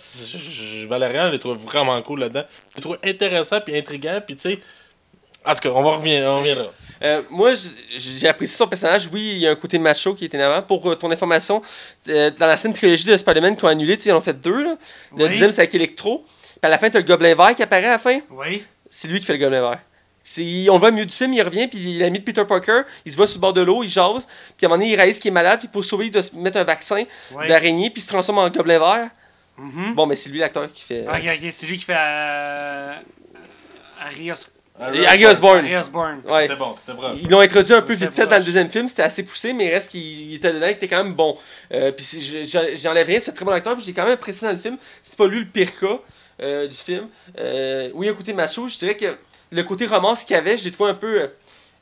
[0.89, 2.45] Valérian, je l'ai trouvé vraiment cool là-dedans.
[2.71, 4.21] Je l'ai trouvé intéressant puis intriguant.
[4.25, 4.61] Puis tu sais.
[5.47, 6.69] En tout cas, on va revenir, on reviendra.
[7.03, 7.53] Euh, moi,
[7.97, 9.11] j'ai apprécié son personnage.
[9.13, 10.63] Oui, il y a un côté macho qui est énervant.
[10.63, 11.61] Pour euh, ton information,
[12.09, 14.23] euh, dans la scène trilogie de Spider-Man qu'ils ont annulé, tu sais, ils en ont
[14.23, 14.63] fait deux.
[14.65, 14.79] Là.
[15.17, 15.29] Le Oui.
[15.29, 16.25] deuxième, c'est avec Electro.
[16.25, 18.21] Puis à la fin, tu as le gobelin vert qui apparaît à la fin.
[18.31, 18.65] Oui.
[18.89, 19.81] C'est lui qui fait le gobelin vert.
[20.23, 22.25] C'est- on le voit au milieu du film, il revient, puis il a mis de
[22.25, 24.69] Peter Parker, il se va sur le bord de l'eau, il jase, puis à un
[24.71, 26.65] moment donné, il réalise qu'il est malade, puis pour sauver, il doit se mettre un
[26.65, 27.05] vaccin
[27.35, 27.47] Oui.
[27.49, 29.11] d'araignée, puis il se transforme en gobelin vert.
[29.57, 29.95] Mhm.
[29.95, 31.05] Bon, mais c'est lui l'acteur qui fait.
[31.09, 31.95] Ah, ok, ok, c'est lui qui fait.
[31.97, 32.93] Euh,
[34.01, 34.51] Harry Os-
[34.93, 35.65] Et Harry Osborn.
[35.77, 36.21] Osborn.
[36.27, 36.43] Ouais.
[36.43, 36.99] C'était bon, c'était.
[37.23, 39.67] Ils l'ont introduit un peu vite fait dans le deuxième film, c'était assez poussé, mais
[39.67, 41.39] il reste qu'il il était dedans, il était quand même bon.
[41.73, 42.05] Euh, puis
[42.75, 44.77] j'enlève rien, c'est un très bon acteur, puis j'ai quand même apprécié dans le film.
[45.03, 46.01] C'est pas lui le pire cas
[46.43, 47.09] euh, du film.
[47.39, 49.17] Euh, oui, un côté macho, je dirais que
[49.53, 51.31] le côté romance qu'il y avait, je l'ai trouvé un peu.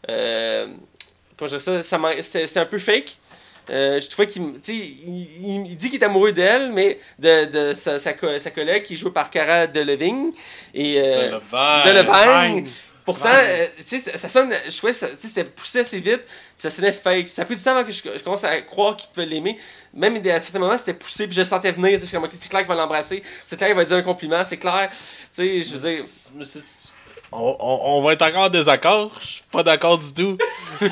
[0.06, 3.16] comment je dirais ça, ça c'était un peu fake.
[3.70, 7.98] Euh, je trouvais qu'il il, il- dit qu'il est amoureux d'elle, mais de, de sa,
[7.98, 10.32] sa, co- sa collègue qui est jouée par Cara Delevingne.
[10.74, 11.30] Et, euh,
[11.86, 12.64] De le Delevingne.
[12.64, 12.74] Fine.
[13.04, 16.70] Pourtant, euh, ça, ça sonne, je trouvais que ça- c'était poussé assez vite, puis ça
[16.70, 17.28] sonnait fake.
[17.28, 19.58] Ça a pris du temps avant que je, je commence à croire qu'il pouvait l'aimer.
[19.92, 21.98] Même à certains moments, c'était poussé, puis je le sentais venir.
[22.00, 24.88] c'est clair qu'il va l'embrasser, c'est clair qu'il va dire un compliment, c'est clair.
[24.90, 24.96] Tu
[25.32, 26.04] sais, je veux dire.
[26.36, 26.44] Mais
[27.32, 29.10] On, on, on va être encore en désaccord.
[29.20, 30.36] Je suis pas d'accord du tout.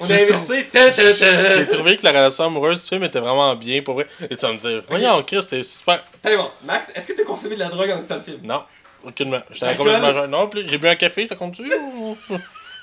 [0.00, 0.66] On a inversé.
[0.72, 4.06] J'ai trouvé que la relation amoureuse du film était vraiment bien, pour vrai.
[4.22, 6.02] Et tu vas me dire, voyons, Chris, c'était super.
[6.22, 6.50] Très bon.
[6.64, 8.38] Max, est-ce que tu as consommé de la drogue en écoutant le film?
[8.42, 8.62] Non,
[9.04, 9.40] aucunement.
[9.50, 10.30] J'étais complètement jeune.
[10.30, 10.66] Non plus.
[10.68, 12.16] J'ai bu un café, ça compte-tu ou-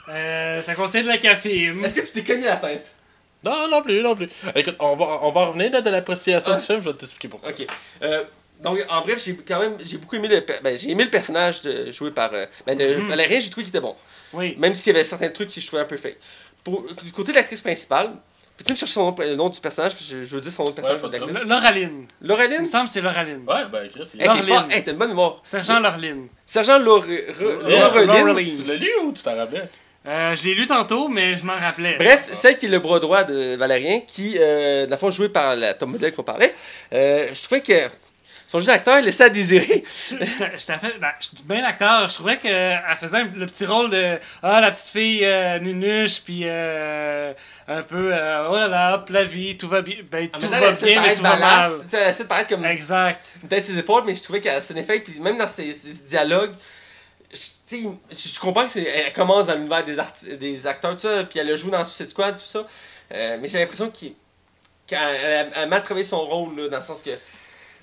[0.07, 1.83] Euh, ça contient de la caféine.
[1.83, 2.91] Est-ce que tu t'es cogné la tête?
[3.43, 4.29] Non, non plus, non plus.
[4.55, 6.59] Écoute, on va, on va revenir là, de l'appréciation Ouais.
[6.59, 7.49] du film, je vais t'expliquer pourquoi.
[7.49, 7.65] Ok.
[8.03, 8.23] Euh,
[8.61, 11.61] donc, en bref, j'ai quand même j'ai beaucoup aimé le, ben, j'ai aimé le personnage
[11.61, 12.33] de, joué par.
[12.33, 13.09] Euh, ben, de, Mhm.
[13.09, 13.95] Valérien, j'ai trouvé qu'il était bon.
[14.33, 14.55] Oui.
[14.57, 16.17] Même s'il y avait certains trucs que je trouvais un peu fake.
[16.63, 18.11] Pour, du côté de l'actrice principale,
[18.57, 19.93] peux-tu me chercher son nom, le nom du personnage?
[20.01, 21.43] Je, je veux dire son nom de personnage Ouais, pas de de l'actrice.
[21.43, 21.49] L-
[22.21, 22.55] Loraline.
[22.57, 23.43] Il me semble que c'est Loraline.
[23.47, 24.09] Ouais, ben Chris,
[24.47, 24.65] fort.
[24.71, 25.39] Hey, t'as une bonne mémoire.
[25.43, 26.27] Sergent Loreline.
[26.45, 26.79] Sergent.
[26.79, 28.55] Laureline.
[28.57, 29.67] Tu l'as lu ou tu t'en rappelles?
[30.07, 31.95] Euh, je l'ai lu tantôt, mais je m'en rappelais.
[31.97, 35.29] Bref, celle qui est le bras droit de Valérien, qui, euh, dans le fond, joué
[35.29, 36.53] par la top modèle qu'on parlait,
[36.93, 37.87] euh, je trouvais que
[38.55, 39.83] son jeu d'acteur laissait à désirer.
[40.09, 42.07] Je, je, t'a- je t'ai fait- ben, je suis bien d'accord.
[42.07, 46.21] Je trouvais qu'elle faisait un- le petit rôle de Ah, la petite fille euh, nunuche,
[46.21, 47.33] puis euh,
[47.67, 49.97] un peu euh, Oh là là, hop, la vie, tout va bien.
[50.09, 51.71] Ben, tout va bien, mais tout va mal.
[51.91, 53.19] Elle essaie de paraître comme Exact.
[53.49, 55.03] peut-être ses épaules, mais je trouvais qu'elle sonnait fake.
[55.03, 56.53] Puis même dans ses, ses dialogues,
[57.33, 57.37] je,
[58.11, 61.71] je, comprends qu'elle commence dans l'univers des, des acteurs, tout ça, puis elle a joué
[61.71, 62.65] dans Suicide Squad, tout ça.
[63.13, 64.13] Euh, mais j'ai l'impression qu'elle
[64.91, 67.09] elle a, elle a mal travaillé son rôle, là, dans le sens que.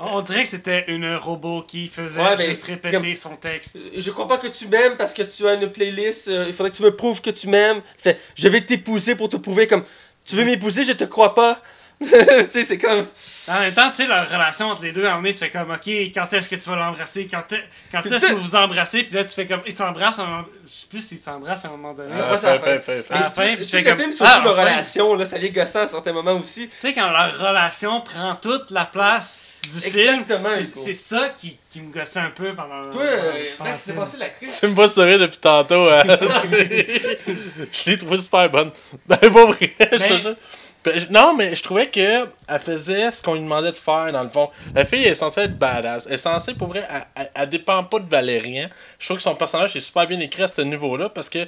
[0.05, 3.79] On, dirait que c'était une robot qui faisait Ouais, ben, juste répéter comme- son texte.
[3.97, 6.29] Je crois pas que tu m'aimes parce que tu as une playlist.
[6.29, 7.81] euh, il faudrait que tu me prouves que tu m'aimes.
[7.99, 9.85] Fait, je vais t'épouser pour te prouver comme.
[10.25, 11.61] Tu veux m'épouser, je te crois pas.
[12.03, 12.09] tu
[12.51, 13.07] sais, c'est comme.
[13.49, 15.39] En même temps, tu sais, leur relation entre les deux, à un moment donné, tu
[15.39, 17.29] fais comme, OK, quand est-ce que tu vas l'embrasser?
[17.31, 17.63] Quand, est-
[17.93, 19.05] quand est-ce tu- que vous vous embrassez?
[19.05, 20.45] Puis là, tu fais comme, ils s'embrassent à un moment...
[20.67, 22.11] Je sais plus s'ils s'embrassent à un moment donné.
[22.13, 22.81] Ça Ah, passe à la fait, fin?
[22.81, 23.41] fait, fait, À la fait.
[23.51, 24.63] fin, puis tu fais comme, film, surtout ah, leur enfin.
[24.63, 26.67] relation, là, ça vient gossant à certains moments aussi?
[26.69, 31.29] Tu sais, quand leur relation prend toute la place du Exactement, film, c'est c'est ça
[31.37, 32.91] qui, qui me gossait un peu pendant.
[32.91, 33.97] Toi, euh, pendant Max, le t'es film.
[34.05, 34.61] passé l'actrice.
[34.61, 35.89] Tu me vois sourire depuis tantôt.
[35.89, 36.03] hein.
[37.73, 38.71] je l'ai trouvé super bonne.
[39.07, 40.37] Ben, pas vrai, je te Mais- jure.
[40.85, 42.01] Ben, je- Non, mais je trouvais que
[42.49, 44.51] elle faisait ce qu'on lui demandait de faire, dans le fond.
[44.75, 46.07] La fille est censée être badass.
[46.07, 48.69] Elle est censée, pour vrai, elle, elle, elle dépend pas de Valérien.
[48.99, 51.47] Je trouve que son personnage est super bien écrit à ce niveau-là parce que.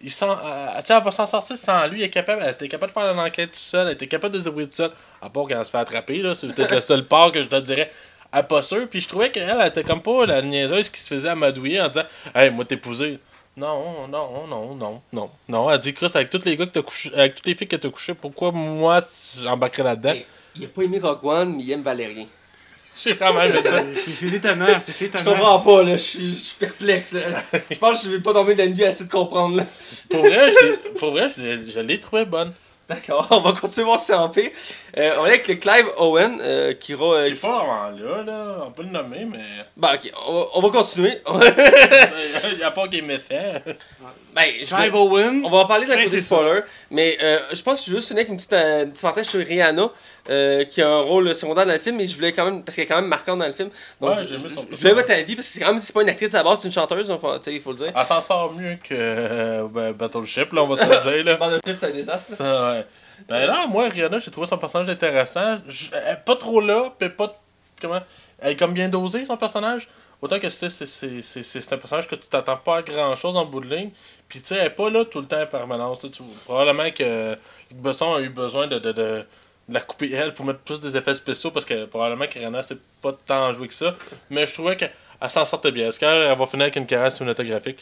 [0.00, 2.00] Il sent, elle, tu sais, elle va s'en sortir sans lui.
[2.00, 3.86] Elle, est capable, elle était capable de faire l'enquête tout seul.
[3.86, 4.90] Elle était capable de se débrouiller tout seul.
[5.22, 6.18] À part quand elle se fait attraper.
[6.18, 7.90] là C'est peut-être le seul part que je te dirais
[8.32, 8.86] à pas sûr.
[8.88, 11.88] Puis je trouvais qu'elle elle était comme pas la niaiseuse qui se faisait amadouiller en
[11.88, 12.04] disant
[12.34, 13.18] Hey, moi t'épouser.
[13.56, 15.30] Non, non, non, non, non.
[15.48, 17.68] Non, elle dit Chris, avec tous les gars que t'as couché, avec toutes les filles
[17.68, 19.00] que t'as couché, pourquoi moi
[19.40, 20.12] j'embarquerais là-dedans
[20.54, 22.26] Il a pas aimé Rogue One, mais il aime Valérien.
[23.04, 23.82] J'ai vraiment aimé ça.
[23.96, 25.32] C'est c'est étonnant, c'est Je étonnant.
[25.34, 25.96] comprends pas, là.
[25.96, 27.20] Je suis je perplexe, là.
[27.70, 29.64] Je pense que je vais pas dormir de la nuit assez de comprendre, là.
[30.08, 32.52] Pour vrai, je l'ai- pour vrai, je l'ai- je trouvé bonne.
[32.88, 34.52] D'accord, on va continuer voir si c'est en paix.
[34.98, 37.04] Euh, on est avec le Clive Owen, euh, qui ira.
[37.16, 38.56] euh, Il est pas vraiment là, là.
[38.66, 39.44] On peut le nommer, mais.
[39.76, 41.20] Bah, ok, on va, on va continuer.
[42.52, 43.36] Il y a pas qu'il est méfiant.
[44.34, 45.42] ben, je vais- Drive Owen.
[45.44, 46.60] On va en parler de la côté spoiler,
[46.90, 49.02] mais euh, je pense que je vais juste finir avec une petite, euh, une petite
[49.02, 49.90] parenthèse sur Rihanna,
[50.30, 52.76] euh, qui a un rôle secondaire dans le film, mais je voulais quand même, parce
[52.76, 53.68] qu'elle est quand même marquante dans le film.
[54.00, 54.94] Donc, Ouais, je, je- son je voulais personnage.
[54.94, 56.68] votre avis, parce que c'est quand même, c'est pas une actrice à la base, c'est
[56.68, 57.12] une chanteuse,
[57.48, 57.92] il faut le dire.
[57.94, 61.58] Elle s'en sort mieux que euh, ben, Battleship, là, on va se le dire, là.
[61.66, 62.34] Chips, c'est un désastre.
[62.34, 62.86] Ça, ouais.
[63.28, 65.58] Ben là, moi, Rihanna, j'ai trouvé son personnage intéressant.
[65.92, 67.40] Elle est pas trop là, puis pas.
[67.80, 68.00] Comment
[68.38, 69.88] Elle est comme bien dosée, son personnage.
[70.22, 73.68] Autant que c'est, un personnage que tu t'attends pas à grand chose en bout de
[73.74, 73.90] ligne.
[74.28, 76.00] Puis tu sais, elle est pas là tout le temps en permanence.
[76.00, 77.36] Tu probablement que
[77.74, 80.96] Besson a eu besoin de, de, de, de la couper elle pour mettre plus des
[80.96, 83.94] effets spéciaux parce que probablement que Rihanna c'est pas tant joué que ça.
[84.30, 85.88] Mais je trouvais qu'elle elle s'en sortait bien.
[85.88, 87.78] Est-ce qu'elle va finir avec une carrière cinématographique?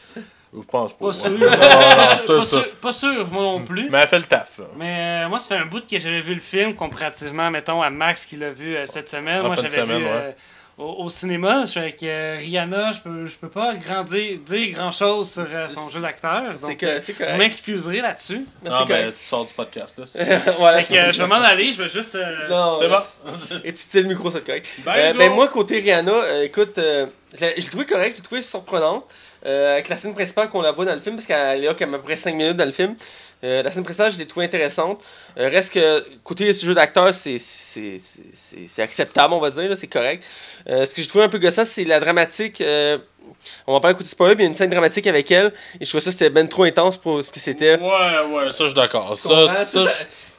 [0.56, 1.06] Je pense pas.
[1.06, 1.30] Pas sûr.
[1.30, 2.50] Non, non, Pas ça, sûr, pas ça.
[2.62, 3.88] sûr- pas sûr, moi non plus.
[3.90, 4.58] Mais elle fait le taf.
[4.58, 4.64] là.
[4.76, 7.90] Mais euh, moi, ça fait un bout que j'avais vu le film comparativement, mettons, à
[7.90, 9.40] Max qui l'a vu euh, cette semaine.
[9.40, 10.10] En moi, j'avais vu ouais.
[10.10, 10.32] euh,
[10.78, 11.62] au, au cinéma.
[11.64, 12.92] Je suis avec euh, Rihanna.
[12.92, 16.42] Je peux, je peux pas grandir, dire grand-chose sur euh, son jeu d'acteur.
[16.54, 18.46] C'est Donc, que- euh, c'est je m'excuserai là-dessus.
[18.64, 20.06] Non, Ah, ben, tu sors du podcast, là.
[20.06, 21.72] Fait que, euh, je vais m'en aller.
[21.72, 22.14] Je vais juste.
[22.14, 23.58] euh, Non, c'est bon.
[23.64, 24.72] Et tu tiens le micro, c'est correct.
[24.84, 28.42] Ben, ben, moi, côté Rihanna, écoute, je l'ai je l'ai trouvé correct, je l'ai trouvé
[28.42, 29.04] surprenante.
[29.46, 31.74] Euh, avec la scène principale qu'on la voit dans le film, parce qu'elle est là
[31.74, 32.94] comme à peu près 5 minutes dans le film.
[33.42, 35.02] Euh, la scène principale, je l'ai trouvée intéressante.
[35.38, 37.38] Euh, reste que, côté ce jeu d'acteur, c'est-
[38.78, 40.24] acceptable, on va dire, c'est correct.
[40.66, 42.62] Ce que j'ai trouvé un peu gossant, c'est la dramatique.
[43.66, 45.52] on va parler côté spoiler, mais il y a une scène dramatique avec elle.
[45.80, 47.78] Et je trouvais ça c'était ben trop intense pour ce que c'était.
[47.78, 47.86] Ouais,
[48.32, 49.16] ouais, ça, je suis d'accord.
[49.16, 49.84] Ça, Ça,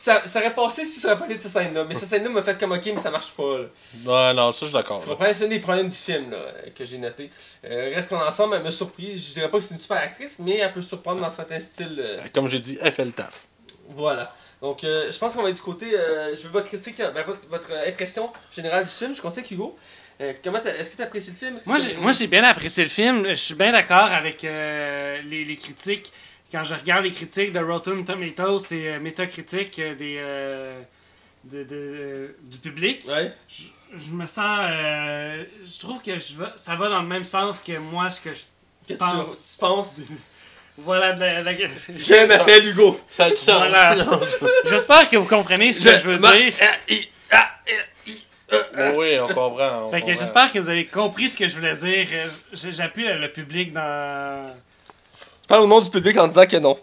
[0.06, 1.84] ça, ça aurait passé si ça aurait pas été de cette scène-là.
[1.88, 3.57] Mais cette scène-là m'a fait comme ok, mais ça marche pas.
[3.57, 4.30] là.
[4.30, 5.02] ouais, non, ça, je suis d'accord.
[5.02, 5.26] Tu comprends?
[5.34, 7.32] C'est un des problèmes du film là, euh, que j'ai noté.
[7.65, 9.18] Euh, reste qu'on ensemble, elle m'a surpris.
[9.18, 11.98] Je dirais pas que c'est une super actrice, mais elle peut surprendre dans certains styles.
[11.99, 13.45] euh, Comme j'ai dit, elle fait le taf.
[13.90, 14.34] voilà.
[14.61, 15.88] Donc, euh, je pense qu'on va être du côté.
[15.94, 19.14] euh, je veux votre critique, euh, ben, votre, votre impression générale du film.
[19.15, 19.76] Je conseille Hugo.
[20.22, 21.57] Euh, comment Est-ce que tu as apprécié le film?
[21.65, 23.27] Moi, j'ai, moi, j'ai bien apprécié le film.
[23.27, 26.11] Je suis bien d'accord avec euh, les, les critiques.
[26.56, 30.80] Quand je regarde les critiques de Rotten Tomatoes et euh, Metacritic euh, des, euh,
[31.44, 33.34] de- de- euh, du public, Ouais.
[33.49, 33.64] je,
[33.98, 34.60] je me sens.
[34.72, 38.34] euh, je trouve que je ça va dans le même sens que moi, ce que
[38.34, 38.44] je
[38.88, 39.53] Que tu, pense.
[39.56, 39.99] tu penses?
[40.77, 42.99] Voilà, de la- la- Je m'appelle Hugo.
[43.10, 43.45] Ça a du sens.
[43.57, 43.95] Voilà.
[44.65, 46.53] J'espère que vous comprenez ce que je, veux ma- dire.
[48.95, 49.86] oui, on comprend.
[49.86, 50.19] on Fait que comprend.
[50.19, 52.07] j'espère que vous avez compris ce que je voulais dire.
[52.53, 54.53] J'appuie le public dans.
[55.46, 56.76] Je parle au nom du public en disant que non.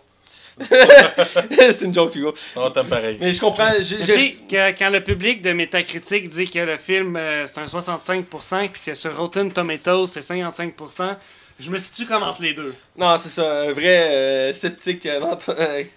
[0.61, 2.33] c'est une joke, Hugo.
[2.55, 3.17] On t'aime pareil.
[3.21, 3.73] Mais je comprends.
[3.77, 7.65] Tu sais, que- quand le public de Metacritic dit que le film euh, c'est un
[7.65, 11.17] 65% puis que sur Rotten Tomatoes c'est 55%,
[11.59, 12.73] je me situe comme entre les deux.
[12.97, 15.07] Non, c'est ça, un vrai euh, sceptique.
[15.07, 15.21] euh,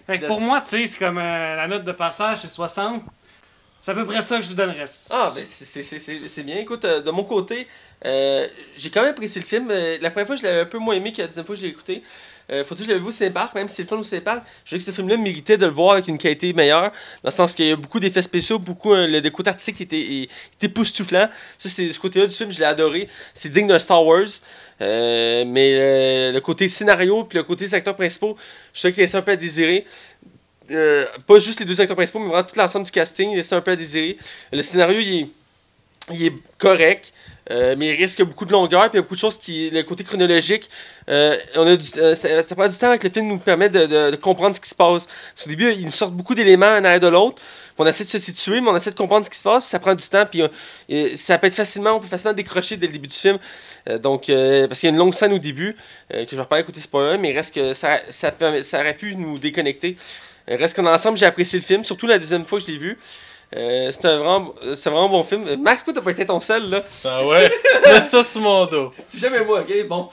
[0.08, 3.02] Fait que pour moi, tu sais, c'est comme euh, la note de passage c'est 60.
[3.80, 4.86] C'est à peu près ça que je vous donnerais.
[5.12, 6.56] Ah, ben c'est- c'est- c'est c'est- c'est bien.
[6.56, 7.68] Écoute, euh, de mon côté,
[8.04, 9.68] euh, j'ai quand même apprécié le film.
[9.70, 11.60] Euh, la première fois, je l'avais un peu moins aimé que la deuxième fois que
[11.60, 12.02] je l'ai écouté.
[12.50, 14.44] Euh, faut dire que je vu au Cinépark, même si le fun au Cinépark.
[14.64, 16.90] Je trouvais que ce film-là méritait de le voir avec une qualité meilleure, dans
[17.24, 19.82] le sens qu'il y a beaucoup d'effets spéciaux, beaucoup euh, le, le côté artistique qui
[19.82, 21.28] était, était époustouflant.
[21.58, 23.08] Ça, c'est ce côté-là du film, je l'ai adoré.
[23.34, 24.26] C'est digne d'un Star Wars.
[24.82, 28.36] Euh, mais le côté scénario puis le côté des acteurs principaux,
[28.74, 29.86] je trouvais qu'il laissait un peu à désirer.
[30.68, 33.62] Pas juste les deux acteurs principaux, mais vraiment tout l'ensemble du casting, il laissait un
[33.62, 34.18] peu à désirer.
[34.52, 37.14] Le scénario, il est correct,
[37.50, 39.70] euh, mais il risque beaucoup de longueur, puis il y a beaucoup de choses qui.
[39.70, 40.68] Le côté chronologique,
[41.08, 44.56] euh, on a euh, ça, prend du temps que le film nous permet de, comprendre
[44.56, 45.06] ce qui se passe.
[45.06, 47.40] Parce qu'au début, il nous sort beaucoup d'éléments un arrière de l'autre.
[47.78, 49.70] on essaie de se situer, mais on essaie de comprendre ce qui se passe, puis
[49.70, 50.42] ça prend du temps, puis
[51.16, 53.38] ça peut être facilement, on peut facilement décrocher dès le début du film.
[54.00, 55.76] Donc, parce qu'il y a une longue scène au début,
[56.10, 58.32] que je vais pas écouter spoiler, mais il reste que ça, ça,
[58.62, 59.96] ça aurait pu nous déconnecter.
[60.48, 62.98] reste qu'en ensemble, j'ai apprécié le film, surtout la deuxième fois que je l'ai vu.
[63.54, 65.44] Euh, c'est un vraiment, c'est vraiment bon film.
[65.62, 66.82] Max, pourquoi t'as pas été ton seul là?
[67.04, 67.50] Ah ouais,
[67.84, 68.92] mets ça sur mon dos.
[69.06, 69.86] C'est jamais moi, ok?
[69.88, 70.08] Bon.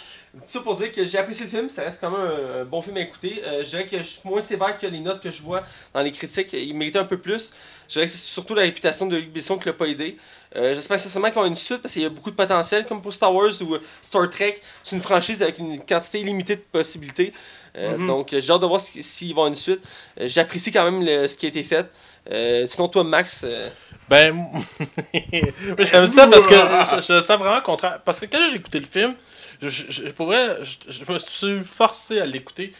[0.47, 2.27] Ça pour dire que j'ai apprécié le film, ça reste quand même
[2.61, 3.43] un, bon film à écouter.
[3.45, 6.01] Euh, je dirais que je suis moins sévère que les notes que je vois dans
[6.01, 6.53] les critiques.
[6.53, 7.53] Il méritait un peu plus.
[7.87, 10.17] Je dirais que c'est surtout la réputation de Luc Besson qui l'a pas aidé.
[10.55, 13.01] Euh, j'espère sincèrement y aura une suite parce qu'il y a beaucoup de potentiel, comme
[13.01, 14.59] pour Star Wars ou Star Trek.
[14.83, 17.31] C'est une franchise avec une quantité illimitée de possibilités.
[17.75, 18.07] Mm-hmm.
[18.07, 19.81] Donc j'ai hâte de voir s'il va y avoir une suite.
[20.17, 21.89] J'apprécie quand même ce qui a été fait.
[22.31, 23.43] Euh, sinon, toi, Max.
[23.45, 23.69] Euh,
[24.09, 24.45] ben,
[25.79, 27.99] j'aime ça parce que je, sens vraiment contraire.
[28.03, 29.15] Parce que quand j'ai écouté le film,
[29.61, 32.73] je, je, pourrais, je, me suis forcé à l'écouter.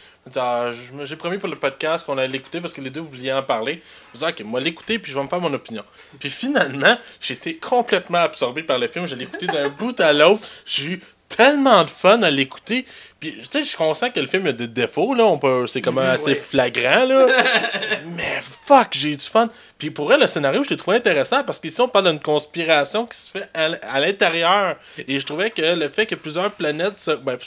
[1.02, 3.82] J'ai promis pour le podcast qu'on allait l'écouter parce que les deux vouliez en parler.
[3.82, 5.84] Je me disais, ok, moi l'écouter puis je vais me faire mon opinion.
[6.18, 9.06] Puis finalement, j'étais complètement absorbé par le film.
[9.06, 10.46] Je l'ai écouté d'un bout à l'autre.
[10.64, 12.84] J'ai eu tellement de fun à l'écouter.
[13.20, 15.24] Puis, tu sais, je suis conscient que le film a des défauts, là.
[15.24, 17.26] On peut, c'est comme assez flagrant, là.
[18.16, 19.48] Mais fuck, j'ai eu du fun.
[19.78, 23.06] Puis pour elle, le scénario, je l'ai trouvé intéressant parce qu'ici, on parle d'une conspiration
[23.06, 24.76] qui se fait à, l'intérieur.
[25.08, 27.38] Et je trouvais que le fait que plusieurs planètes, ben,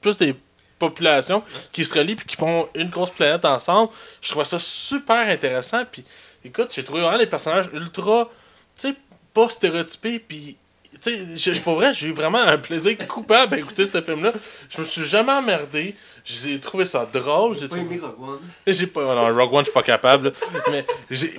[0.00, 0.34] plus des
[0.78, 1.42] populations
[1.72, 5.84] qui se relient puis qui font une grosse planète ensemble, je trouvais ça super intéressant.
[5.90, 6.04] Puis
[6.44, 8.30] écoute, j'ai trouvé vraiment les personnages ultra,
[8.76, 8.94] tu sais,
[9.32, 10.56] pas stéréotypés puis
[11.04, 14.32] tu sais, pour vrai, j'ai eu vraiment un plaisir coupable à écouter ce film-là.
[14.70, 15.94] Je me suis jamais emmerdé.
[16.24, 17.58] J'ai trouvé ça drôle.
[17.60, 18.38] J'ai pas aimé Rogue One?
[18.66, 19.02] J'ai pas.
[19.02, 20.32] Non, Rogue One, je suis pas capable.
[20.70, 20.84] mais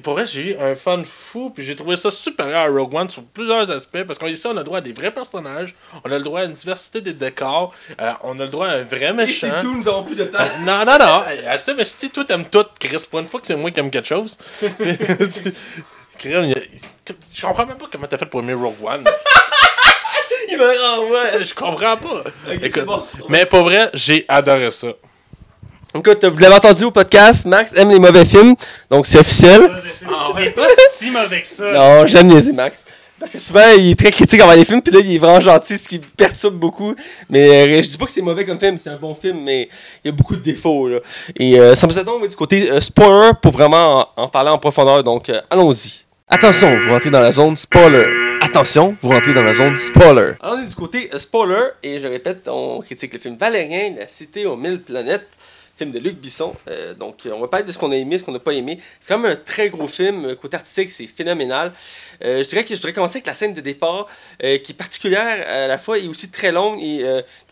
[0.04, 1.50] pour vrai, j'ai eu un fun fou.
[1.50, 4.04] Puis j'ai trouvé ça supérieur à Rogue One sur plusieurs aspects.
[4.04, 5.74] Parce qu'ici, on a le droit à des vrais personnages.
[6.04, 7.74] On a le droit à une diversité des décors.
[8.00, 9.48] Euh, on a le droit à un vrai méchant.
[9.48, 10.38] Et c'est tout, nous avons plus de temps?
[10.66, 11.24] Non, non, non.
[11.48, 13.90] Assez, mais si toi, t'aimes tout, Chris, pour une fois que c'est moi qui aime
[13.90, 14.38] quelque chose.
[16.24, 19.04] Je comprends même pas comment t'as fait pour aimer Rogue One.
[20.50, 21.42] Il me renvoie.
[21.42, 22.24] Je comprends pas.
[23.30, 24.90] Mais pour vrai, j'ai adoré ça.
[25.98, 28.56] Écoute, vous l'avez entendu au podcast, Max aime les mauvais films,
[28.90, 29.62] donc c'est officiel.
[30.06, 31.72] Ah, est pas si mauvais que ça.
[31.72, 32.86] Non, j'aime les Max.
[33.18, 35.40] Parce que souvent, il est très critique envers les films, puis là, il est vraiment
[35.40, 36.94] gentil, ce qui perturbe beaucoup.
[37.30, 39.70] Mais euh, je dis pas que c'est mauvais comme film, c'est un bon film, mais
[40.04, 40.90] il y a beaucoup de défauts.
[40.90, 41.00] Là.
[41.38, 44.58] Et euh, ça me faisait donc du côté euh, spoiler pour vraiment en, parler en
[44.58, 46.05] profondeur, donc allons-y.
[46.28, 48.04] Attention, vous rentrez dans la zone spoiler.
[48.42, 50.34] Attention, vous rentrez dans la zone spoiler.
[50.42, 53.94] Alors, on est du côté euh, spoiler, et je répète, on critique le film Valérien,
[54.00, 55.28] La cité aux mille planètes,
[55.78, 56.56] film de Luc Bisson.
[56.68, 58.80] Euh, donc, on va parler de ce qu'on a aimé, ce qu'on n'a pas aimé.
[59.00, 60.36] C'est quand même un très gros film.
[60.38, 61.72] Côté artistique, c'est phénoménal.
[62.24, 64.08] Euh, je dirais que je voudrais commencer avec la scène de départ,
[64.40, 67.06] qui est particulière à la fois et aussi très longue et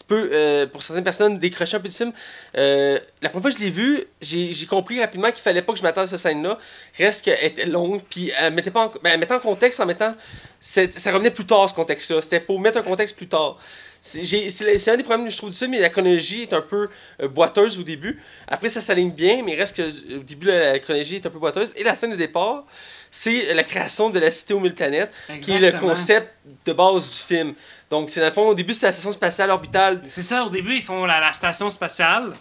[0.07, 2.11] peut, euh, pour certaines personnes, décrocher un peu du film.
[2.57, 5.80] Euh, la première fois que je l'ai vu, j'ai compris rapidement qu'il fallait pas que
[5.80, 6.57] je m'attende à cette scène-là.
[6.97, 9.85] Reste qu'elle était longue, puis elle mettait pas en, ben, elle mettait en contexte en
[9.85, 10.15] mettant.
[10.59, 10.81] Ça
[11.11, 12.21] revenait plus tard, ce contexte-là.
[12.21, 13.57] C'était pour mettre un contexte plus tard.
[14.05, 16.89] C'est un des problèmes que je trouve du film, mais la chronologie est un peu
[17.21, 18.21] euh, boiteuse au début.
[18.49, 21.73] Après, ça s'aligne bien, mais reste que au début, la, chronologie est un peu boiteuse.
[21.77, 22.65] Et la scène de départ,
[23.09, 26.34] c'est la création de la cité aux mille planètes, qui est le concept
[26.65, 27.53] de base du film.
[27.89, 30.01] Donc, c'est dans le fond, au début, c'est la station spatiale orbitale.
[30.09, 32.34] C'est ça, au début, ils font la, station spatiale.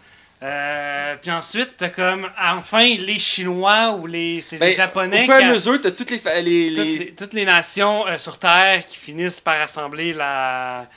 [0.43, 5.23] Euh, puis ensuite, t'as comme, enfin, les Chinois ou les, c'est les ben, Japonais.
[5.23, 8.85] Au fur et à mesure, t'as toutes les, les, Toutes, les, nations euh, sur Terre
[8.85, 10.89] qui finissent par assembler la,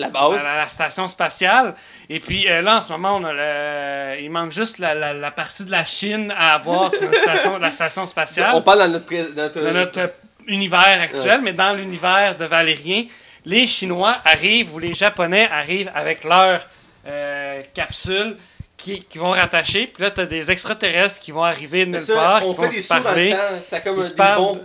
[0.00, 0.42] la base.
[0.42, 1.74] La, station spatiale.
[2.08, 4.22] Et puis euh, là, en ce moment, on a le...
[4.22, 8.06] il manque juste la, la, partie de la Chine à avoir sur station, la station
[8.06, 8.54] spatiale.
[8.54, 10.12] On parle dans notre, dans notre...
[10.46, 13.04] univers actuel, mais dans l'univers de Valérien,
[13.44, 16.60] les Chinois arrivent ou les Japonais arrivent avec leur
[17.06, 18.36] euh, capsule
[18.76, 19.86] qui, qui, vont rattacher.
[19.86, 22.88] Puis là, tu as des extraterrestres qui vont arriver de nulle part, qui vont se
[22.88, 23.34] parler.
[23.66, 24.60] ils, se parlent,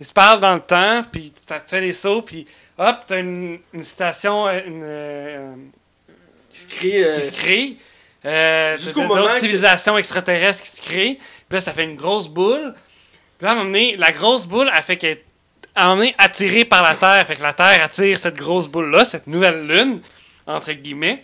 [0.00, 2.46] ils se parlent dans le temps, puis tu fais des sauts, puis
[2.78, 5.54] hop, tu as une, une, station euh, une, euh,
[6.50, 7.12] qui se crée.
[7.14, 7.76] Qui se crée.
[8.24, 11.18] Euh, d'autres civilisations extraterrestres qui se créent.
[11.48, 12.74] Puis là, ça fait une grosse boule.
[13.38, 15.18] Puis là, à un moment donné, la grosse boule, elle fait qu'elle
[15.76, 17.26] on est attiré par la Terre.
[17.26, 20.00] Fait que la Terre attire cette grosse boule-là, cette nouvelle lune,
[20.46, 21.22] entre guillemets.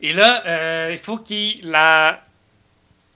[0.00, 2.22] Et là, euh, il faut qu'il la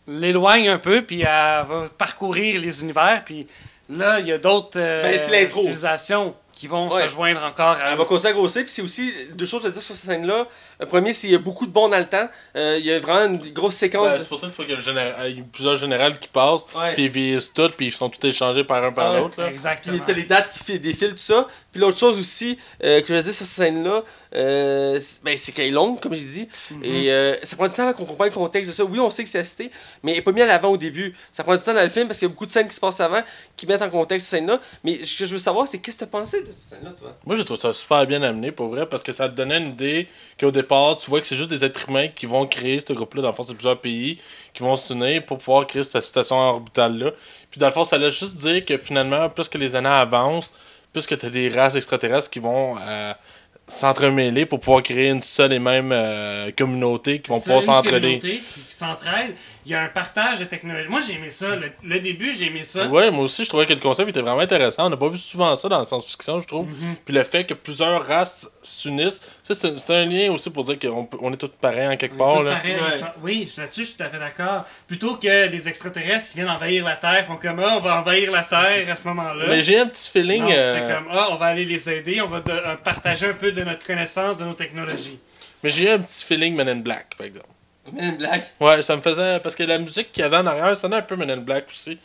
[0.07, 3.23] l'éloigne un peu, puis elle va parcourir les univers.
[3.25, 3.47] Puis
[3.89, 6.35] là, il y a d'autres euh, ben, civilisations
[6.65, 9.45] qui vont se joindre encore à Elle va continuer à grossir, puis c'est aussi deux
[9.45, 10.47] choses à dire sur cette scène-là.
[10.81, 12.27] Le premier, c'est qu'il y a beaucoup de bons dans le temps.
[12.57, 14.13] Euh, il y a vraiment une grosse séquence.
[14.19, 16.65] c'est pour ça qu'il faut qu'il y ait plusieurs générales qui passent,
[16.95, 19.43] puis ils vieillissent toutes, puis ils sont tous échangés par un par l'autre.
[19.43, 19.95] Exactement.
[19.95, 21.49] Puis t'as les dates qui défilent, tout ça.
[21.71, 24.03] Puis l'autre chose aussi euh, que je veux dire sur cette scène-là,
[24.37, 26.49] euh, c'est- ben, c'est qu'elle est longue, comme j'ai dit.
[26.71, 26.85] Mhm.
[26.85, 28.85] Et euh, ça prend du temps avant qu'on comprenne le contexte de ça.
[28.85, 29.71] Oui, on sait que c'est assisté,
[30.03, 31.15] mais elle n'est pas mis à l'avant au début.
[31.33, 32.75] Ça prend du temps dans le film parce qu'il y a beaucoup de scènes qui
[32.75, 33.23] se passent avant
[33.57, 34.61] qui mettent en contexte cette scène-là.
[34.83, 36.91] Mais ce que je veux savoir, c'est qu'est-ce que tu as pensé de cette scène-là,
[36.99, 37.17] toi?
[37.25, 39.69] Moi, je trouve ça super bien amené, pour vrai, parce que ça te donnait une
[39.71, 40.09] idée
[40.39, 43.23] qu'au départ, tu vois que c'est juste des êtres humains qui vont créer ce groupe-là.
[43.23, 44.21] Dans le fond, c'est plusieurs pays
[44.53, 47.11] qui vont s'unir pour pouvoir créer cette station orbitale-là.
[47.51, 50.53] Puis, dans le fond, ça allait juste dire que finalement, plus que les années avancent,
[50.93, 53.13] plus que tu as des races extraterrestres qui vont euh,
[53.67, 58.19] s'entremêler pour pouvoir créer une seule et même euh, communauté qui vont pouvoir une s'entraider.
[58.19, 59.35] communauté qui, qui s'entraide.
[59.67, 60.89] Il y a un partage de technologie.
[60.89, 61.57] Moi, j'ai aimé ça.
[61.57, 62.87] Le, le début, j'ai aimé ça.
[62.87, 64.87] Ouais, moi aussi, je trouvais que le concept était vraiment intéressant.
[64.87, 66.67] On n'a pas vu souvent ça dans la science-fiction, je trouve.
[66.69, 66.97] Mhm.
[67.05, 70.79] Puis le fait que plusieurs races s'unissent, ça, c'est c'est un lien aussi pour dire
[70.79, 72.43] qu'on on est tous pareils en quelque On part.
[72.43, 72.57] Là.
[72.57, 72.75] pareils.
[72.75, 73.01] Ouais.
[73.23, 74.65] Oui, là-dessus, je suis tout à fait d'accord.
[74.87, 78.31] Plutôt que des extraterrestres qui viennent envahir la Terre, font comme ah, on va envahir
[78.33, 79.45] la Terre à ce moment-là.
[79.49, 80.43] Mais j'ai un petit feeling.
[80.43, 82.77] Non, tu euh, fais comme ah, on va aller les aider, on va de- euh,
[82.77, 85.19] partager un peu de notre connaissance, de nos technologies.
[85.63, 87.49] Mais j'ai un petit feeling Men in Black, par exemple.
[87.93, 88.53] Men in Black.
[88.61, 89.41] Ouais, ça me faisait.
[89.41, 91.37] Parce que la musique qu'il y avait en arrière, ça donnait un peu Men in
[91.39, 91.99] Black aussi.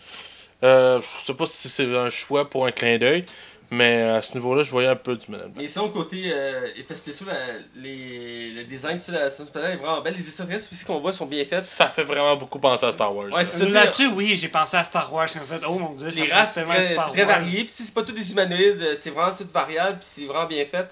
[0.63, 3.23] Euh, je sais pas si c'est un choix pour un clin d'œil,
[3.71, 5.55] mais à ce niveau-là, je voyais un peu du Men in Black.
[5.57, 10.01] Mais sinon, côté euh, effets spéciaux, la- les, le design de la spatiale est vraiment
[10.01, 10.15] belle.
[10.15, 11.63] Les extraterrestres aussi qu'on voit sont bien faits.
[11.63, 13.27] Ça fait vraiment beaucoup penser à Star Wars.
[13.31, 13.63] Ouais, ça.
[13.65, 15.23] Là-dessus, oui, j'ai pensé à Star Wars.
[15.33, 17.37] En fait, oh mon dieu, ça les fait races, c'est très, Star très Wars.
[17.39, 17.59] varié.
[17.63, 19.99] Puis si c'est pas tous des humanoïdes, euh, c'est vraiment tout variable.
[19.99, 20.87] Puis c'est vraiment bien fait.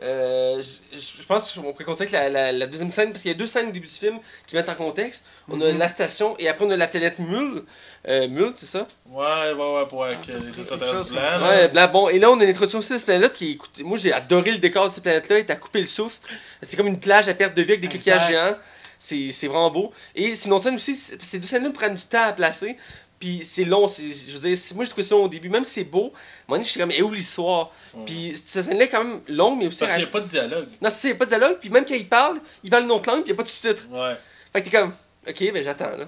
[0.00, 0.60] Euh,
[0.92, 3.34] je je pense qu'on pourrait considérer que la, la- la deuxième scène, parce qu'il y
[3.34, 5.24] a deux scènes au début du film qui mettent en contexte.
[5.48, 5.78] On a Mhm.
[5.78, 7.62] la station et après on a la planète Mule.
[8.08, 8.86] Euh, Mule, c'est ça?
[9.08, 11.22] Ouais, ouais, ouais, pour avec euh, les extraterrestres blancs.
[11.22, 11.48] là.
[11.48, 11.88] Ouais, blanc.
[11.92, 14.12] Bon, et là on a une introduction aussi de cette planète qui, écoute, moi j'ai
[14.12, 15.38] adoré le décor de cette planète-là.
[15.40, 16.18] Il t'a coupé le souffle.
[16.62, 17.98] C'est comme une plage à perte de vue avec des Exact.
[18.18, 18.56] coquillages géants.
[18.98, 19.92] C'est c'est vraiment beau.
[20.14, 22.76] Et c'est une autre scène aussi, ces deux scènes-là prennent du temps à placer.
[23.22, 25.74] Puis c'est long, c'est- je veux dire, moi je trouvé ça au début, même si
[25.74, 26.12] c'est beau,
[26.48, 27.70] donné, je suis comme, et où l'histoire?
[28.04, 29.78] Puis cette scène-là est quand même longue, mais aussi.
[29.78, 30.66] Parce qu'il n'y a pas de dialogue.
[30.80, 32.82] Non, c'est il y a pas de dialogue, puis même quand il parle, il parle
[32.82, 33.86] une autre langue, puis il n'y a pas de sous-titres.
[33.92, 34.16] Ouais.
[34.52, 34.92] Fait que t'es comme,
[35.28, 36.06] ok, ben j'attends, là.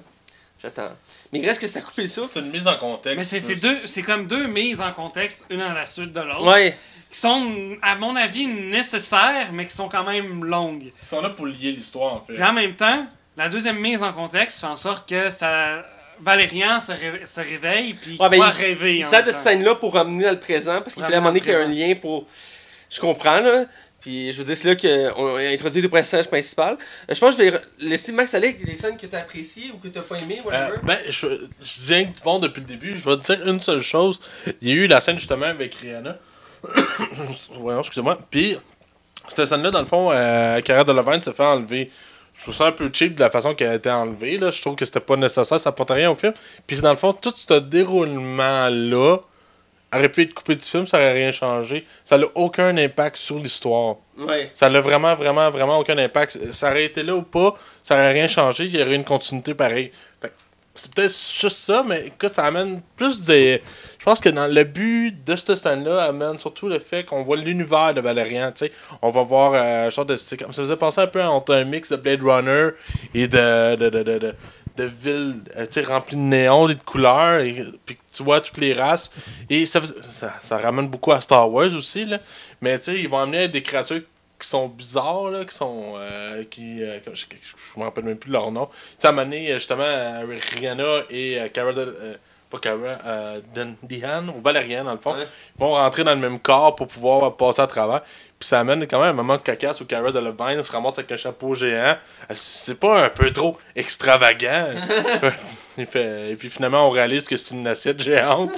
[0.61, 0.91] J'attends.
[1.32, 2.31] Mais il reste que ça a coupé le souffle.
[2.35, 3.32] C'est une mise en contexte.
[3.32, 6.43] Mais c'est deux, c'est comme deux mises en contexte, une à la suite de l'autre,
[6.45, 6.77] Ouais.
[7.12, 10.91] qui sont, à mon avis, nécessaires, mais qui sont quand même longues.
[11.03, 12.32] Ils sont là pour lier l'histoire, en fait.
[12.35, 15.85] Puis en même temps, la deuxième mise en contexte fait en sorte que ça,
[16.20, 18.97] Valérian se, ré- se réveille puis Ouais, ben, il- rêver.
[18.99, 21.57] Il de cette scène-là pour ramener dans le présent, parce qu'il moment donné qu'il y
[21.57, 22.27] ait un lien pour.
[22.91, 23.65] Je comprends, là.
[24.01, 26.77] Puis je veux dire, c'est là qu'on a introduit le personnage principal.
[27.11, 29.20] Euh, je pense que je vais laisser Max aller avec des scènes que tu as
[29.20, 30.74] appréciées ou que tu n'as pas aimées, whatever.
[30.74, 31.27] Euh, ben, je,
[31.62, 32.99] je disais que bon depuis le début.
[32.99, 34.20] Je vais te dire une seule chose.
[34.61, 36.19] Il y a eu la scène justement avec Rihanna.
[37.59, 38.19] Voyons, excusez-moi.
[38.31, 38.59] Puis,
[39.28, 41.91] cette scène-là, dans le fond, euh, Cara Delevingne se fait enlever.
[42.35, 44.39] Je trouve ça un peu cheap de la façon qu'elle a été enlevée.
[44.39, 44.51] Là.
[44.51, 46.32] Je trouve que c'était pas nécessaire, ça apportait rien au film.
[46.66, 49.19] Puis, dans le fond, tout ce déroulement-là
[49.94, 51.86] aurait pu être coupé du film, ça aurait rien changé.
[52.05, 53.97] Ça n'a aucun impact sur l'histoire.
[54.19, 54.51] Ouais.
[54.52, 56.52] Ça n'a vraiment, vraiment, vraiment aucun impact.
[56.52, 59.55] Ça aurait été là ou pas, ça aurait rien changé, il y aurait une continuité
[59.55, 59.93] pareille.
[60.20, 60.35] Fait que
[60.74, 63.62] C'est peut-être juste ça, mais écoute, ça amène plus des.
[63.98, 67.36] Je pense que dans le but de ce stand-là, amène surtout le fait qu'on voit
[67.36, 68.51] l'univers de Valérian.
[68.51, 68.72] tu sais.
[69.01, 70.16] On va voir euh, genre de.
[70.16, 72.70] Ça faisait penser un peu entre un mix de Blade Runner
[73.14, 73.76] et de.
[73.76, 74.34] de, de, de, de
[74.76, 78.74] de villes euh, remplies de néons et de couleurs, et puis tu vois toutes les
[78.74, 79.10] races.
[79.48, 82.18] Et ça, ça, ça ramène beaucoup à Star Wars aussi, là.
[82.60, 84.01] Mais ils vont amener des créatures
[84.45, 85.95] qui sont bizarres, là, qui sont.
[85.97, 87.25] euh, qui, euh, je,
[87.75, 88.66] je me rappelle même plus leur nom.
[88.66, 90.23] Tu sais, à un moment donné, euh, justement,
[90.57, 91.73] Rihanna et Cara.
[91.73, 92.19] de-
[92.51, 92.99] pas Cara,
[93.83, 95.27] Dehan, ou Valérian, dans le fond, Ouais.
[95.59, 98.03] vont rentrer dans le même corps pour pouvoir passer à travers.
[98.39, 101.16] Puis ça amène quand même un moment cocasse où Cara Delevingne se ramasse avec un
[101.16, 101.97] chapeau géant.
[102.33, 104.69] C'est pas un peu trop extravagant?
[105.79, 108.53] Il fait- Et puis finalement, on réalise que c'est une assiette géante.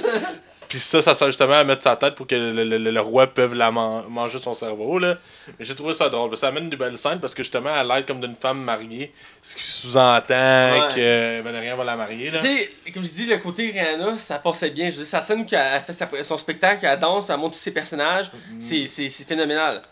[0.68, 3.26] Puis ça, ça sert justement à mettre sa tête pour que le, le- le- roi
[3.28, 4.98] puisse la man- manger son cerveau.
[4.98, 5.16] Là.
[5.58, 6.36] Mais j'ai trouvé ça drôle.
[6.36, 9.12] Ça amène des belles scènes parce que justement, elle a l'air comme d'une femme mariée.
[9.42, 10.94] Ce qui sous-entend Ouais.
[10.94, 12.30] que Valérien va la marier.
[12.30, 12.40] Là.
[12.40, 14.88] Tu sais, comme je dis, le côté Rihanna, ça passait bien.
[14.88, 17.40] Je veux dire, sa scène où elle fait sa- son spectacle, elle danse, puis elle
[17.40, 18.60] montre tous ses personnages, Mm.
[18.60, 19.82] c'est- phénoménal.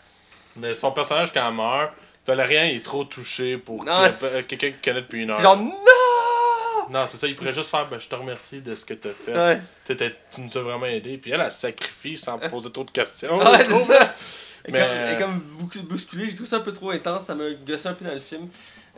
[0.57, 1.91] Mais son personnage, quand elle meurt,
[2.27, 5.37] Valérien il est trop touché pour quelqu'un qui connaît depuis une heure.
[5.37, 5.71] C'est genre, non!
[6.89, 9.07] Non, c'est ça, il pourrait juste faire ben, je te remercie de ce que tu
[9.07, 9.33] as fait.
[9.35, 9.61] Ouais,
[10.33, 11.17] tu nous as vraiment aidé.
[11.17, 13.37] Puis elle, elle sacrifie sans poser trop de questions.
[13.39, 14.13] Ouais, c'est ça.
[14.67, 17.35] Et Mais- comme, et comme beaucoup bousculé, j'ai trouvé ça un peu trop intense, ça
[17.35, 18.47] m'a gossé un peu dans le film.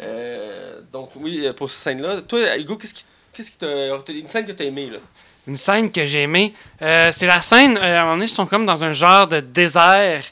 [0.02, 2.22] Euh, donc, oui, pour cette scène-là.
[2.22, 3.68] Toi, Hugo, qu'est-ce qui qu'est-ce qui t'a.
[4.06, 5.00] t'as- Une scène que t'as aimée, là
[5.48, 8.30] Une scène que j'ai aimée, euh, c'est la scène, euh, à un moment donné, ils
[8.30, 10.24] sont comme dans un genre de désert.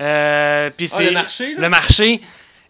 [0.00, 1.60] Euh, puis Ah, c'est le marché, là?
[1.60, 2.20] le marché.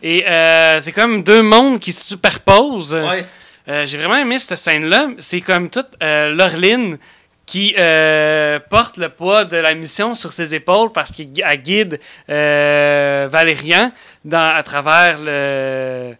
[0.02, 2.94] Et euh, c'est comme deux mondes qui se superposent.
[2.94, 3.24] Ouais.
[3.68, 5.10] Euh, j'ai vraiment aimé cette scène-là.
[5.18, 6.98] C'est comme toute euh, Laureline
[7.46, 13.28] qui euh, porte le poids de la mission sur ses épaules parce qu'il guide euh,
[13.30, 13.92] Valérian
[14.24, 16.14] dans, à travers le,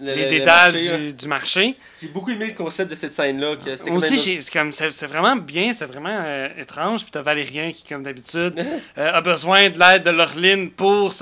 [0.00, 0.96] Le- les le marché, là.
[0.98, 1.74] du, du marché.
[2.00, 3.56] J'ai beaucoup aimé le concept de cette scène-là.
[3.56, 7.02] que aussi, c'est comme c'est c'est vraiment bien, c'est vraiment euh, étrange.
[7.02, 8.54] Puis t'as Valérien qui, comme d'habitude,
[8.98, 11.12] euh, a besoin de l'aide de Laureline pour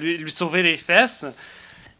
[0.00, 1.26] lui sauver les fesses.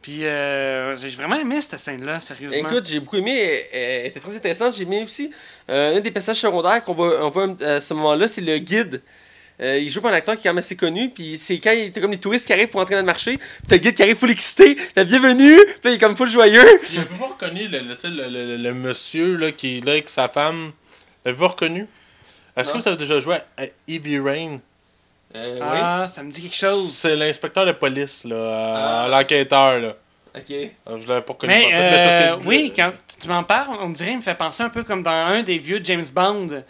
[0.04, 2.68] Puis euh, j'ai vraiment aimé cette scène-là, sérieusement.
[2.68, 3.64] Écoute, j'ai beaucoup aimé.
[3.72, 4.76] Elle, elle était très intéressante.
[4.76, 5.30] J'ai aimé aussi
[5.70, 8.58] euh, un des personnages secondaires qu'on voit, on voit euh, à ce moment-là, c'est le
[8.58, 9.00] guide.
[9.62, 11.70] Euh, il joue par un acteur qui est quand même assez connu, puis c'est quand
[11.72, 13.80] il était comme les touristes qui arrivent pour entrer dans le marché, puis t'as le
[13.80, 16.64] guide qui arrive full excité, t'as bienvenue, puis là, il est comme full joyeux.
[16.82, 19.84] Puis avez-vous reconnu le, le, tu sais, le, le- le- le monsieur là, qui est
[19.86, 20.72] là avec sa femme
[21.24, 21.86] Avez-vous reconnu?
[22.56, 24.22] Est-ce que vous avez déjà joué à E.B.
[24.22, 24.58] Rain?
[25.36, 26.90] Euh, ah, ça me dit quelque chose.
[26.92, 28.36] C'est l'inspecteur de police, là,
[28.76, 29.04] Ah.
[29.06, 29.80] euh, l'enquêteur.
[29.80, 29.94] là.
[30.34, 30.40] oui.
[30.86, 31.00] Ok.
[31.02, 31.52] Je l'avais pas reconnu.
[31.52, 32.90] Mais parce euh, que je- oui, quand
[33.20, 35.58] tu m'en parles, on dirait, il me fait penser un peu comme dans un des
[35.58, 36.62] vieux James Bond.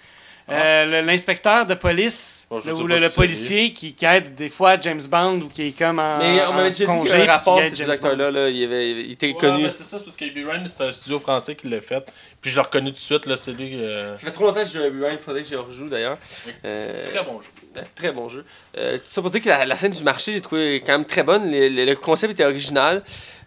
[0.50, 4.50] Euh, le- L'inspecteur de police, Bon, le- ou pas le, policier qui, qui aide des
[4.50, 7.10] fois James Bond ou qui est comme en, Mais on en m'avait déjà dit congé,
[7.12, 9.62] qu'il y un rapport, ces acteurs-là, là, il, avait, il était Ouais, connu.
[9.62, 10.46] mais c'est ça, c'est parce qu'E.B.
[10.46, 12.04] Rain, c'est un studio français qui l'a fait.
[12.42, 13.70] Puis je l'ai reconnu tout de suite, là, c'est lui.
[13.82, 15.88] euh, Ça fait trop longtemps que je joue à Rewind, il faudrait que je rejoue
[15.88, 16.18] d'ailleurs.
[16.66, 17.48] Euh, Très bon jeu.
[17.94, 18.44] Très bon jeu.
[18.76, 21.04] Euh, tout ça pour dire que la, la scène du marché, j'ai trouvé quand même
[21.06, 21.50] très bonne.
[21.50, 23.02] Le, le- le concept était original.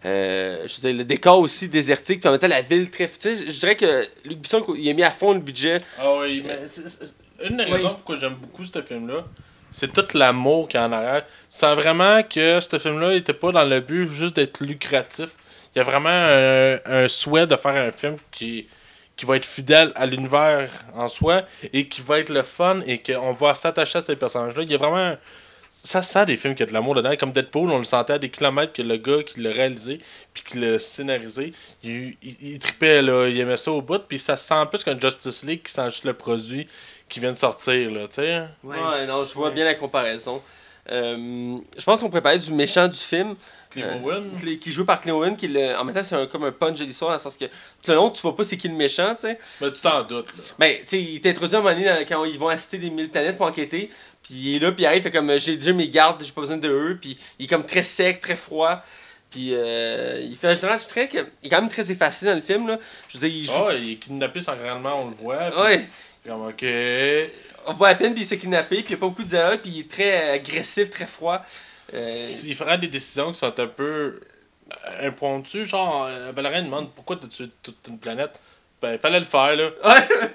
[0.06, 3.08] Euh, je veux dire, le décor aussi désertique, puis en même temps la ville très.
[3.08, 5.82] Sais, je dirais que Luc Bisson, il a mis à fond le budget.
[6.00, 7.12] Ah oui, mais c'est-
[7.48, 7.72] une des Oui.
[7.74, 9.24] raisons pourquoi j'aime beaucoup ce film-là,
[9.72, 11.24] c'est tout l'amour qu'il y a en arrière.
[11.52, 15.30] Tu sens vraiment que ce film-là n'était pas dans le but juste d'être lucratif.
[15.76, 18.68] Il y a vraiment un, un souhait de faire un film qui,
[19.18, 21.42] qui va être fidèle à l'univers en soi
[21.74, 24.64] et qui va être le fun et qu'on va s'attacher à ces personnages-là.
[24.64, 24.98] Il y a vraiment.
[24.98, 25.18] un-
[25.84, 27.16] Ça sent des films qui ont de l'amour dedans.
[27.18, 30.00] Comme Deadpool, on le sentait à des kilomètres que le gars qui l'a réalisé
[30.34, 31.54] puis qui l'a scénarisé,
[31.84, 34.00] il, il, il tripait, là, il aimait ça au bout.
[34.00, 36.68] Puis ça se sent plus qu'un Justice League qui sent juste le produit
[37.08, 37.90] qui vient de sortir.
[37.92, 38.42] Là, tu sais.
[38.64, 38.76] Ouais.
[38.78, 39.54] Ouais, non, je vois Ouais.
[39.54, 40.42] bien la comparaison.
[40.92, 43.36] Euh, je pense qu'on pourrait parler du méchant du film,
[43.70, 44.32] Clint Euh, Owen.
[44.40, 46.26] Clé- qui est joué par Clint Owen, qui est le- en même temps c'est un-
[46.28, 47.52] comme un punch de l'histoire, dans le sens que tout
[47.90, 49.38] le long tu vois pas c'est qui le méchant, tu sais.
[49.62, 50.28] Mais tu t'en doutes.
[50.28, 50.44] Là.
[50.60, 52.78] Ben, tu sais, il est introduit à un moment donné dans- quand ils vont assister
[52.78, 53.90] des mille planètes pour enquêter.
[54.24, 56.32] Puis il est là, puis il arrive, fait comme euh, j'ai déjà mes gardes, j'ai
[56.32, 56.98] pas besoin de eux.
[57.02, 58.82] Puis il est comme très sec, très froid.
[59.30, 61.08] Puis euh, il fait un général très.
[61.10, 62.80] que- Il est quand même très effacé dans le film, là.
[63.10, 63.52] Je veux dire, il joue.
[63.70, 65.50] Ah, il est kidnappé sans réellement on le voit.
[65.52, 65.86] puis ouais,
[66.26, 66.66] Comme, ok.
[67.68, 69.28] on voit à peine, puis il s'est kidnappé, puis il y a pas beaucoup de
[69.28, 71.44] dialogue, puis il est très agressif, très froid.
[71.94, 74.20] Euh, Il fera des décisions qui sont un peu
[74.72, 75.66] euh, impromptues.
[75.66, 78.40] Genre, euh, Valérien demande pourquoi t'as tué toute une planète?
[78.82, 79.70] Ben, il fallait le faire, là.
[79.84, 80.30] Ouais,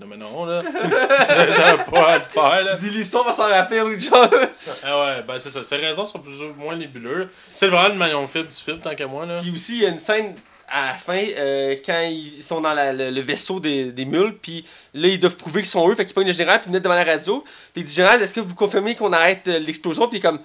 [0.00, 0.60] Non, mais non, là.
[1.18, 2.74] C'était pas à le faire, là.
[2.76, 4.30] dis l'histoire va s'en rappeler, genre.
[4.84, 5.62] Ah ouais, ben c'est ça.
[5.64, 7.28] Ses raisons sont plus ou moins nébuleuses.
[7.46, 9.38] C'est vraiment le maillon faible du film, tant qu'à moi, là.
[9.40, 10.34] Puis aussi, il y a une scène
[10.70, 14.34] à la fin, euh, quand ils sont dans la- le, le vaisseau des, des mules,
[14.36, 16.72] puis là, ils doivent prouver qu'ils sont eux, fait qu'ils pognent le général, puis ils
[16.74, 17.42] mettent devant la radio,
[17.72, 20.38] puis il dit Général, est-ce que vous confirmez qu'on arrête euh, l'explosion Puis comme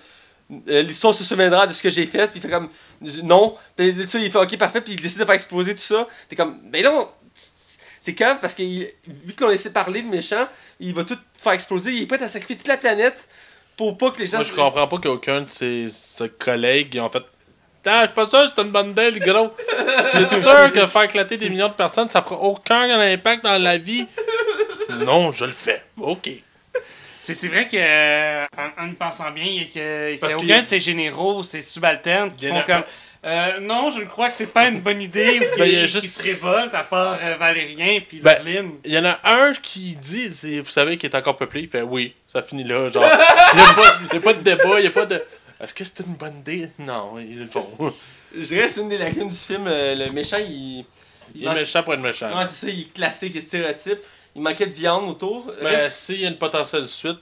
[0.68, 2.70] L'histoire se souviendra de ce que j'ai fait, puis il fait comme
[3.24, 3.56] Non.
[3.76, 6.08] Puis tu sais, il fait Ok, parfait, puis il décide de faire exploser tout ça.
[6.28, 7.10] T'es comme Ben non
[8.04, 10.46] c'est cave parce que vu que l'on laissé parler le méchant,
[10.78, 11.94] il va tout faire exploser.
[11.94, 13.30] Il est prêt à sacrifier toute la planète
[13.78, 14.40] pour pas que les gens.
[14.40, 17.24] Moi, je comprends pas qu'aucun de ses, ses collègues ont fait.
[17.86, 19.52] Ah, je suis pas sûr c'est une bonne idée, le gros.
[20.12, 23.78] T'es sûr que faire éclater des millions de personnes, ça fera aucun impact dans la
[23.78, 24.06] vie?
[24.90, 25.82] Non, je le fais.
[25.96, 26.30] Ok.
[27.26, 30.56] C'est c'est vrai que euh, en, en y pensant bien, il y a, que- aucun
[30.58, 32.84] a- de ces généraux, ces subalternes qui Il y en font a comme
[33.24, 35.66] un- euh, non, je ne crois que c'est pas une bonne idée ou qui, Ben,
[35.66, 38.42] il y a qui juste- se révolte à part euh, Valérien puis Ben.
[38.84, 41.62] Il y en a un qui dit, c'est- vous savez, qu'il est encore peuplé.
[41.62, 42.90] Il fait oui, ça finit là.
[42.90, 43.06] Genre,
[43.54, 45.24] il n'y a, pas- il y a pas de débat, il n'y a pas de.
[45.62, 46.68] Est-ce que c'est une bonne idée?
[46.80, 47.70] Non, ils le font.
[48.38, 49.66] Je dirais que c'est une des lacunes du film.
[49.68, 50.84] euh, le méchant, il.
[51.34, 52.38] Il est méchant pour être méchant.
[52.38, 54.00] Ouais, c'est ça, il est classique, il est stéréotype.
[54.36, 55.52] Il manquait de viande autour.
[55.62, 57.20] Mais Reste- s'il y a une potentielle suite,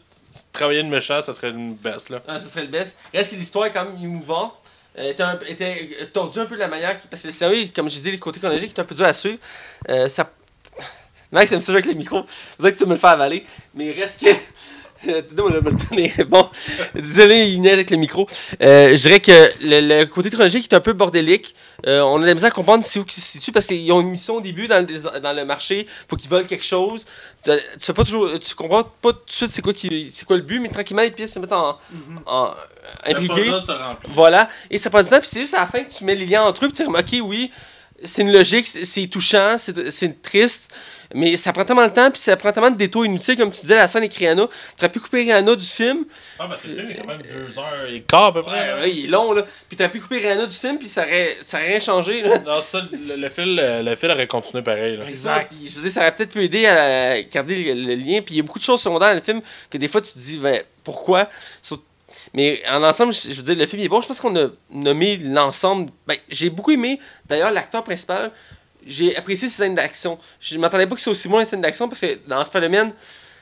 [0.53, 2.21] travailler le méchant, ça serait une baisse, là.
[2.27, 2.97] Ah, ça serait le best.
[3.13, 4.53] Reste que l'histoire est quand même émouvante.
[4.97, 6.99] Euh, était, un- était euh, tordu un peu de la manière.
[6.99, 9.05] qui- Parce que le scénario, comme je disais, les côtés chronologiques est un peu dur
[9.05, 9.39] à suivre.
[9.89, 10.29] Euh, ça...
[11.31, 12.23] Max aime ça avec le micro.
[12.29, 13.45] C'est vrai que tu me le fais avaler.
[13.73, 14.29] Mais reste que.
[16.27, 16.49] Bon,
[16.95, 18.27] désolé, il niaise avec le micro.
[18.61, 21.55] Euh, je dirais que le, le côté chronologique est un peu bordélique.
[21.87, 24.01] Euh, on a de la misère à comprendre où ils se situent parce qu'ils ont
[24.01, 25.87] une mission au début dans le, dans le marché.
[26.07, 27.05] faut qu'ils volent quelque chose.
[27.43, 30.25] Tu, tu sais pas toujours, tu comprends pas tout de suite c'est quoi, qui- c'est
[30.25, 31.77] quoi le but, mais tranquillement les pièces se mettent en,
[32.27, 32.51] en
[33.11, 33.49] se remplit.
[34.13, 34.47] Voilà.
[34.69, 36.25] Et ça prend du temps, puis c'est juste à la fin que tu mets les
[36.27, 37.51] liens entre eux, puis tu dis, ok, oui,
[38.03, 40.73] c'est une logique, c'est- touchant, c'est c'est triste,
[41.13, 43.61] mais ça prend tellement de temps, puis ça prend tellement de détours inutiles, comme tu
[43.61, 44.47] disais, la scène avec Rihanna.
[44.47, 46.05] Tu aurais pu couper Rihanna du film.
[46.39, 48.69] Ah, ben, c'est quand même deux heures et quart à peu près.
[48.69, 48.79] hein.
[48.81, 49.45] Ouais, il est long, là.
[49.67, 52.21] Puis tu aurais pu couper Rihanna du film, puis ça aurait, ça aurait rien changé,
[52.21, 52.37] là.
[52.39, 54.95] Non, ça, le, le fil, le, le fil aurait continué pareil.
[54.97, 55.05] Là.
[55.07, 55.41] Exact.
[55.41, 58.21] ça, puis je veux dire, ça aurait peut-être pu aider à garder le, le lien.
[58.21, 60.13] Puis il y a beaucoup de choses secondaires dans le film que des fois tu
[60.13, 61.27] te dis, ben, pourquoi?
[62.33, 64.01] Mais en ensemble, je je veux dire, le film est bon.
[64.01, 65.91] Je pense qu'on a nommé l'ensemble.
[66.07, 68.31] Ben, j'ai beaucoup aimé, d'ailleurs, l'acteur principal.
[68.85, 70.17] J'ai apprécié ses scènes d'action.
[70.39, 72.91] Je m'attendais pas que ce soit aussi bon les scènes d'action parce que dans Spider-Man,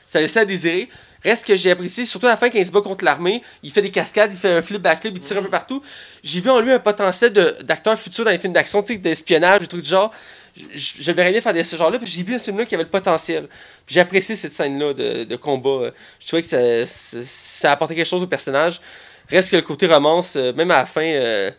[0.06, 0.88] ça laissait à désirer.
[1.22, 3.70] Reste que j'ai apprécié, surtout à la fin, quand il se bat contre l'armée, il
[3.70, 5.82] fait des cascades, il fait un flip backflip, il tire un peu partout.
[6.22, 7.32] J'ai vu en lui un potentiel
[7.62, 10.12] d'acteur futur dans les films d'action, tu sais, d'espionnage, des trucs du genre.
[10.56, 12.74] Je, je le verrais bien faire de ce genre-là, puis j'ai vu un film-là qui
[12.74, 13.46] avait le potentiel.
[13.86, 15.90] Puis j'ai apprécié cette scène-là de, de combat.
[16.18, 18.80] Je trouvais que ça, ça, ça apportait quelque chose au personnage.
[19.28, 21.50] Reste que le côté romance, euh, même à la fin, euh,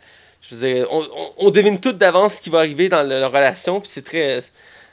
[0.41, 3.19] je veux dire, on, on- on devine tout d'avance ce qui va arriver dans le-
[3.21, 4.41] leur relation, puis c'est très euh,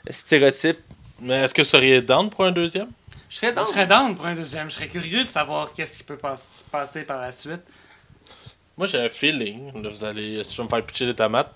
[0.09, 0.79] stéréotype.
[1.21, 2.87] Mais est-ce que vous seriez down pour un deuxième?
[3.29, 3.65] Je serais dans.
[3.65, 4.69] Je serais down pour un deuxième.
[4.69, 7.61] Je serais curieux de savoir qu'est-ce qui peut pas- se passer par la suite.
[8.77, 11.53] Moi, j'ai un feeling, là, vous allez, si je vais me faire pitcher des tomates,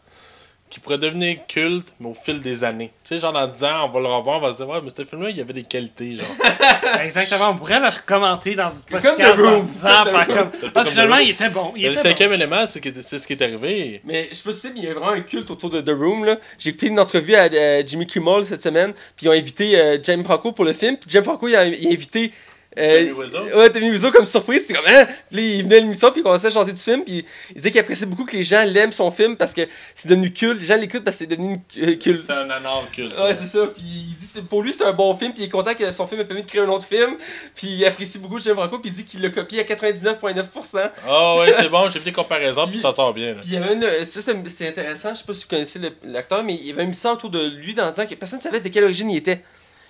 [0.74, 2.92] qui pourrait devenir culte, mais au fil des années.
[3.04, 4.80] Tu sais, genre dans 10 ans, on va le revoir, on va se dire, ouais,
[4.84, 6.26] mais ce film-là, il y avait des qualités, genre.
[7.04, 7.50] Exactement.
[7.52, 9.66] On pourrait le recommenter dans le Comme podcast The dans Room.
[9.66, 11.74] 10 ans, par comme, Comme Ah, finalement, il était bon.
[11.76, 14.02] Il le était cinquième élément, c'est que- c'est ce qui est arrivé.
[14.04, 16.26] Mais je sais pas si il y a vraiment un culte autour de The Room.
[16.26, 16.38] là.
[16.58, 19.98] J'ai écouté une entrevue à euh, Jimmy Kimmel cette semaine, puis ils ont invité euh,
[20.02, 20.98] James Franco pour le film.
[20.98, 22.32] Puis James Franco, il a, il a invité.
[22.78, 23.44] Euh, Tommy Wiseau?
[23.58, 24.64] Ouais, Tommy Wiseau comme surprise.
[24.64, 25.08] Puis comme, hein?
[25.32, 27.04] Puis il venait à l'émission, puis il commençait à changer du film.
[27.04, 29.62] Puis il disait qu'il appréciait beaucoup que les gens l'aiment son film parce que
[29.96, 30.60] c'est devenu culte.
[30.60, 32.24] Les gens l'écoutent parce que c'est devenu euh, culte.
[32.26, 33.16] C'est un anard culte.
[33.20, 33.68] Ouais, c'est ça.
[33.68, 35.34] Puis il dit que pour lui, c'est un bon film.
[35.34, 37.16] Puis il est content que son film ait permis de créer un autre film.
[37.56, 38.80] Puis il apprécie beaucoup James Franco.
[38.80, 40.90] Puis il dit qu'il l'a copié à 99,9%.
[41.08, 43.34] Ah ouais, c'est bon, j'ai vu des comparaisons, puis ça sort bien.
[43.34, 43.42] là.
[43.42, 44.06] Puis il y avait une.
[44.06, 45.14] Ça, c'est intéressant.
[45.14, 47.48] Je sais pas si vous connaissez l'acteur, mais il y avait mis ça autour de
[47.48, 49.42] lui dans disant que personne ne savait de quelle origine il était.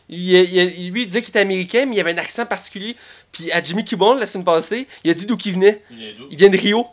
[0.09, 2.95] Il, il- lui, il disait qu'il était américain, mais il avait un accent particulier.
[3.31, 5.81] Puis à Jimmy Kimmel, la semaine passée, il a dit d'où qu'il venait.
[5.91, 6.27] Il vient d'où?
[6.31, 6.87] Il vient de Rio.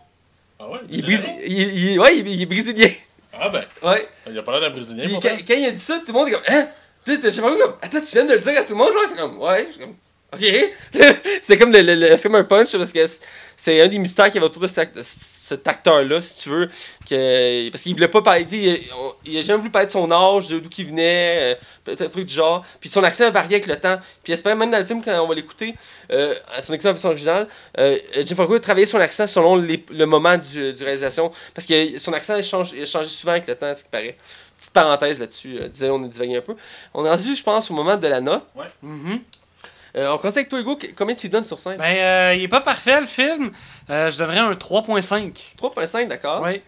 [0.58, 2.88] Ah ouais Il est, il, il- ouais, il, est brésilien.
[3.32, 4.06] Ah ben, Ouais.
[4.26, 5.04] il a l'air d'un Brésilien.
[5.04, 6.68] Puis quand, quand il a dit ça, tout le monde est comme Hein?
[7.04, 8.92] Puis là, j'ai pas comme Attends, tu viens de le dire à tout le monde,
[8.92, 9.16] genre?
[9.16, 9.66] Comme Ouais.
[9.68, 9.94] Je suis comme
[10.32, 10.44] Ok.
[11.42, 13.04] c'est comme, le, le- le- comme un punch parce que
[13.56, 16.68] c'est- un des mystères qu'il y avait autour de cet, cet acteur-là, si tu veux.
[17.08, 18.46] Que, parce qu'il voulait pas parler.
[18.52, 21.54] Il, on- il a jamais voulu parler de son âge, d'où il venait, euh,
[21.84, 22.64] peut-être un truc du genre.
[22.80, 23.96] Puis son accent a varié avec le temps.
[24.22, 25.74] Puis j'espère même dans le film, quand on va l'écouter,
[26.12, 27.48] euh, à son écoute en version originale,
[27.78, 31.32] euh, Jim Franco a travaillé son accent selon les- le moment du, du réalisation.
[31.54, 33.90] Parce que son accent il change, il a changé souvent avec le temps, ce qui
[33.90, 34.16] paraît.
[34.58, 36.54] Petite parenthèse là-dessus, euh, désolé, on a divagué un peu.
[36.94, 38.44] On est rendu, je pense, au moment de la note.
[38.82, 39.20] Mhm.
[39.96, 40.78] Euh, on commence avec toi, Hugo.
[40.96, 43.50] Combien tu lui donnes sur 5 Ben, euh, il est pas parfait, le film.
[43.88, 45.54] Euh, je donnerais un 3.5.
[45.56, 46.42] 3.5, d'accord.
[46.42, 46.62] Oui.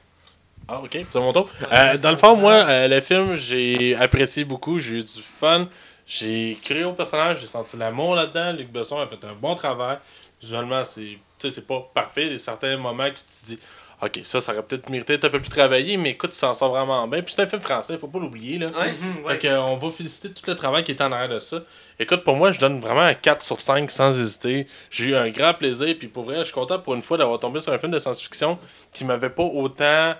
[0.68, 1.50] Ah, ok, c'est mon tour.
[1.72, 5.68] Euh, dans le fond, moi, euh, le film, j'ai apprécié beaucoup, j'ai eu du fun.
[6.06, 8.52] J'ai créé au personnage, j'ai senti l'amour là-dedans.
[8.52, 9.98] Luc Besson a fait un bon travail.
[10.40, 12.26] Visuellement, c'est tu sais, c'est pas parfait.
[12.26, 13.58] Il y a certains moments que tu te dis,
[14.02, 16.54] ok, ça, ça aurait peut-être mérité d'être un peu plus travaillé, mais écoute, ça s'en
[16.54, 17.22] sort vraiment bien.
[17.22, 18.58] Puis c'est un film français, faut pas l'oublier.
[18.58, 18.66] là.
[18.68, 18.88] Ouais.
[18.92, 19.38] Mhm, Fait ouais.
[19.38, 21.62] que, euh, on va féliciter tout le travail qui est en arrière de ça.
[21.98, 24.66] Écoute, pour moi, je donne vraiment un 4 sur 5 sans hésiter.
[24.90, 27.38] J'ai eu un grand plaisir, puis pour vrai, je suis content pour une fois d'avoir
[27.38, 28.58] tombé sur un film de science-fiction
[28.92, 30.14] qui m'avait pas autant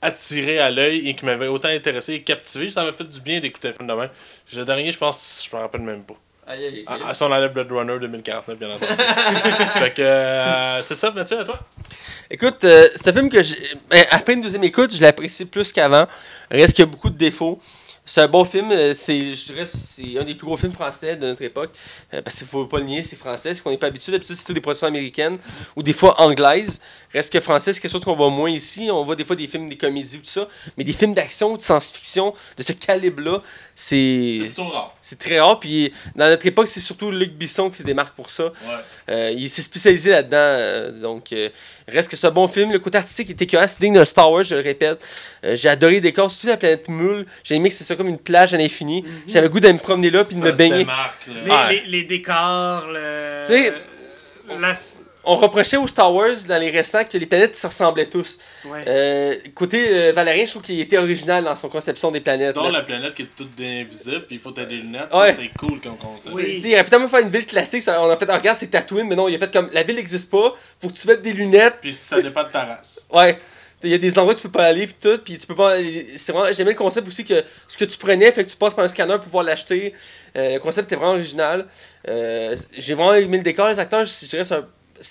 [0.00, 2.70] attiré à l'œil et qui m'avait autant intéressé et captivé.
[2.70, 4.10] Ça m'a fait du bien d'écouter un film de même.
[4.52, 6.14] Le dernier, je pense, je me rappelle même pas.
[6.46, 7.00] Aïe, aïe, Ah, aïe.
[7.06, 8.92] ah, si on enlève Blood Runner 2049, bien entendu.
[9.78, 11.60] fait que, euh, c'est ça, Mathieu, à toi?
[12.30, 13.56] Écoute, euh, c'est un film que j'ai.
[13.88, 16.06] ben, à peine deuxième écoute, je l'apprécie plus qu'avant.
[16.50, 17.60] Reste qu'il y a beaucoup de défauts.
[18.04, 18.72] C'est un bon film.
[18.72, 21.70] euh, C'est, je dirais, c'est un des plus gros films français de notre époque.
[22.12, 23.54] Euh, parce qu'il faut pas le nier, c'est français.
[23.54, 24.10] C'est qu'on n'est pas habitué.
[24.10, 25.38] D'habitude, c'est tout des productions américaines
[25.76, 26.80] ou des fois anglaises.
[27.14, 28.88] Reste que français, c'est quelque chose qu'on voit moins ici.
[28.90, 30.48] On voit des fois des films, des comédies, tout ça.
[30.76, 33.40] Mais des films d'action, de science-fiction, de ce calibre-là,
[33.82, 34.36] c'est.
[34.38, 34.94] C'est plutôt rare.
[35.00, 35.58] C'est très rare.
[35.58, 38.44] Puis dans notre époque, c'est surtout Luc Bisson qui se démarque pour ça.
[38.44, 38.50] Ouais.
[39.10, 40.36] Euh, il s'est spécialisé là-dedans.
[40.38, 41.48] euh, donc, euh,
[41.88, 42.70] reste que c'est un bon film.
[42.72, 43.66] Le côté artistique était écœurant.
[43.66, 45.06] C'est digne d'un Star Wars, je le répète.
[45.44, 47.26] Euh, j'ai adoré les décors, surtout la planète Moule.
[47.42, 49.04] J'ai aimé que c'est ça comme une plage à l'infini.
[49.26, 50.86] J'avais le goût d'aller me promener là puis de Ça me baigner.
[51.26, 51.68] Les, Ah.
[51.72, 53.42] les- les décors, le.
[53.42, 53.72] Tu sais,
[54.60, 54.74] la-
[55.24, 58.38] On reprochait aux Star Wars dans les récents que les planètes se ressemblaient tous.
[58.64, 58.84] ouais.
[58.88, 62.56] Euh, côté euh, Valérien, je trouve qu'il était original dans son conception des planètes.
[62.56, 65.32] Dans la planète qui est toute invisible, puis il faut t'aider des lunettes, Ouais.
[65.32, 66.34] c'est cool comme concept.
[66.34, 66.60] Oui.
[66.64, 67.84] Il aurait tellement faire une ville classique.
[67.86, 69.94] On a fait, ah, regarde, c'est Tatooine, mais non, il a fait comme la ville
[69.96, 70.54] n'existe pas.
[70.80, 71.76] Faut que tu mettes des lunettes.
[71.80, 73.06] Puis ça dépend de ta race.
[73.12, 73.38] Ouais.
[73.84, 75.56] Il y a des endroits où tu peux pas aller puis tout, puis tu peux
[75.56, 75.74] pas.
[76.16, 76.52] C'est vraiment.
[76.52, 78.88] J'aimais le concept aussi que ce que tu prenais, fait que tu passes par un
[78.88, 79.92] scanner pour pouvoir l'acheter.
[80.36, 81.66] Euh, le concept était vraiment original.
[82.06, 83.68] Euh, J'ai vraiment aimé le décor.
[83.68, 84.66] Les acteurs, je dirais, c'est un- c'est-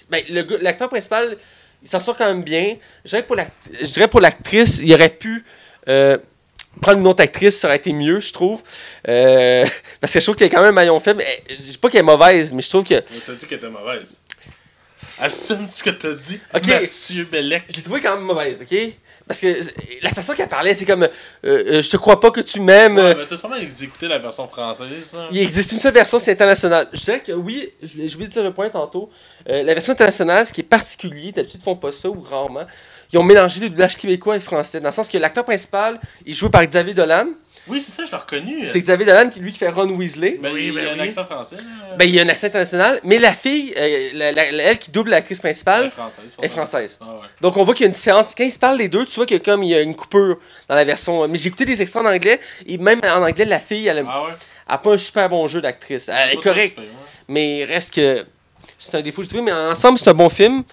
[0.09, 0.23] ben,
[0.61, 1.38] l'acteur principal,
[1.84, 2.77] il s'en sort quand même bien.
[3.05, 3.09] Je
[3.85, 5.43] dirais pour l'actrice, il aurait pu.
[5.88, 6.18] euh,
[6.81, 8.61] prendre une autre actrice, ça aurait été mieux, je trouve.
[9.07, 9.65] Euh,
[9.99, 11.22] parce que je trouve qu'elle est quand même un maillon faible.
[11.49, 12.95] Eh, Je dis pas qu'elle est mauvaise, mais je trouve que.
[12.95, 14.18] On t'a dit qu'elle était mauvaise.
[15.19, 16.68] Assume ce que t'as dit, Ok.
[16.68, 17.63] Mathieu Bellec.
[17.69, 18.76] J'ai trouvé quand même mauvaise, ok?
[19.27, 19.64] Parce que euh,
[20.02, 21.07] la façon qu'elle parlait, c'est comme euh,
[21.43, 22.98] euh, Je te crois pas que tu m'aimes.
[22.98, 25.27] Ouais, mais t'as sûrement dû écouter la version française, ça.
[25.31, 26.88] Il existe une seule version, c'est international.
[26.93, 29.10] Je dirais que oui, je de dire le point tantôt.
[29.49, 32.65] euh, la version internationale, ce qui est particulier, d'habitude ils font pas ça ou rarement,
[33.11, 34.80] ils ont mélangé le doublage québécois et français.
[34.80, 37.27] Dans le sens que l'acteur principal est joué par Xavier Dolan.
[37.68, 38.66] Oui, c'est ça, je l'ai reconnu.
[38.68, 40.40] C'est Xavier Dolan qui lui qui fait Ron Weasley.
[40.42, 41.02] Ben, Oui, il y ben a un oui.
[41.02, 41.58] accent français.
[41.58, 41.96] là.
[41.98, 44.80] Ben, il y a un accent international, mais la fille, euh, la- la- la- elle
[44.80, 46.26] qui double l'actrice est principale, française.
[46.42, 46.98] est française.
[47.02, 47.20] Ah ouais.
[47.40, 48.34] Donc on voit qu'il y a une séance.
[48.36, 50.38] Quand ils se parlent les deux, tu vois que comme il y a une coupure
[50.68, 51.28] dans la version.
[51.28, 54.04] Mais j'ai écouté des extraits en anglais, et même en anglais, la fille, elle a,
[54.08, 54.32] Ah ouais.
[54.68, 56.10] a pas un super bon jeu d'actrice.
[56.10, 56.80] Elle est correcte.
[56.80, 56.86] ouais.
[57.28, 58.26] Mais il reste que
[58.78, 59.44] c'est un défaut que j'ai trouvé.
[59.44, 60.64] Mais ensemble, c'est un bon film.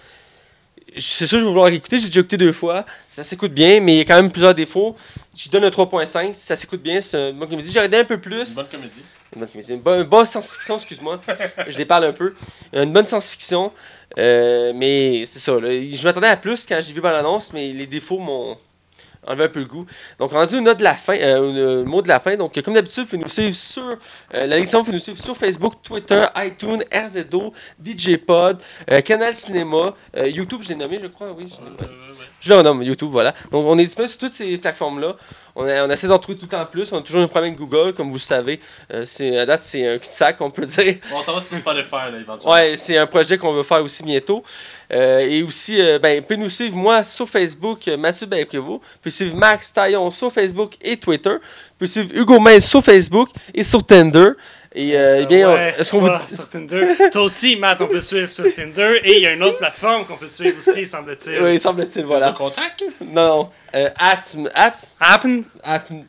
[0.97, 1.99] C'est sûr, je vais vouloir écouter.
[1.99, 2.85] J'ai déjà écouté deux fois.
[3.07, 4.95] Ça s'écoute bien, mais il y a quand même plusieurs défauts.
[5.35, 6.33] Je donne un 3.5.
[6.33, 6.99] Ça s'écoute bien.
[7.01, 7.71] C'est une bonne comédie.
[7.71, 8.55] J'aurais donné un peu Une plus.
[8.55, 9.01] bonne comédie.
[9.35, 9.73] Une bonne comédie.
[9.73, 11.21] Une bonne, une bonne science-fiction, excuse-moi.
[11.67, 12.33] je les parle un peu.
[12.73, 13.71] Une bonne science-fiction.
[14.17, 15.59] Euh, mais c'est ça.
[15.59, 15.69] là.
[15.69, 18.57] Je m'attendais à plus quand j'ai vu l'annonce, mais les défauts m'ont
[19.25, 19.85] enlevé un peu le goût.
[20.19, 22.35] Donc, rendu au de la fin, euh, mot de la fin.
[22.35, 23.97] Donc, comme d'habitude, vous pouvez nous suivre sur
[24.33, 28.59] euh, la vous nous suivre sur Facebook, Twitter, iTunes, RZO, DJ Pod,
[28.91, 31.31] euh, Canal Cinéma, euh, YouTube, je l'ai nommé, je crois.
[31.31, 33.33] Oui, je je le renomme, YouTube, voilà.
[33.51, 35.15] Donc, on est disponible sur toutes ces plateformes-là.
[35.55, 36.91] On, a- on essaie d'en trouver tout le temps plus.
[36.93, 38.59] On a toujours un problème avec Google, comme vous le savez.
[38.93, 40.95] Euh, c'est, à date, c'est un cul-de-sac, on peut dire.
[41.11, 42.53] Bon, ça va sur Spotify, là, éventuellement.
[42.55, 44.43] Ouais, c'est un projet qu'on veut faire aussi bientôt.
[44.91, 48.27] Euh, et aussi, euh, ben, vous pouvez nous suivre, moi, sur Facebook, euh, Mathieu.
[48.53, 51.29] Vous pouvez suivre Max Taillon sur Facebook et Twitter.
[51.33, 54.29] Vous pouvez suivre Hugo Mail sur Facebook et sur Tinder.
[54.75, 56.35] Et, euh, eh bien, Ouais, est-ce qu'on vous pas dit...
[56.35, 56.89] sur Tinder.
[57.11, 58.99] Toi aussi, Matt, on peut suivre sur Tinder.
[59.03, 61.41] Et il y a une autre plateforme qu'on peut suivre aussi, semble-t-il.
[61.41, 62.31] Oui, semble-t-il, Voilà.
[62.33, 62.83] contact?
[63.01, 63.49] Non.
[63.75, 65.43] Euh, apps, apps, Happen.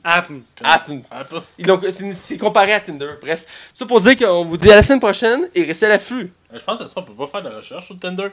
[0.05, 0.31] apps.
[0.63, 1.41] Apple.
[1.59, 3.11] Ils l'ont- C'est c'est comparé à Tinder.
[3.21, 6.31] Bref, ça pour dire qu'on vous dit à la semaine prochaine et restez à l'affût.
[6.53, 8.29] Je pense que ça, on peut pas faire de recherche sur Tinder.